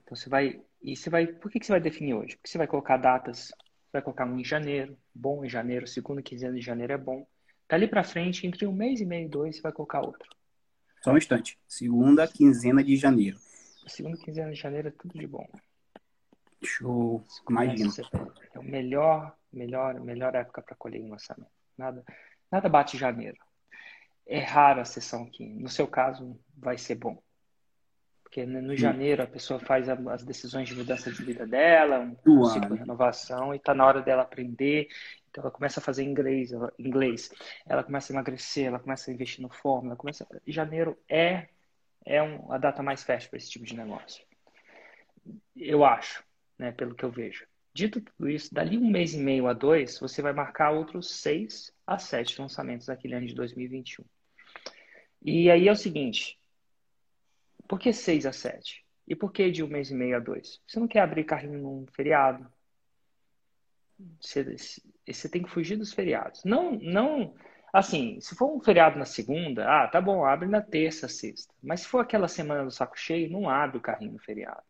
Então 0.00 0.16
você 0.16 0.30
vai. 0.30 0.58
E 0.80 0.96
você 0.96 1.10
vai. 1.10 1.26
Por 1.26 1.50
que, 1.50 1.60
que 1.60 1.66
você 1.66 1.72
vai 1.72 1.82
definir 1.82 2.14
hoje? 2.14 2.34
Porque 2.36 2.48
você 2.48 2.56
vai 2.56 2.66
colocar 2.66 2.96
datas. 2.96 3.48
Você 3.48 3.92
vai 3.92 4.02
colocar 4.02 4.24
um 4.24 4.40
em 4.40 4.44
janeiro, 4.44 4.96
bom 5.14 5.44
em 5.44 5.50
janeiro, 5.50 5.86
segunda 5.86 6.22
quinzena 6.22 6.54
de 6.54 6.62
janeiro 6.62 6.94
é 6.94 6.98
bom. 6.98 7.26
Dali 7.68 7.86
para 7.86 8.02
frente, 8.02 8.46
entre 8.46 8.66
um 8.66 8.72
mês 8.72 9.02
e 9.02 9.04
meio 9.04 9.26
e 9.26 9.28
dois, 9.28 9.56
você 9.56 9.60
vai 9.62 9.72
colocar 9.72 10.00
outro. 10.00 10.30
Só 11.02 11.12
um 11.12 11.18
instante. 11.18 11.58
Segunda 11.68 12.26
quinzena 12.26 12.82
de 12.82 12.96
janeiro. 12.96 13.36
Segunda 13.86 14.16
quinzena 14.16 14.50
de 14.50 14.58
janeiro 14.58 14.88
é 14.88 14.90
tudo 14.90 15.18
de 15.18 15.26
bom. 15.26 15.46
Show. 16.64 17.24
Imagina. 17.48 17.92
É 18.54 18.58
o 18.58 18.62
melhor, 18.62 19.36
melhor, 19.52 20.00
melhor 20.00 20.34
época 20.34 20.62
para 20.62 20.76
colher 20.76 21.00
em 21.00 21.10
lançamento. 21.10 21.50
Nada, 21.76 22.04
nada 22.50 22.68
bate 22.68 22.96
janeiro. 22.96 23.36
É 24.26 24.38
raro 24.38 24.80
a 24.80 24.84
sessão 24.84 25.24
aqui. 25.24 25.46
No 25.46 25.68
seu 25.68 25.86
caso, 25.86 26.38
vai 26.56 26.78
ser 26.78 26.94
bom. 26.94 27.22
Porque 28.22 28.44
no 28.46 28.76
janeiro 28.76 29.22
a 29.22 29.26
pessoa 29.26 29.60
faz 29.60 29.88
as 29.88 30.24
decisões 30.24 30.68
de 30.68 30.74
mudança 30.74 31.12
de 31.12 31.22
vida 31.22 31.46
dela, 31.46 32.00
um 32.26 32.44
ciclo 32.46 32.74
de 32.74 32.80
renovação, 32.80 33.54
e 33.54 33.58
está 33.58 33.72
na 33.74 33.86
hora 33.86 34.02
dela 34.02 34.22
aprender. 34.22 34.88
Então 35.30 35.42
ela 35.42 35.52
começa 35.52 35.78
a 35.78 35.82
fazer 35.82 36.02
inglês, 36.02 36.50
inglês, 36.78 37.30
ela 37.64 37.84
começa 37.84 38.12
a 38.12 38.14
emagrecer, 38.14 38.66
ela 38.66 38.80
começa 38.80 39.10
a 39.10 39.14
investir 39.14 39.40
no 39.40 39.50
fórmula, 39.50 39.94
começa. 39.94 40.26
Janeiro 40.46 40.98
é 41.08 41.48
é 42.04 42.22
um, 42.22 42.52
a 42.52 42.58
data 42.58 42.82
mais 42.82 43.02
fértil 43.02 43.30
para 43.30 43.38
esse 43.38 43.50
tipo 43.50 43.64
de 43.64 43.76
negócio. 43.76 44.24
Eu 45.56 45.84
acho 45.84 46.22
né, 46.58 46.72
pelo 46.72 46.94
que 46.94 47.04
eu 47.04 47.10
vejo. 47.10 47.46
Dito 47.72 48.00
tudo 48.00 48.30
isso, 48.30 48.54
dali 48.54 48.78
um 48.78 48.88
mês 48.88 49.14
e 49.14 49.18
meio 49.18 49.48
a 49.48 49.52
dois, 49.52 49.98
você 49.98 50.22
vai 50.22 50.32
marcar 50.32 50.70
outros 50.70 51.20
seis 51.20 51.72
a 51.86 51.98
sete 51.98 52.40
lançamentos 52.40 52.86
daquele 52.86 53.14
ano 53.14 53.26
de 53.26 53.34
2021. 53.34 54.04
E 55.22 55.50
aí 55.50 55.66
é 55.66 55.72
o 55.72 55.76
seguinte, 55.76 56.38
por 57.66 57.80
que 57.80 57.92
seis 57.92 58.26
a 58.26 58.32
sete? 58.32 58.84
E 59.08 59.16
por 59.16 59.32
que 59.32 59.50
de 59.50 59.62
um 59.62 59.66
mês 59.66 59.90
e 59.90 59.94
meio 59.94 60.16
a 60.16 60.20
dois? 60.20 60.62
Você 60.66 60.78
não 60.78 60.86
quer 60.86 61.00
abrir 61.00 61.24
carrinho 61.24 61.58
num 61.58 61.86
feriado. 61.88 62.46
Você, 64.20 64.44
você 65.06 65.28
tem 65.28 65.42
que 65.42 65.50
fugir 65.50 65.76
dos 65.76 65.92
feriados. 65.92 66.44
Não, 66.44 66.72
não, 66.72 67.34
assim, 67.72 68.20
se 68.20 68.36
for 68.36 68.54
um 68.54 68.60
feriado 68.60 68.98
na 68.98 69.04
segunda, 69.04 69.66
ah, 69.68 69.88
tá 69.88 70.00
bom, 70.00 70.24
abre 70.24 70.48
na 70.48 70.62
terça, 70.62 71.08
sexta. 71.08 71.52
Mas 71.62 71.80
se 71.80 71.88
for 71.88 71.98
aquela 71.98 72.28
semana 72.28 72.64
do 72.64 72.70
saco 72.70 72.98
cheio, 72.98 73.30
não 73.30 73.48
abre 73.48 73.78
o 73.78 73.82
carrinho 73.82 74.12
no 74.12 74.18
feriado 74.18 74.62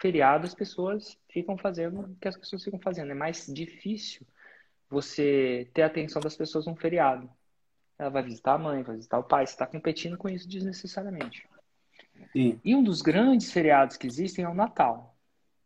feriado 0.00 0.46
as 0.46 0.54
pessoas 0.54 1.16
ficam 1.28 1.56
fazendo 1.56 2.00
o 2.00 2.16
que 2.16 2.26
as 2.26 2.36
pessoas 2.36 2.64
ficam 2.64 2.80
fazendo. 2.80 3.12
É 3.12 3.14
mais 3.14 3.46
difícil 3.46 4.26
você 4.88 5.70
ter 5.74 5.82
a 5.82 5.86
atenção 5.86 6.20
das 6.20 6.36
pessoas 6.36 6.66
num 6.66 6.74
feriado. 6.74 7.30
Ela 7.98 8.10
vai 8.10 8.22
visitar 8.22 8.54
a 8.54 8.58
mãe, 8.58 8.82
vai 8.82 8.96
visitar 8.96 9.18
o 9.18 9.24
pai, 9.24 9.46
você 9.46 9.52
está 9.52 9.66
competindo 9.66 10.16
com 10.16 10.28
isso 10.28 10.48
desnecessariamente. 10.48 11.46
Sim. 12.32 12.58
E 12.64 12.74
um 12.74 12.82
dos 12.82 13.02
grandes 13.02 13.52
feriados 13.52 13.96
que 13.96 14.06
existem 14.06 14.44
é 14.44 14.48
o 14.48 14.54
Natal. 14.54 15.14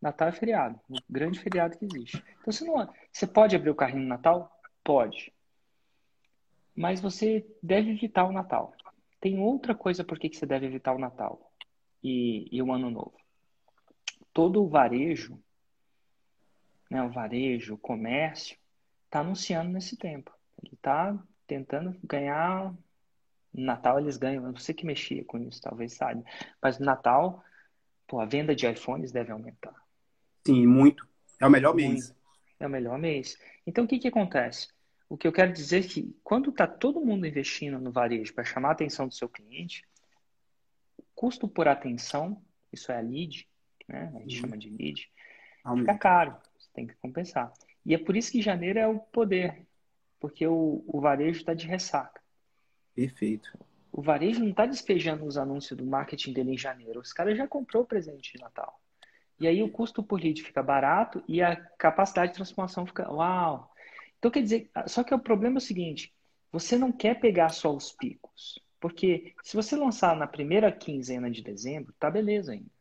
Natal 0.01 0.27
é 0.27 0.31
feriado, 0.33 0.79
o 0.89 0.97
grande 1.09 1.39
feriado 1.39 1.77
que 1.77 1.85
existe. 1.85 2.21
Então 2.41 2.51
você 2.51 2.65
não, 2.65 2.93
você 3.11 3.25
pode 3.25 3.55
abrir 3.55 3.69
o 3.69 3.75
carrinho 3.75 4.03
no 4.03 4.09
Natal? 4.09 4.51
Pode. 4.83 5.33
Mas 6.75 6.99
você 6.99 7.45
deve 7.63 7.91
evitar 7.91 8.25
o 8.25 8.33
Natal. 8.33 8.73
Tem 9.21 9.39
outra 9.39 9.73
coisa 9.73 10.03
por 10.03 10.19
que 10.19 10.31
você 10.31 10.45
deve 10.45 10.65
evitar 10.65 10.93
o 10.93 10.99
Natal 10.99 11.51
e, 12.03 12.47
e 12.51 12.61
o 12.61 12.71
Ano 12.71 12.91
Novo 12.91 13.24
todo 14.35 14.61
o 14.61 14.67
varejo, 14.67 15.41
né, 16.91 17.01
o 17.01 17.09
varejo, 17.09 17.75
o 17.75 17.77
comércio, 17.77 18.57
está 19.05 19.21
anunciando 19.21 19.71
nesse 19.71 19.95
tempo. 19.95 20.29
Ele 20.61 20.73
está 20.73 21.17
tentando 21.47 21.97
ganhar. 22.03 22.75
No 23.53 23.63
Natal 23.63 23.97
eles 23.97 24.17
ganham, 24.17 24.43
não 24.43 24.57
sei 24.57 24.75
que 24.75 24.85
mexia 24.85 25.23
com 25.23 25.37
isso, 25.37 25.61
talvez 25.61 25.93
saiba. 25.93 26.21
Mas 26.61 26.77
no 26.77 26.85
Natal, 26.85 27.41
pô, 28.05 28.19
a 28.19 28.25
venda 28.25 28.53
de 28.53 28.69
iPhones 28.69 29.13
deve 29.13 29.31
aumentar. 29.31 29.73
Sim, 30.45 30.67
muito. 30.67 31.07
É 31.39 31.47
o 31.47 31.49
melhor 31.49 31.73
muito. 31.73 31.91
mês. 31.91 32.13
É 32.59 32.67
o 32.67 32.69
melhor 32.69 32.99
mês. 32.99 33.39
Então 33.65 33.85
o 33.85 33.87
que, 33.87 33.99
que 33.99 34.09
acontece? 34.09 34.67
O 35.07 35.17
que 35.17 35.25
eu 35.25 35.31
quero 35.31 35.53
dizer 35.53 35.85
é 35.85 35.87
que 35.87 36.13
quando 36.25 36.49
está 36.49 36.67
todo 36.67 36.99
mundo 36.99 37.25
investindo 37.25 37.79
no 37.79 37.89
varejo 37.89 38.33
para 38.33 38.43
chamar 38.43 38.69
a 38.69 38.73
atenção 38.73 39.07
do 39.07 39.13
seu 39.13 39.29
cliente, 39.29 39.87
o 40.97 41.03
custo 41.15 41.47
por 41.47 41.69
atenção, 41.69 42.43
isso 42.73 42.91
é 42.91 42.97
a 42.97 43.01
lead, 43.01 43.47
né? 43.87 44.11
A 44.15 44.19
gente 44.19 44.35
uhum. 44.35 44.41
chama 44.41 44.57
de 44.57 44.69
lead. 44.69 45.09
Fica 45.77 45.97
caro, 45.97 46.35
você 46.57 46.69
tem 46.73 46.87
que 46.87 46.95
compensar. 46.95 47.51
E 47.85 47.93
é 47.93 47.97
por 47.97 48.15
isso 48.15 48.31
que 48.31 48.41
janeiro 48.41 48.79
é 48.79 48.87
o 48.87 48.99
poder, 48.99 49.65
porque 50.19 50.45
o, 50.45 50.83
o 50.87 50.99
varejo 50.99 51.39
está 51.39 51.53
de 51.53 51.65
ressaca. 51.67 52.21
Perfeito. 52.93 53.57
O 53.91 54.01
varejo 54.01 54.41
não 54.41 54.49
está 54.49 54.65
despejando 54.65 55.25
os 55.25 55.37
anúncios 55.37 55.77
do 55.77 55.85
marketing 55.85 56.33
dele 56.33 56.51
em 56.51 56.57
janeiro. 56.57 56.99
Os 56.99 57.13
caras 57.13 57.37
já 57.37 57.47
comprou 57.47 57.83
o 57.83 57.87
presente 57.87 58.33
de 58.33 58.41
Natal. 58.41 58.79
E 59.39 59.47
aí 59.47 59.61
o 59.63 59.69
custo 59.69 60.03
por 60.03 60.19
lead 60.19 60.41
fica 60.41 60.63
barato 60.63 61.23
e 61.27 61.41
a 61.41 61.55
capacidade 61.55 62.31
de 62.31 62.35
transformação 62.35 62.85
fica. 62.85 63.11
Uau! 63.11 63.71
Então 64.17 64.31
quer 64.31 64.41
dizer, 64.41 64.69
só 64.87 65.03
que 65.03 65.13
o 65.13 65.19
problema 65.19 65.57
é 65.57 65.59
o 65.59 65.61
seguinte: 65.61 66.13
você 66.51 66.77
não 66.77 66.91
quer 66.91 67.19
pegar 67.19 67.49
só 67.49 67.75
os 67.75 67.91
picos. 67.91 68.59
Porque 68.79 69.33
se 69.43 69.55
você 69.55 69.75
lançar 69.75 70.15
na 70.15 70.27
primeira 70.27 70.71
quinzena 70.71 71.29
de 71.29 71.41
dezembro, 71.41 71.93
tá 71.99 72.09
beleza 72.09 72.51
ainda. 72.51 72.74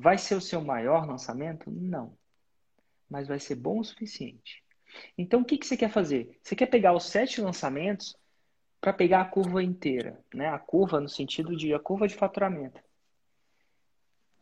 Vai 0.00 0.16
ser 0.16 0.36
o 0.36 0.40
seu 0.40 0.60
maior 0.60 1.04
lançamento? 1.08 1.72
Não. 1.72 2.16
Mas 3.10 3.26
vai 3.26 3.40
ser 3.40 3.56
bom 3.56 3.80
o 3.80 3.84
suficiente. 3.84 4.62
Então, 5.16 5.40
o 5.40 5.44
que, 5.44 5.58
que 5.58 5.66
você 5.66 5.76
quer 5.76 5.90
fazer? 5.90 6.38
Você 6.40 6.54
quer 6.54 6.66
pegar 6.66 6.94
os 6.94 7.06
sete 7.06 7.40
lançamentos 7.40 8.16
para 8.80 8.92
pegar 8.92 9.22
a 9.22 9.24
curva 9.24 9.60
inteira, 9.60 10.16
né? 10.32 10.48
A 10.50 10.58
curva 10.58 11.00
no 11.00 11.08
sentido 11.08 11.56
de 11.56 11.74
a 11.74 11.80
curva 11.80 12.06
de 12.06 12.14
faturamento. 12.14 12.80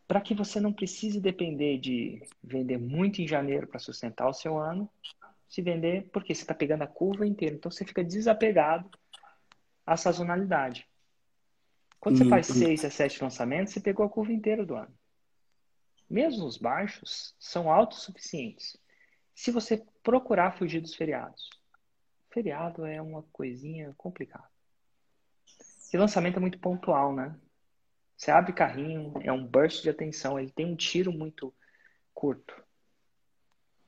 Para 0.07 0.21
que 0.21 0.35
você 0.35 0.61
não 0.61 0.75
precise 0.75 1.23
depender 1.23 1.79
de 1.79 2.23
vender 2.45 2.77
muito 2.77 3.23
em 3.23 3.27
janeiro 3.27 3.67
para 3.67 3.81
sustentar 3.81 4.29
o 4.29 4.35
seu 4.35 4.59
ano, 4.59 4.91
se 5.49 5.63
vender 5.63 6.11
porque 6.13 6.35
você 6.35 6.43
está 6.43 6.55
pegando 6.55 6.83
a 6.83 6.87
curva 6.87 7.27
inteira. 7.27 7.55
Então 7.55 7.71
você 7.71 7.83
fica 7.83 8.05
desapegado 8.05 8.91
à 9.87 9.97
sazonalidade. 9.97 10.87
Quando 11.99 12.19
você 12.19 12.29
faz 12.29 12.47
seis 12.47 12.85
a 12.85 12.91
sete 12.91 13.23
lançamentos, 13.23 13.73
você 13.73 13.81
pegou 13.81 14.05
a 14.05 14.11
curva 14.11 14.35
inteira 14.35 14.65
do 14.65 14.75
ano 14.75 14.95
mesmo 16.09 16.47
os 16.47 16.57
baixos, 16.57 17.35
são 17.39 17.71
autossuficientes. 17.71 18.77
Se 19.35 19.51
você 19.51 19.85
procurar 20.03 20.57
fugir 20.57 20.81
dos 20.81 20.95
feriados. 20.95 21.51
Feriado 22.31 22.87
é 22.87 23.03
uma 23.03 23.23
coisinha 23.33 23.93
complicada. 23.97 24.49
E 25.93 25.97
lançamento 25.97 26.37
é 26.37 26.41
muito 26.41 26.59
pontual, 26.59 27.15
né? 27.15 27.35
Você 28.17 28.31
abre 28.31 28.53
carrinho, 28.53 29.15
é 29.23 29.33
um 29.33 29.45
burst 29.45 29.83
de 29.83 29.91
atenção, 29.91 30.39
ele 30.39 30.51
tem 30.51 30.67
um 30.67 30.77
tiro 30.77 31.13
muito 31.13 31.55
curto. 32.15 32.55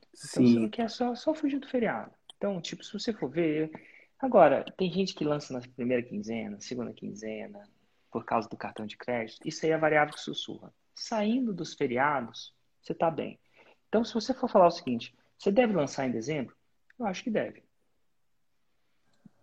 Então 0.07 0.43
Sim. 0.43 0.53
você 0.53 0.59
não 0.59 0.69
quer 0.69 0.89
só, 0.89 1.15
só 1.15 1.33
fugir 1.33 1.59
do 1.59 1.69
feriado. 1.69 2.11
Então, 2.35 2.61
tipo, 2.61 2.83
se 2.83 2.93
você 2.93 3.13
for 3.13 3.29
ver. 3.29 3.71
Agora, 4.19 4.65
tem 4.77 4.91
gente 4.91 5.15
que 5.15 5.23
lança 5.23 5.53
na 5.53 5.61
primeira 5.61 6.03
quinzena, 6.03 6.59
segunda 6.59 6.91
quinzena, 6.91 7.63
por 8.11 8.25
causa 8.25 8.49
do 8.49 8.57
cartão 8.57 8.85
de 8.85 8.97
crédito. 8.97 9.47
Isso 9.47 9.65
aí 9.65 9.71
é 9.71 9.77
variável 9.77 10.13
que 10.13 10.19
sussurra 10.19 10.73
saindo 10.99 11.53
dos 11.53 11.73
feriados, 11.73 12.53
você 12.81 12.91
está 12.91 13.09
bem. 13.09 13.39
Então, 13.87 14.03
se 14.03 14.13
você 14.13 14.33
for 14.33 14.49
falar 14.49 14.67
o 14.67 14.71
seguinte, 14.71 15.15
você 15.37 15.51
deve 15.51 15.73
lançar 15.73 16.05
em 16.05 16.11
dezembro? 16.11 16.55
Eu 16.97 17.05
acho 17.05 17.23
que 17.23 17.29
deve. 17.29 17.63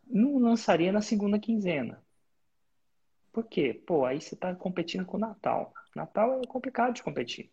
Não 0.07 0.39
lançaria 0.39 0.93
na 0.93 1.01
segunda 1.01 1.39
quinzena. 1.39 2.01
Por 3.33 3.45
quê? 3.45 3.83
Pô, 3.87 4.05
aí 4.05 4.21
você 4.21 4.35
está 4.35 4.55
competindo 4.55 5.05
com 5.05 5.17
o 5.17 5.21
Natal. 5.21 5.73
Natal 5.95 6.41
é 6.41 6.47
complicado 6.47 6.95
de 6.95 7.03
competir. 7.03 7.51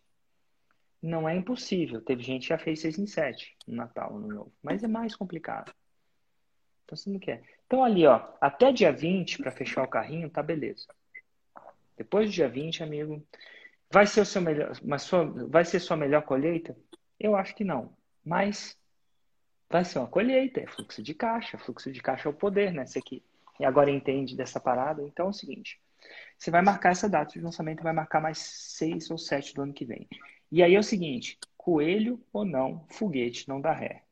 Não 1.02 1.28
é 1.28 1.34
impossível. 1.34 2.00
Teve 2.00 2.22
gente 2.22 2.42
que 2.42 2.48
já 2.48 2.58
fez 2.58 2.80
6 2.80 2.98
em 2.98 3.06
7 3.06 3.56
no 3.66 3.76
Natal, 3.76 4.18
no 4.18 4.28
novo. 4.28 4.52
Mas 4.62 4.82
é 4.84 4.88
mais 4.88 5.16
complicado. 5.16 5.74
Então 6.84 6.96
você 6.96 7.10
não 7.10 7.18
quer. 7.18 7.42
Então 7.66 7.82
ali, 7.82 8.06
ó, 8.06 8.32
até 8.40 8.72
dia 8.72 8.92
20 8.92 9.38
para 9.38 9.50
fechar 9.50 9.82
o 9.82 9.88
carrinho, 9.88 10.30
tá 10.30 10.42
beleza. 10.42 10.86
Depois 11.96 12.28
do 12.28 12.32
dia 12.32 12.48
20, 12.48 12.82
amigo, 12.82 13.22
Vai 13.90 14.06
ser 14.06 14.20
o 14.22 14.26
seu 14.26 14.42
melhor, 14.42 14.72
mas 14.82 15.02
sua, 15.02 15.24
vai 15.48 15.64
ser 15.64 15.80
sua 15.80 15.96
melhor 15.96 16.22
colheita? 16.22 16.76
Eu 17.18 17.36
acho 17.36 17.54
que 17.54 17.64
não. 17.64 17.96
Mas 18.24 18.76
vai 19.70 19.84
ser 19.84 19.98
uma 19.98 20.08
colheita, 20.08 20.60
é 20.60 20.66
fluxo 20.66 21.02
de 21.02 21.14
caixa. 21.14 21.58
Fluxo 21.58 21.92
de 21.92 22.02
caixa 22.02 22.28
é 22.28 22.30
o 22.30 22.34
poder, 22.34 22.72
né? 22.72 22.86
Você 22.86 23.00
que 23.00 23.22
agora 23.60 23.90
entende 23.90 24.36
dessa 24.36 24.58
parada. 24.58 25.02
Então 25.02 25.26
é 25.26 25.30
o 25.30 25.32
seguinte: 25.32 25.80
você 26.36 26.50
vai 26.50 26.62
marcar 26.62 26.90
essa 26.90 27.08
data 27.08 27.32
de 27.32 27.40
lançamento, 27.40 27.82
vai 27.82 27.92
marcar 27.92 28.20
mais 28.20 28.38
seis 28.38 29.10
ou 29.10 29.18
sete 29.18 29.54
do 29.54 29.62
ano 29.62 29.72
que 29.72 29.84
vem. 29.84 30.08
E 30.50 30.62
aí 30.62 30.74
é 30.74 30.78
o 30.78 30.82
seguinte: 30.82 31.38
coelho 31.56 32.20
ou 32.32 32.44
não, 32.44 32.86
foguete 32.90 33.48
não 33.48 33.60
dá 33.60 33.72
ré. 33.72 34.02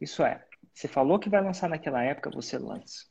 Isso 0.00 0.22
é, 0.22 0.46
você 0.72 0.86
falou 0.86 1.18
que 1.18 1.30
vai 1.30 1.42
lançar 1.42 1.68
naquela 1.68 2.02
época, 2.02 2.30
você 2.30 2.58
lança. 2.58 3.06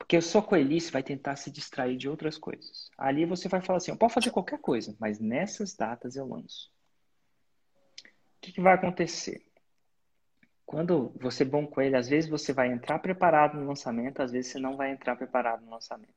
Porque 0.00 0.16
o 0.16 0.22
sua 0.22 0.42
coelhice 0.42 0.90
vai 0.90 1.02
tentar 1.02 1.36
se 1.36 1.50
distrair 1.50 1.94
de 1.94 2.08
outras 2.08 2.38
coisas. 2.38 2.90
Ali 2.96 3.26
você 3.26 3.48
vai 3.48 3.60
falar 3.60 3.76
assim: 3.76 3.90
eu 3.90 3.98
posso 3.98 4.14
fazer 4.14 4.30
qualquer 4.30 4.58
coisa, 4.58 4.96
mas 4.98 5.20
nessas 5.20 5.76
datas 5.76 6.16
eu 6.16 6.26
lanço. 6.26 6.72
O 8.02 8.40
que, 8.40 8.50
que 8.50 8.62
vai 8.62 8.74
acontecer? 8.74 9.44
Quando 10.64 11.12
você 11.20 11.42
é 11.42 11.46
bom 11.46 11.66
com 11.66 11.82
ele, 11.82 11.96
às 11.96 12.08
vezes 12.08 12.30
você 12.30 12.52
vai 12.52 12.72
entrar 12.72 12.98
preparado 12.98 13.60
no 13.60 13.66
lançamento, 13.66 14.22
às 14.22 14.32
vezes 14.32 14.50
você 14.50 14.58
não 14.58 14.74
vai 14.74 14.90
entrar 14.90 15.16
preparado 15.16 15.62
no 15.64 15.70
lançamento. 15.70 16.14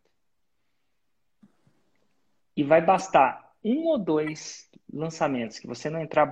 E 2.56 2.64
vai 2.64 2.82
bastar 2.82 3.54
um 3.64 3.88
ou 3.88 4.00
dois 4.00 4.70
lançamentos 4.92 5.60
que 5.60 5.68
você 5.68 5.90
não 5.90 6.02
entrar 6.02 6.30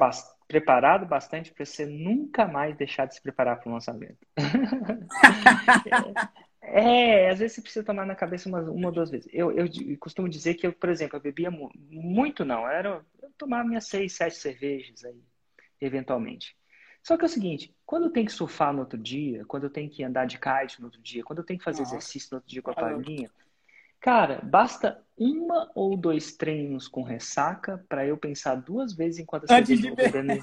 preparado 0.47 1.05
bastante 1.05 1.51
para 1.51 1.65
você 1.65 1.85
nunca 1.85 2.47
mais 2.47 2.77
deixar 2.77 3.07
de 3.07 3.15
se 3.15 3.21
preparar 3.21 3.59
para 3.59 3.69
o 3.69 3.73
lançamento. 3.73 4.25
é, 6.73 7.29
às 7.29 7.39
vezes 7.39 7.55
você 7.55 7.61
precisa 7.61 7.85
tomar 7.85 8.05
na 8.05 8.15
cabeça 8.15 8.47
uma, 8.47 8.61
uma 8.61 8.87
ou 8.87 8.93
duas 8.93 9.09
vezes. 9.09 9.27
Eu, 9.33 9.51
eu, 9.51 9.67
costumo 9.99 10.29
dizer 10.29 10.53
que 10.53 10.65
eu, 10.65 10.71
por 10.71 10.89
exemplo, 10.89 11.17
eu 11.17 11.21
bebia 11.21 11.51
muito, 11.51 12.45
não. 12.45 12.67
Era, 12.67 13.05
eu 13.21 13.29
tomava 13.37 13.67
minhas 13.67 13.87
seis, 13.87 14.13
sete 14.13 14.37
cervejas 14.37 15.03
aí, 15.03 15.21
eventualmente. 15.81 16.55
Só 17.03 17.17
que 17.17 17.23
é 17.23 17.25
o 17.25 17.29
seguinte, 17.29 17.75
quando 17.85 18.05
eu 18.05 18.11
tenho 18.11 18.25
que 18.25 18.31
surfar 18.31 18.71
no 18.71 18.79
outro 18.79 18.97
dia, 18.97 19.43
quando 19.45 19.63
eu 19.63 19.69
tenho 19.69 19.89
que 19.89 20.03
andar 20.03 20.25
de 20.25 20.39
kite 20.39 20.79
no 20.79 20.87
outro 20.87 21.01
dia, 21.01 21.23
quando 21.23 21.39
eu 21.39 21.45
tenho 21.45 21.59
que 21.59 21.65
fazer 21.65 21.81
Nossa. 21.81 21.95
exercício 21.95 22.29
no 22.31 22.37
outro 22.37 22.49
dia 22.49 22.61
com 22.61 22.71
a 22.71 22.75
palhinha, 22.75 23.29
cara, 23.99 24.39
basta 24.41 25.03
uma 25.17 25.69
ou 25.75 25.97
dois 25.97 26.37
treinos 26.37 26.87
com 26.87 27.01
ressaca 27.01 27.83
para 27.89 28.05
eu 28.05 28.15
pensar 28.15 28.55
duas 28.55 28.93
vezes 28.93 29.19
enquanto 29.19 29.43
eu 29.49 29.55
Antes 29.55 29.79
de 29.79 29.93
beber. 29.95 30.41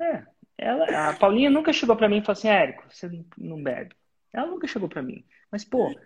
É, 0.00 0.24
ela, 0.56 1.10
a 1.10 1.12
Paulinha 1.12 1.50
nunca 1.50 1.72
chegou 1.72 1.96
para 1.96 2.08
mim 2.08 2.18
e 2.18 2.20
falou 2.20 2.38
assim, 2.38 2.46
Érico, 2.46 2.84
você 2.88 3.10
não 3.36 3.60
bebe. 3.60 3.96
Ela 4.32 4.46
nunca 4.46 4.66
chegou 4.66 4.88
para 4.88 5.02
mim. 5.02 5.24
Mas, 5.50 5.64
pô, 5.64 5.98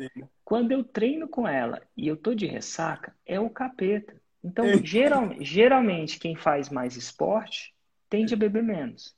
quando 0.44 0.72
eu 0.72 0.84
treino 0.84 1.28
com 1.28 1.46
ela 1.46 1.82
e 1.96 2.06
eu 2.06 2.16
tô 2.16 2.34
de 2.34 2.46
ressaca, 2.46 3.14
é 3.26 3.38
o 3.40 3.50
capeta. 3.50 4.20
Então, 4.44 4.66
geral, 4.84 5.30
geralmente, 5.40 6.18
quem 6.18 6.36
faz 6.36 6.68
mais 6.68 6.96
esporte 6.96 7.74
tende 8.08 8.34
a 8.34 8.36
beber 8.36 8.62
menos. 8.62 9.16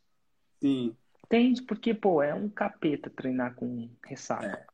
Sim. 0.61 0.97
Tende, 1.29 1.63
porque, 1.63 1.95
pô, 1.95 2.23
é 2.23 2.35
um 2.35 2.49
capeta 2.49 3.11
treinar 3.11 3.55
com 3.55 3.91
ressaca. 4.05 4.67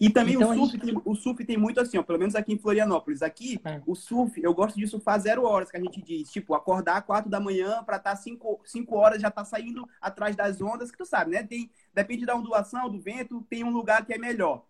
E 0.00 0.10
também 0.10 0.34
então, 0.34 0.50
o, 0.50 0.54
surf 0.54 0.72
gente... 0.72 0.86
tem, 0.86 1.02
o 1.04 1.14
surf 1.14 1.44
tem 1.44 1.56
muito 1.56 1.80
assim, 1.80 1.98
ó, 1.98 2.02
pelo 2.02 2.18
menos 2.18 2.34
aqui 2.34 2.52
em 2.52 2.58
Florianópolis. 2.58 3.22
Aqui, 3.22 3.60
é. 3.64 3.80
o 3.86 3.94
surf, 3.94 4.40
eu 4.42 4.54
gosto 4.54 4.76
de 4.76 4.86
surfar 4.86 5.20
zero 5.20 5.44
horas, 5.44 5.70
que 5.70 5.76
a 5.76 5.80
gente 5.80 6.02
diz. 6.02 6.30
Tipo, 6.30 6.54
acordar 6.54 7.02
quatro 7.02 7.30
da 7.30 7.40
manhã 7.40 7.82
para 7.84 7.96
estar 7.96 8.10
tá 8.10 8.16
cinco, 8.16 8.60
cinco 8.64 8.96
horas, 8.96 9.20
já 9.20 9.30
tá 9.30 9.44
saindo 9.44 9.88
atrás 10.00 10.36
das 10.36 10.60
ondas, 10.60 10.90
que 10.90 10.98
tu 10.98 11.04
sabe, 11.04 11.32
né? 11.32 11.42
Tem, 11.42 11.70
depende 11.92 12.26
da 12.26 12.34
ondulação, 12.34 12.90
do 12.90 13.00
vento, 13.00 13.44
tem 13.48 13.64
um 13.64 13.70
lugar 13.70 14.04
que 14.04 14.12
é 14.12 14.18
melhor. 14.18 14.64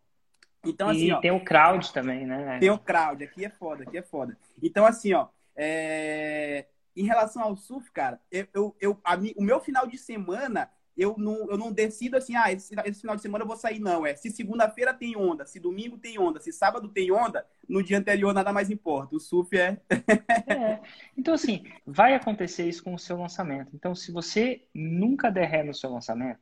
Então, 0.65 0.89
assim, 0.89 1.09
e 1.09 1.13
ó, 1.13 1.21
tem 1.21 1.31
o 1.31 1.45
crowd 1.45 1.93
também, 1.93 2.27
né? 2.27 2.59
Tem 2.59 2.71
o 2.71 2.79
crowd, 2.79 3.23
aqui 3.23 3.45
é 3.45 3.51
foda, 3.51 3.83
aqui 3.83 3.99
é 3.99 4.03
foda. 4.03 4.37
Então, 4.63 4.87
assim, 4.87 5.13
ó, 5.13 5.29
é 5.55 6.67
em 6.97 7.05
relação 7.05 7.43
ao 7.43 7.57
surf, 7.57 7.91
cara, 7.91 8.21
eu, 8.31 8.47
eu, 8.55 8.77
eu 8.81 9.01
a, 9.05 9.17
o 9.37 9.43
meu 9.43 9.61
final 9.61 9.87
de 9.87 9.99
semana, 9.99 10.71
eu 10.97 11.17
não, 11.19 11.51
eu 11.51 11.59
não 11.59 11.73
decido 11.73 12.17
assim, 12.17 12.37
ah, 12.37 12.53
esse, 12.53 12.75
esse 12.85 13.01
final 13.01 13.17
de 13.17 13.23
semana 13.23 13.43
eu 13.43 13.49
vou 13.49 13.57
sair, 13.57 13.81
não. 13.81 14.07
É 14.07 14.15
se 14.15 14.31
segunda-feira 14.31 14.95
tem 14.95 15.17
onda, 15.17 15.45
se 15.45 15.59
domingo 15.59 15.99
tem 15.99 16.19
onda, 16.19 16.41
se 16.41 16.53
sábado 16.53 16.89
tem 16.89 17.11
onda, 17.11 17.45
no 17.69 17.83
dia 17.83 17.99
anterior 17.99 18.33
nada 18.33 18.53
mais 18.53 18.71
importa. 18.71 19.17
O 19.17 19.21
surf 19.21 19.57
é. 19.57 19.81
é. 20.47 20.81
Então, 21.17 21.35
assim, 21.35 21.65
vai 21.85 22.15
acontecer 22.15 22.69
isso 22.69 22.83
com 22.83 22.95
o 22.95 22.99
seu 22.99 23.17
lançamento. 23.17 23.71
Então, 23.75 23.95
se 23.95 24.13
você 24.13 24.67
nunca 24.73 25.31
der 25.31 25.49
ré 25.49 25.63
no 25.63 25.75
seu 25.75 25.91
lançamento, 25.91 26.41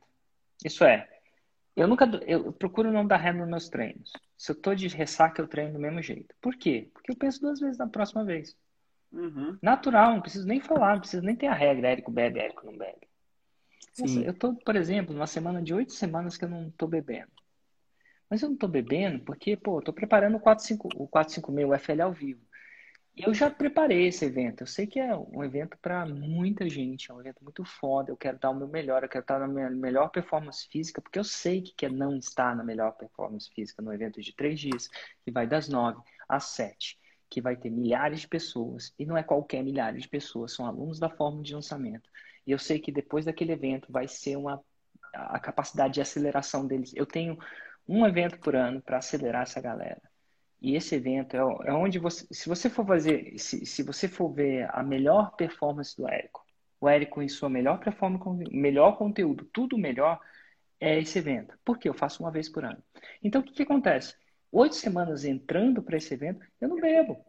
isso 0.63 0.83
é, 0.83 1.09
eu 1.75 1.87
nunca 1.87 2.05
eu 2.27 2.53
procuro 2.53 2.91
não 2.91 3.05
dar 3.05 3.17
ré 3.17 3.33
nos 3.33 3.47
meus 3.47 3.69
treinos. 3.69 4.11
Se 4.37 4.51
eu 4.51 4.55
tô 4.55 4.75
de 4.75 4.87
ressaca, 4.87 5.41
eu 5.41 5.47
treino 5.47 5.73
do 5.73 5.79
mesmo 5.79 6.01
jeito. 6.01 6.35
Por 6.39 6.55
quê? 6.55 6.89
Porque 6.93 7.11
eu 7.11 7.15
penso 7.15 7.41
duas 7.41 7.59
vezes 7.59 7.77
na 7.77 7.87
próxima 7.87 8.23
vez. 8.23 8.55
Uhum. 9.11 9.57
Natural, 9.61 10.13
não 10.13 10.21
preciso 10.21 10.47
nem 10.47 10.59
falar, 10.59 10.93
não 10.93 10.99
preciso 10.99 11.23
nem 11.23 11.35
ter 11.35 11.47
a 11.47 11.53
regra, 11.53 11.89
Érico 11.89 12.11
bebe, 12.11 12.39
Érico 12.39 12.65
não 12.65 12.77
bebe. 12.77 13.07
Nossa, 13.99 14.19
eu 14.19 14.33
tô, 14.33 14.53
por 14.53 14.75
exemplo, 14.75 15.13
numa 15.13 15.27
semana 15.27 15.61
de 15.61 15.73
oito 15.73 15.93
semanas 15.93 16.37
que 16.37 16.45
eu 16.45 16.49
não 16.49 16.69
tô 16.71 16.87
bebendo. 16.87 17.31
Mas 18.29 18.41
eu 18.41 18.49
não 18.49 18.57
tô 18.57 18.67
bebendo 18.67 19.23
porque, 19.23 19.55
pô, 19.55 19.79
eu 19.79 19.83
tô 19.83 19.93
preparando 19.93 20.37
o 20.37 20.39
45, 20.39 20.87
o 20.95 21.07
456, 21.07 21.69
o 21.69 21.73
FL 21.73 22.01
ao 22.01 22.13
vivo. 22.13 22.41
E 23.15 23.21
eu 23.21 23.33
já 23.33 23.47
preparei 23.49 24.07
esse 24.07 24.25
evento. 24.25 24.61
Eu 24.61 24.67
sei 24.67 24.87
que 24.87 24.99
é 24.99 25.15
um 25.15 25.43
evento 25.43 25.77
para 25.79 26.03
muita 26.05 26.67
gente, 26.67 27.11
é 27.11 27.13
um 27.13 27.19
evento 27.19 27.43
muito 27.43 27.63
foda. 27.63 28.09
Eu 28.11 28.17
quero 28.17 28.39
dar 28.39 28.49
o 28.49 28.55
meu 28.55 28.67
melhor, 28.67 29.03
eu 29.03 29.09
quero 29.09 29.23
estar 29.23 29.39
na 29.39 29.47
minha 29.47 29.69
melhor 29.69 30.09
performance 30.09 30.67
física, 30.67 30.99
porque 30.99 31.19
eu 31.19 31.23
sei 31.23 31.61
que 31.61 31.75
quer 31.75 31.91
não 31.91 32.17
estar 32.17 32.55
na 32.55 32.63
melhor 32.63 32.93
performance 32.93 33.47
física 33.53 33.83
no 33.83 33.93
evento 33.93 34.19
de 34.19 34.33
três 34.35 34.59
dias, 34.59 34.89
que 35.23 35.31
vai 35.31 35.45
das 35.45 35.69
nove 35.69 36.01
às 36.27 36.45
sete 36.45 36.97
que 37.33 37.41
vai 37.41 37.55
ter 37.55 37.71
milhares 37.71 38.21
de 38.21 38.27
pessoas, 38.27 38.93
e 38.97 39.07
não 39.07 39.17
é 39.17 39.23
qualquer 39.23 39.63
milhares 39.63 40.03
de 40.03 40.07
pessoas, 40.07 40.53
são 40.53 40.67
alunos 40.67 40.99
da 40.99 41.09
forma 41.09 41.41
de 41.41 41.55
lançamento. 41.55 42.07
E 42.45 42.51
eu 42.51 42.59
sei 42.59 42.79
que 42.79 42.91
depois 42.91 43.25
daquele 43.25 43.53
evento 43.53 43.91
vai 43.91 44.07
ser 44.07 44.35
uma 44.35 44.61
a 45.13 45.39
capacidade 45.39 45.93
de 45.93 46.01
aceleração 46.01 46.65
deles. 46.65 46.91
Eu 46.95 47.05
tenho 47.05 47.37
um 47.87 48.05
evento 48.05 48.39
por 48.39 48.55
ano 48.55 48.81
para 48.81 48.97
acelerar 48.97 49.43
essa 49.43 49.61
galera. 49.61 50.01
E 50.61 50.75
esse 50.75 50.95
evento 50.95 51.35
é, 51.35 51.39
é 51.69 51.73
onde 51.73 51.99
você, 51.99 52.25
se 52.31 52.47
você 52.47 52.69
for 52.69 52.85
fazer, 52.85 53.37
se, 53.37 53.65
se 53.65 53.83
você 53.83 54.07
for 54.07 54.29
ver 54.29 54.67
a 54.73 54.81
melhor 54.81 55.35
performance 55.35 55.95
do 55.95 56.07
Érico, 56.07 56.41
o 56.79 56.87
Érico 56.87 57.21
em 57.21 57.27
sua 57.27 57.49
melhor 57.49 57.79
performance, 57.79 58.23
melhor 58.51 58.97
conteúdo, 58.97 59.45
tudo 59.53 59.77
melhor, 59.77 60.19
é 60.79 60.99
esse 60.99 61.19
evento. 61.19 61.57
Porque 61.63 61.87
eu 61.87 61.93
faço 61.93 62.23
uma 62.23 62.31
vez 62.31 62.49
por 62.49 62.63
ano. 62.63 62.81
Então, 63.21 63.41
o 63.41 63.43
que, 63.43 63.53
que 63.53 63.63
acontece? 63.63 64.15
Oito 64.51 64.75
semanas 64.75 65.25
entrando 65.25 65.83
para 65.83 65.97
esse 65.97 66.13
evento, 66.13 66.45
eu 66.61 66.69
não 66.69 66.79
bebo. 66.79 67.23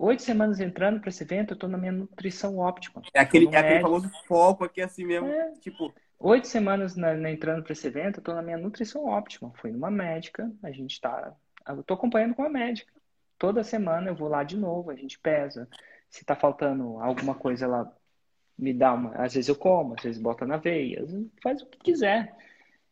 Oito 0.00 0.22
semanas 0.22 0.60
entrando 0.60 1.00
para 1.00 1.08
esse 1.08 1.24
evento, 1.24 1.50
eu 1.50 1.54
estou 1.54 1.68
na 1.68 1.76
minha 1.76 1.90
nutrição 1.90 2.58
óptima. 2.58 3.02
É 3.12 3.18
aquele, 3.18 3.48
é 3.52 3.58
aquele 3.58 3.80
famoso 3.80 4.08
foco 4.28 4.62
aqui, 4.62 4.80
assim 4.80 5.04
mesmo. 5.04 5.26
É. 5.26 5.52
Tipo. 5.60 5.92
Oito 6.20 6.46
semanas 6.46 6.94
na, 6.94 7.14
na, 7.14 7.30
entrando 7.30 7.64
para 7.64 7.72
esse 7.72 7.86
evento, 7.86 8.18
eu 8.18 8.20
estou 8.20 8.34
na 8.34 8.42
minha 8.42 8.56
nutrição 8.56 9.04
óptima. 9.04 9.52
Fui 9.56 9.72
numa 9.72 9.90
médica, 9.90 10.50
a 10.62 10.70
gente 10.70 10.92
está. 10.92 11.34
Eu 11.66 11.80
estou 11.80 11.96
acompanhando 11.96 12.36
com 12.36 12.44
a 12.44 12.48
médica. 12.48 12.92
Toda 13.36 13.64
semana 13.64 14.08
eu 14.08 14.14
vou 14.14 14.28
lá 14.28 14.44
de 14.44 14.56
novo, 14.56 14.90
a 14.90 14.94
gente 14.94 15.18
pesa. 15.18 15.68
Se 16.08 16.22
está 16.22 16.36
faltando 16.36 16.98
alguma 17.00 17.34
coisa, 17.34 17.64
ela 17.64 17.92
me 18.56 18.72
dá 18.72 18.92
uma. 18.92 19.16
Às 19.16 19.34
vezes 19.34 19.48
eu 19.48 19.56
como, 19.56 19.94
às 19.94 20.02
vezes 20.02 20.22
bota 20.22 20.46
na 20.46 20.56
veia, 20.56 21.04
faz 21.42 21.60
o 21.60 21.66
que 21.66 21.78
quiser. 21.78 22.36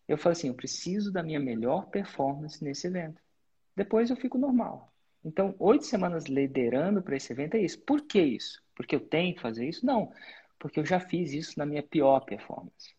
Eu 0.08 0.18
falei 0.18 0.32
assim, 0.32 0.48
eu 0.48 0.54
preciso 0.54 1.12
da 1.12 1.22
minha 1.22 1.40
melhor 1.40 1.86
performance 1.86 2.62
nesse 2.62 2.88
evento. 2.88 3.20
Depois 3.76 4.10
eu 4.10 4.16
fico 4.16 4.38
normal. 4.38 4.92
Então, 5.26 5.56
oito 5.58 5.84
semanas 5.84 6.26
liderando 6.26 7.02
para 7.02 7.16
esse 7.16 7.32
evento 7.32 7.56
é 7.56 7.60
isso. 7.60 7.80
Por 7.80 8.02
que 8.02 8.22
isso? 8.22 8.62
Porque 8.76 8.94
eu 8.94 9.00
tenho 9.00 9.34
que 9.34 9.40
fazer 9.40 9.68
isso? 9.68 9.84
Não. 9.84 10.12
Porque 10.56 10.78
eu 10.78 10.86
já 10.86 11.00
fiz 11.00 11.32
isso 11.32 11.58
na 11.58 11.66
minha 11.66 11.82
pior 11.82 12.20
performance. 12.20 12.94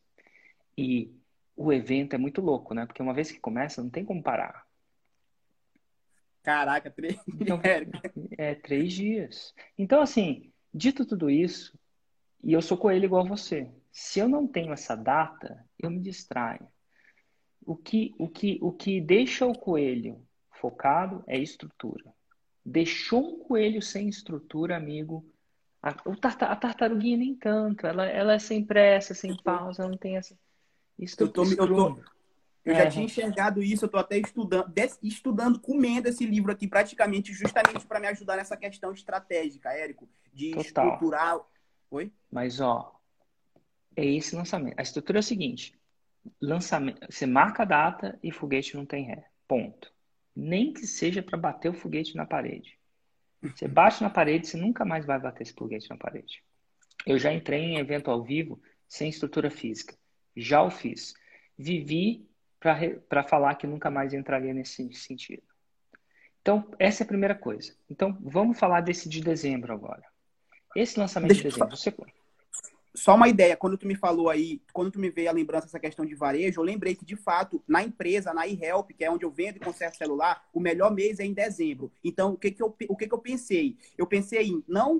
E 0.77 1.09
o 1.55 1.71
evento 1.71 2.15
é 2.15 2.17
muito 2.17 2.41
louco, 2.41 2.73
né? 2.73 2.85
Porque 2.85 3.01
uma 3.01 3.13
vez 3.13 3.31
que 3.31 3.39
começa, 3.39 3.81
não 3.81 3.89
tem 3.89 4.03
como 4.03 4.21
parar. 4.21 4.67
Caraca, 6.43 6.91
três 6.91 7.17
então, 7.39 7.61
É, 8.37 8.55
três 8.55 8.91
dias. 8.91 9.55
Então, 9.77 10.01
assim, 10.01 10.51
dito 10.73 11.05
tudo 11.05 11.29
isso, 11.29 11.79
e 12.43 12.51
eu 12.51 12.61
sou 12.61 12.77
com 12.77 12.91
ele 12.91 13.05
igual 13.05 13.25
você. 13.25 13.71
Se 13.89 14.19
eu 14.19 14.27
não 14.27 14.45
tenho 14.45 14.73
essa 14.73 14.95
data, 14.95 15.65
eu 15.79 15.89
me 15.89 16.01
distraio. 16.01 16.67
O 17.65 17.77
que, 17.77 18.13
o 18.19 18.27
que, 18.27 18.59
o 18.61 18.73
que 18.73 18.99
deixa 18.99 19.45
o 19.45 19.57
coelho 19.57 20.21
focado 20.51 21.23
é 21.25 21.37
estrutura. 21.37 22.16
Deixou 22.69 23.35
um 23.35 23.39
coelho 23.39 23.81
sem 23.81 24.09
estrutura, 24.09 24.75
amigo. 24.75 25.25
A, 25.81 25.91
a 25.91 26.55
tartaruguinha 26.57 27.15
nem 27.15 27.33
tanto. 27.33 27.87
Ela, 27.87 28.05
ela 28.07 28.33
é 28.33 28.39
sem 28.39 28.61
pressa, 28.61 29.13
sem 29.13 29.37
pausa, 29.41 29.83
ela 29.83 29.91
não 29.91 29.97
tem 29.97 30.17
essa. 30.17 30.37
Eu, 30.99 31.29
tô, 31.29 31.45
eu, 31.45 31.55
tô, 31.55 31.99
eu 32.65 32.75
já 32.75 32.83
é. 32.83 32.89
tinha 32.89 33.05
enxergado 33.05 33.63
isso, 33.63 33.85
eu 33.85 33.87
estou 33.87 34.01
até 34.01 34.17
estudando, 34.17 34.73
estudando, 35.01 35.61
comendo 35.61 36.09
esse 36.09 36.25
livro 36.25 36.51
aqui, 36.51 36.67
praticamente, 36.67 37.31
justamente 37.31 37.85
para 37.85 38.01
me 38.01 38.07
ajudar 38.07 38.35
nessa 38.35 38.57
questão 38.57 38.91
estratégica, 38.91 39.71
Érico, 39.71 40.09
de 40.33 40.51
Total. 40.51 40.61
estruturar. 40.65 41.39
Oi? 41.89 42.11
Mas, 42.29 42.59
ó, 42.59 42.99
é 43.95 44.05
esse 44.05 44.35
lançamento. 44.35 44.77
A 44.77 44.81
estrutura 44.81 45.19
é 45.19 45.21
o 45.21 45.23
seguinte: 45.23 45.79
lançamento, 46.41 46.99
você 47.09 47.25
marca 47.25 47.63
a 47.63 47.65
data 47.65 48.19
e 48.21 48.29
foguete 48.29 48.75
não 48.75 48.85
tem 48.85 49.05
ré. 49.05 49.25
Ponto. 49.47 49.95
Nem 50.39 50.71
que 50.71 50.85
seja 50.85 51.23
para 51.23 51.35
bater 51.35 51.69
o 51.69 51.73
foguete 51.73 52.15
na 52.15 52.23
parede. 52.23 52.77
Você 53.41 53.67
bate 53.67 54.03
na 54.03 54.09
parede, 54.09 54.45
você 54.45 54.55
nunca 54.55 54.85
mais 54.85 55.03
vai 55.03 55.19
bater 55.19 55.41
esse 55.41 55.53
foguete 55.53 55.89
na 55.89 55.97
parede. 55.97 56.43
Eu 57.07 57.17
já 57.17 57.33
entrei 57.33 57.59
em 57.59 57.77
evento 57.77 58.11
ao 58.11 58.23
vivo 58.23 58.61
sem 58.87 59.09
estrutura 59.09 59.49
física. 59.49 59.97
Já 60.35 60.61
o 60.61 60.69
fiz. 60.69 61.15
Vivi 61.57 62.29
para 62.59 63.23
falar 63.23 63.55
que 63.55 63.65
nunca 63.65 63.89
mais 63.89 64.13
entraria 64.13 64.53
nesse 64.53 64.93
sentido. 64.93 65.41
Então, 66.41 66.69
essa 66.77 67.01
é 67.01 67.03
a 67.03 67.07
primeira 67.07 67.33
coisa. 67.33 67.75
Então, 67.89 68.15
vamos 68.21 68.59
falar 68.59 68.81
desse 68.81 69.09
de 69.09 69.21
dezembro 69.21 69.73
agora. 69.73 70.03
Esse 70.75 70.99
lançamento 70.99 71.29
Deixa 71.29 71.49
de 71.49 71.49
dezembro, 71.49 71.75
você 71.75 71.91
só 72.97 73.13
uma 73.13 73.29
ideia, 73.29 73.55
quando 73.55 73.77
tu 73.77 73.85
me 73.85 73.95
falou 73.95 74.27
aí, 74.27 74.59
quando 74.73 74.89
tu 74.89 74.99
me 74.99 75.11
veio 75.11 75.29
a 75.29 75.33
lembrança 75.33 75.67
dessa 75.67 75.79
questão 75.79 76.03
de 76.03 76.15
varejo, 76.15 76.59
eu 76.59 76.65
lembrei 76.65 76.95
que, 76.95 77.05
de 77.05 77.15
fato, 77.15 77.63
na 77.67 77.83
empresa, 77.83 78.33
na 78.33 78.47
eHelp, 78.47 78.89
que 78.91 79.05
é 79.05 79.11
onde 79.11 79.23
eu 79.23 79.29
vendo 79.29 79.57
e 79.57 79.59
conserto 79.59 79.97
celular, 79.97 80.43
o 80.51 80.59
melhor 80.59 80.91
mês 80.91 81.19
é 81.19 81.25
em 81.25 81.31
dezembro. 81.31 81.91
Então, 82.03 82.31
o 82.31 82.37
que 82.37 82.49
que 82.49 82.61
eu, 82.61 82.75
o 82.89 82.97
que 82.97 83.07
que 83.07 83.13
eu 83.13 83.19
pensei? 83.19 83.77
Eu 83.95 84.07
pensei 84.07 84.47
em 84.47 84.63
não 84.67 84.99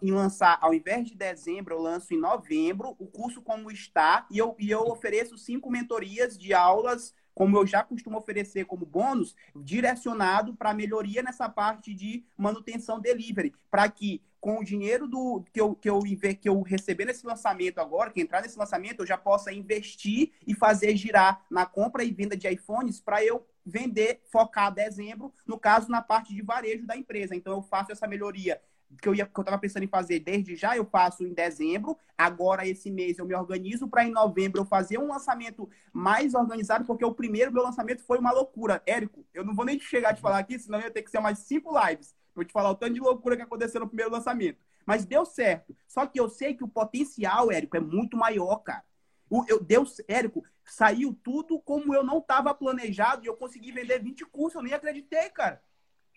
em 0.00 0.10
lançar, 0.10 0.58
ao 0.62 0.72
invés 0.72 1.06
de 1.06 1.14
dezembro, 1.14 1.74
eu 1.74 1.82
lanço 1.82 2.14
em 2.14 2.18
novembro 2.18 2.96
o 2.98 3.06
curso 3.06 3.42
como 3.42 3.70
está 3.70 4.26
e 4.30 4.38
eu, 4.38 4.56
e 4.58 4.70
eu 4.70 4.80
ofereço 4.80 5.36
cinco 5.36 5.70
mentorias 5.70 6.38
de 6.38 6.54
aulas 6.54 7.14
como 7.38 7.56
eu 7.56 7.64
já 7.64 7.84
costumo 7.84 8.18
oferecer 8.18 8.64
como 8.64 8.84
bônus, 8.84 9.36
direcionado 9.54 10.56
para 10.56 10.74
melhoria 10.74 11.22
nessa 11.22 11.48
parte 11.48 11.94
de 11.94 12.24
manutenção 12.36 12.98
delivery, 12.98 13.54
para 13.70 13.88
que 13.88 14.20
com 14.40 14.58
o 14.58 14.64
dinheiro 14.64 15.06
do 15.06 15.44
que 15.52 15.60
eu, 15.60 15.72
que 15.72 15.88
eu, 15.88 16.00
que 16.00 16.48
eu 16.48 16.60
receber 16.62 17.04
nesse 17.04 17.24
lançamento 17.24 17.78
agora, 17.78 18.10
que 18.10 18.20
entrar 18.20 18.42
nesse 18.42 18.58
lançamento, 18.58 19.02
eu 19.02 19.06
já 19.06 19.16
possa 19.16 19.52
investir 19.52 20.32
e 20.44 20.52
fazer 20.52 20.96
girar 20.96 21.44
na 21.48 21.64
compra 21.64 22.02
e 22.02 22.10
venda 22.10 22.36
de 22.36 22.48
iPhones 22.48 23.00
para 23.00 23.24
eu 23.24 23.46
vender, 23.64 24.20
focar 24.32 24.74
dezembro, 24.74 25.32
no 25.46 25.60
caso, 25.60 25.88
na 25.88 26.02
parte 26.02 26.34
de 26.34 26.42
varejo 26.42 26.88
da 26.88 26.96
empresa. 26.96 27.36
Então, 27.36 27.52
eu 27.52 27.62
faço 27.62 27.92
essa 27.92 28.08
melhoria 28.08 28.60
que 29.00 29.08
eu 29.08 29.14
ia 29.14 29.26
que 29.26 29.38
eu 29.38 29.42
estava 29.42 29.58
pensando 29.58 29.82
em 29.82 29.88
fazer 29.88 30.20
desde 30.20 30.56
já, 30.56 30.76
eu 30.76 30.84
faço 30.84 31.24
em 31.24 31.32
dezembro. 31.32 31.96
Agora, 32.16 32.66
esse 32.66 32.90
mês, 32.90 33.18
eu 33.18 33.26
me 33.26 33.34
organizo 33.34 33.88
para 33.88 34.04
em 34.04 34.10
novembro 34.10 34.60
eu 34.60 34.64
fazer 34.64 34.98
um 34.98 35.08
lançamento 35.08 35.68
mais 35.92 36.34
organizado, 36.34 36.84
porque 36.84 37.04
o 37.04 37.14
primeiro 37.14 37.52
meu 37.52 37.62
lançamento 37.62 38.02
foi 38.02 38.18
uma 38.18 38.32
loucura. 38.32 38.82
Érico, 38.86 39.24
eu 39.34 39.44
não 39.44 39.54
vou 39.54 39.64
nem 39.64 39.78
chegar 39.78 40.10
a 40.10 40.14
te 40.14 40.20
falar 40.20 40.38
aqui, 40.38 40.58
senão 40.58 40.80
ia 40.80 40.90
ter 40.90 41.02
que 41.02 41.10
ser 41.10 41.20
mais 41.20 41.38
cinco 41.40 41.72
lives. 41.78 42.14
Vou 42.34 42.44
te 42.44 42.52
falar 42.52 42.70
o 42.70 42.74
tanto 42.74 42.94
de 42.94 43.00
loucura 43.00 43.36
que 43.36 43.42
aconteceu 43.42 43.80
no 43.80 43.88
primeiro 43.88 44.10
lançamento. 44.12 44.58
Mas 44.86 45.04
deu 45.04 45.24
certo. 45.24 45.76
Só 45.86 46.06
que 46.06 46.18
eu 46.18 46.28
sei 46.28 46.54
que 46.54 46.64
o 46.64 46.68
potencial, 46.68 47.52
Érico, 47.52 47.76
é 47.76 47.80
muito 47.80 48.16
maior, 48.16 48.56
cara. 48.58 48.84
O, 49.28 49.44
eu, 49.46 49.60
Érico, 50.08 50.42
saiu 50.64 51.18
tudo 51.22 51.60
como 51.60 51.94
eu 51.94 52.02
não 52.02 52.18
estava 52.18 52.54
planejado 52.54 53.24
e 53.24 53.26
eu 53.26 53.36
consegui 53.36 53.70
vender 53.70 54.02
20 54.02 54.24
cursos. 54.26 54.56
Eu 54.56 54.62
nem 54.62 54.72
acreditei, 54.72 55.28
cara. 55.30 55.62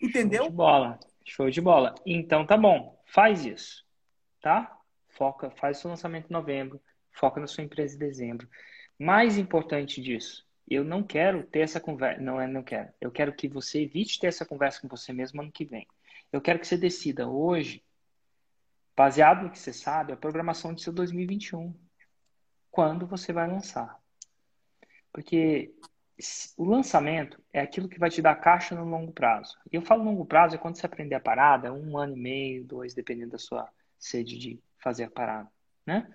Entendeu? 0.00 0.44
Show 0.44 0.52
bola. 0.52 0.98
Show 1.24 1.50
de 1.50 1.60
bola. 1.60 1.94
Então 2.04 2.46
tá 2.46 2.56
bom, 2.56 3.00
faz 3.06 3.44
isso, 3.44 3.84
tá? 4.40 4.78
Foca, 5.08 5.50
faz 5.50 5.78
o 5.78 5.80
seu 5.82 5.90
lançamento 5.90 6.28
em 6.28 6.32
novembro, 6.32 6.80
foca 7.12 7.40
na 7.40 7.46
sua 7.46 7.64
empresa 7.64 7.94
em 7.94 7.98
dezembro. 7.98 8.48
Mais 8.98 9.36
importante 9.38 10.00
disso, 10.00 10.46
eu 10.68 10.84
não 10.84 11.02
quero 11.02 11.44
ter 11.44 11.60
essa 11.60 11.80
conversa, 11.80 12.20
não 12.20 12.40
é, 12.40 12.46
não 12.46 12.62
quero. 12.62 12.92
Eu 13.00 13.10
quero 13.10 13.32
que 13.32 13.48
você 13.48 13.82
evite 13.82 14.18
ter 14.18 14.28
essa 14.28 14.46
conversa 14.46 14.80
com 14.80 14.88
você 14.88 15.12
mesmo 15.12 15.40
ano 15.40 15.52
que 15.52 15.64
vem. 15.64 15.86
Eu 16.32 16.40
quero 16.40 16.58
que 16.58 16.66
você 16.66 16.78
decida 16.78 17.28
hoje, 17.28 17.84
baseado 18.96 19.42
no 19.42 19.50
que 19.50 19.58
você 19.58 19.72
sabe, 19.72 20.12
a 20.12 20.16
programação 20.16 20.72
de 20.72 20.82
seu 20.82 20.92
2021. 20.92 21.74
Quando 22.70 23.06
você 23.06 23.32
vai 23.32 23.46
lançar? 23.46 24.00
Porque 25.12 25.74
o 26.56 26.64
lançamento 26.64 27.42
é 27.52 27.60
aquilo 27.60 27.88
que 27.88 27.98
vai 27.98 28.10
te 28.10 28.22
dar 28.22 28.34
caixa 28.36 28.74
no 28.74 28.84
longo 28.84 29.12
prazo. 29.12 29.56
E 29.70 29.76
eu 29.76 29.82
falo 29.82 30.04
longo 30.04 30.24
prazo 30.24 30.54
é 30.54 30.58
quando 30.58 30.76
você 30.76 30.86
aprender 30.86 31.14
a 31.14 31.20
parada, 31.20 31.72
um 31.72 31.98
ano 31.98 32.16
e 32.16 32.20
meio, 32.20 32.64
dois, 32.64 32.94
dependendo 32.94 33.32
da 33.32 33.38
sua 33.38 33.68
sede 33.98 34.38
de 34.38 34.60
fazer 34.78 35.04
a 35.04 35.10
parada, 35.10 35.50
né? 35.86 36.12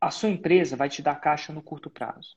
A 0.00 0.10
sua 0.10 0.30
empresa 0.30 0.76
vai 0.76 0.88
te 0.88 1.02
dar 1.02 1.16
caixa 1.16 1.52
no 1.52 1.62
curto 1.62 1.90
prazo. 1.90 2.36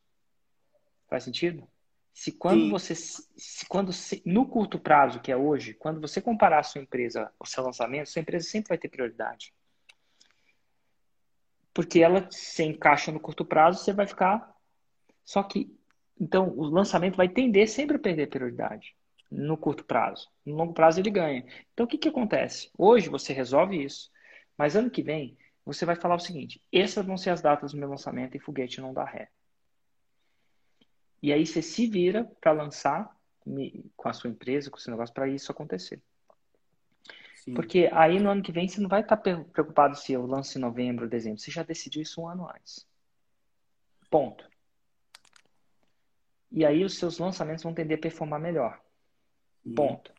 Faz 1.08 1.24
sentido? 1.24 1.68
Se 2.14 2.32
quando 2.32 2.66
Sim. 2.66 2.70
você, 2.70 2.94
se 2.96 3.66
quando 3.68 3.92
no 4.26 4.48
curto 4.48 4.78
prazo 4.78 5.20
que 5.20 5.32
é 5.32 5.38
hoje, 5.38 5.74
quando 5.74 6.02
você 6.02 6.22
comparar 6.22 6.60
a 6.60 6.64
sua 6.64 6.82
empresa, 6.82 7.32
o 7.40 7.46
seu 7.46 7.64
lançamento, 7.64 8.10
sua 8.10 8.22
empresa 8.22 8.48
sempre 8.48 8.70
vai 8.70 8.78
ter 8.78 8.90
prioridade. 8.90 9.54
Porque 11.74 12.02
ela 12.02 12.28
se 12.30 12.64
encaixa 12.64 13.12
no 13.12 13.20
curto 13.20 13.44
prazo, 13.44 13.84
você 13.84 13.94
vai 13.94 14.06
ficar. 14.06 14.56
Só 15.26 15.42
que 15.42 15.76
então, 16.20 16.50
o 16.50 16.64
lançamento 16.64 17.16
vai 17.16 17.28
tender 17.28 17.68
sempre 17.68 17.96
a 17.96 18.00
perder 18.00 18.28
prioridade 18.28 18.96
no 19.30 19.58
curto 19.58 19.84
prazo. 19.84 20.30
No 20.46 20.56
longo 20.56 20.74
prazo, 20.74 21.00
ele 21.00 21.10
ganha. 21.10 21.46
Então, 21.74 21.86
o 21.86 21.90
que, 21.90 21.98
que 21.98 22.08
acontece? 22.08 22.70
Hoje 22.78 23.10
você 23.10 23.34
resolve 23.34 23.84
isso, 23.84 24.12
mas 24.58 24.76
ano 24.76 24.92
que 24.92 25.02
vem 25.02 25.38
você 25.66 25.86
vai 25.86 25.96
falar 25.96 26.16
o 26.16 26.20
seguinte: 26.20 26.62
essas 26.72 27.06
vão 27.06 27.18
ser 27.18 27.32
as 27.32 27.42
datas 27.42 27.72
do 27.72 27.78
meu 27.78 27.90
lançamento 27.90 28.36
e 28.36 28.40
foguete 28.40 28.82
não 28.82 28.94
dá 28.94 29.04
ré. 29.04 29.30
E 31.22 31.32
aí 31.32 31.46
você 31.46 31.62
se 31.62 31.88
vira 31.88 32.26
para 32.42 32.52
lançar 32.52 33.10
com 33.96 34.10
a 34.10 34.14
sua 34.14 34.30
empresa, 34.30 34.70
com 34.70 34.78
o 34.78 34.80
seu 34.80 34.92
negócio, 34.92 35.14
para 35.14 35.28
isso 35.28 35.52
acontecer. 35.52 36.02
Sim. 37.36 37.54
Porque 37.54 37.90
aí 37.92 38.20
no 38.20 38.30
ano 38.30 38.42
que 38.42 38.52
vem 38.52 38.68
você 38.68 38.80
não 38.80 38.90
vai 38.90 39.02
estar 39.02 39.18
tá 39.18 39.44
preocupado 39.52 39.98
se 39.98 40.14
eu 40.14 40.26
lanço 40.26 40.58
em 40.58 40.62
novembro, 40.62 41.10
dezembro. 41.10 41.40
Você 41.40 41.52
já 41.52 41.64
decidiu 41.64 42.02
isso 42.02 42.22
um 42.22 42.28
ano 42.28 42.48
antes. 42.50 42.88
Ponto. 44.10 44.53
E 46.54 46.64
aí 46.64 46.86
os 46.86 47.00
seus 47.00 47.18
lançamentos 47.18 47.64
vão 47.64 47.74
tender 47.74 47.98
a 47.98 48.02
performar 48.02 48.40
melhor. 48.40 48.80
Uhum. 49.66 49.74
Ponto. 49.74 50.14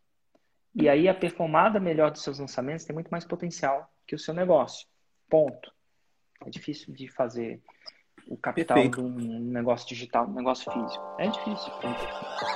E 0.74 0.88
aí 0.88 1.08
a 1.08 1.14
performada 1.14 1.78
melhor 1.78 2.10
dos 2.10 2.22
seus 2.22 2.40
lançamentos 2.40 2.84
tem 2.84 2.92
muito 2.92 3.08
mais 3.08 3.24
potencial 3.24 3.88
que 4.04 4.16
o 4.16 4.18
seu 4.18 4.34
negócio. 4.34 4.88
Ponto. 5.30 5.72
É 6.44 6.50
difícil 6.50 6.92
de 6.92 7.06
fazer 7.06 7.62
o 8.26 8.36
capital 8.36 8.74
Perfeito. 8.76 9.00
de 9.00 9.28
um 9.28 9.38
negócio 9.52 9.88
digital, 9.88 10.26
um 10.26 10.34
negócio 10.34 10.72
físico. 10.72 11.16
É 11.20 11.28
difícil. 11.28 11.72
É 11.82 11.92
difícil. 11.92 12.54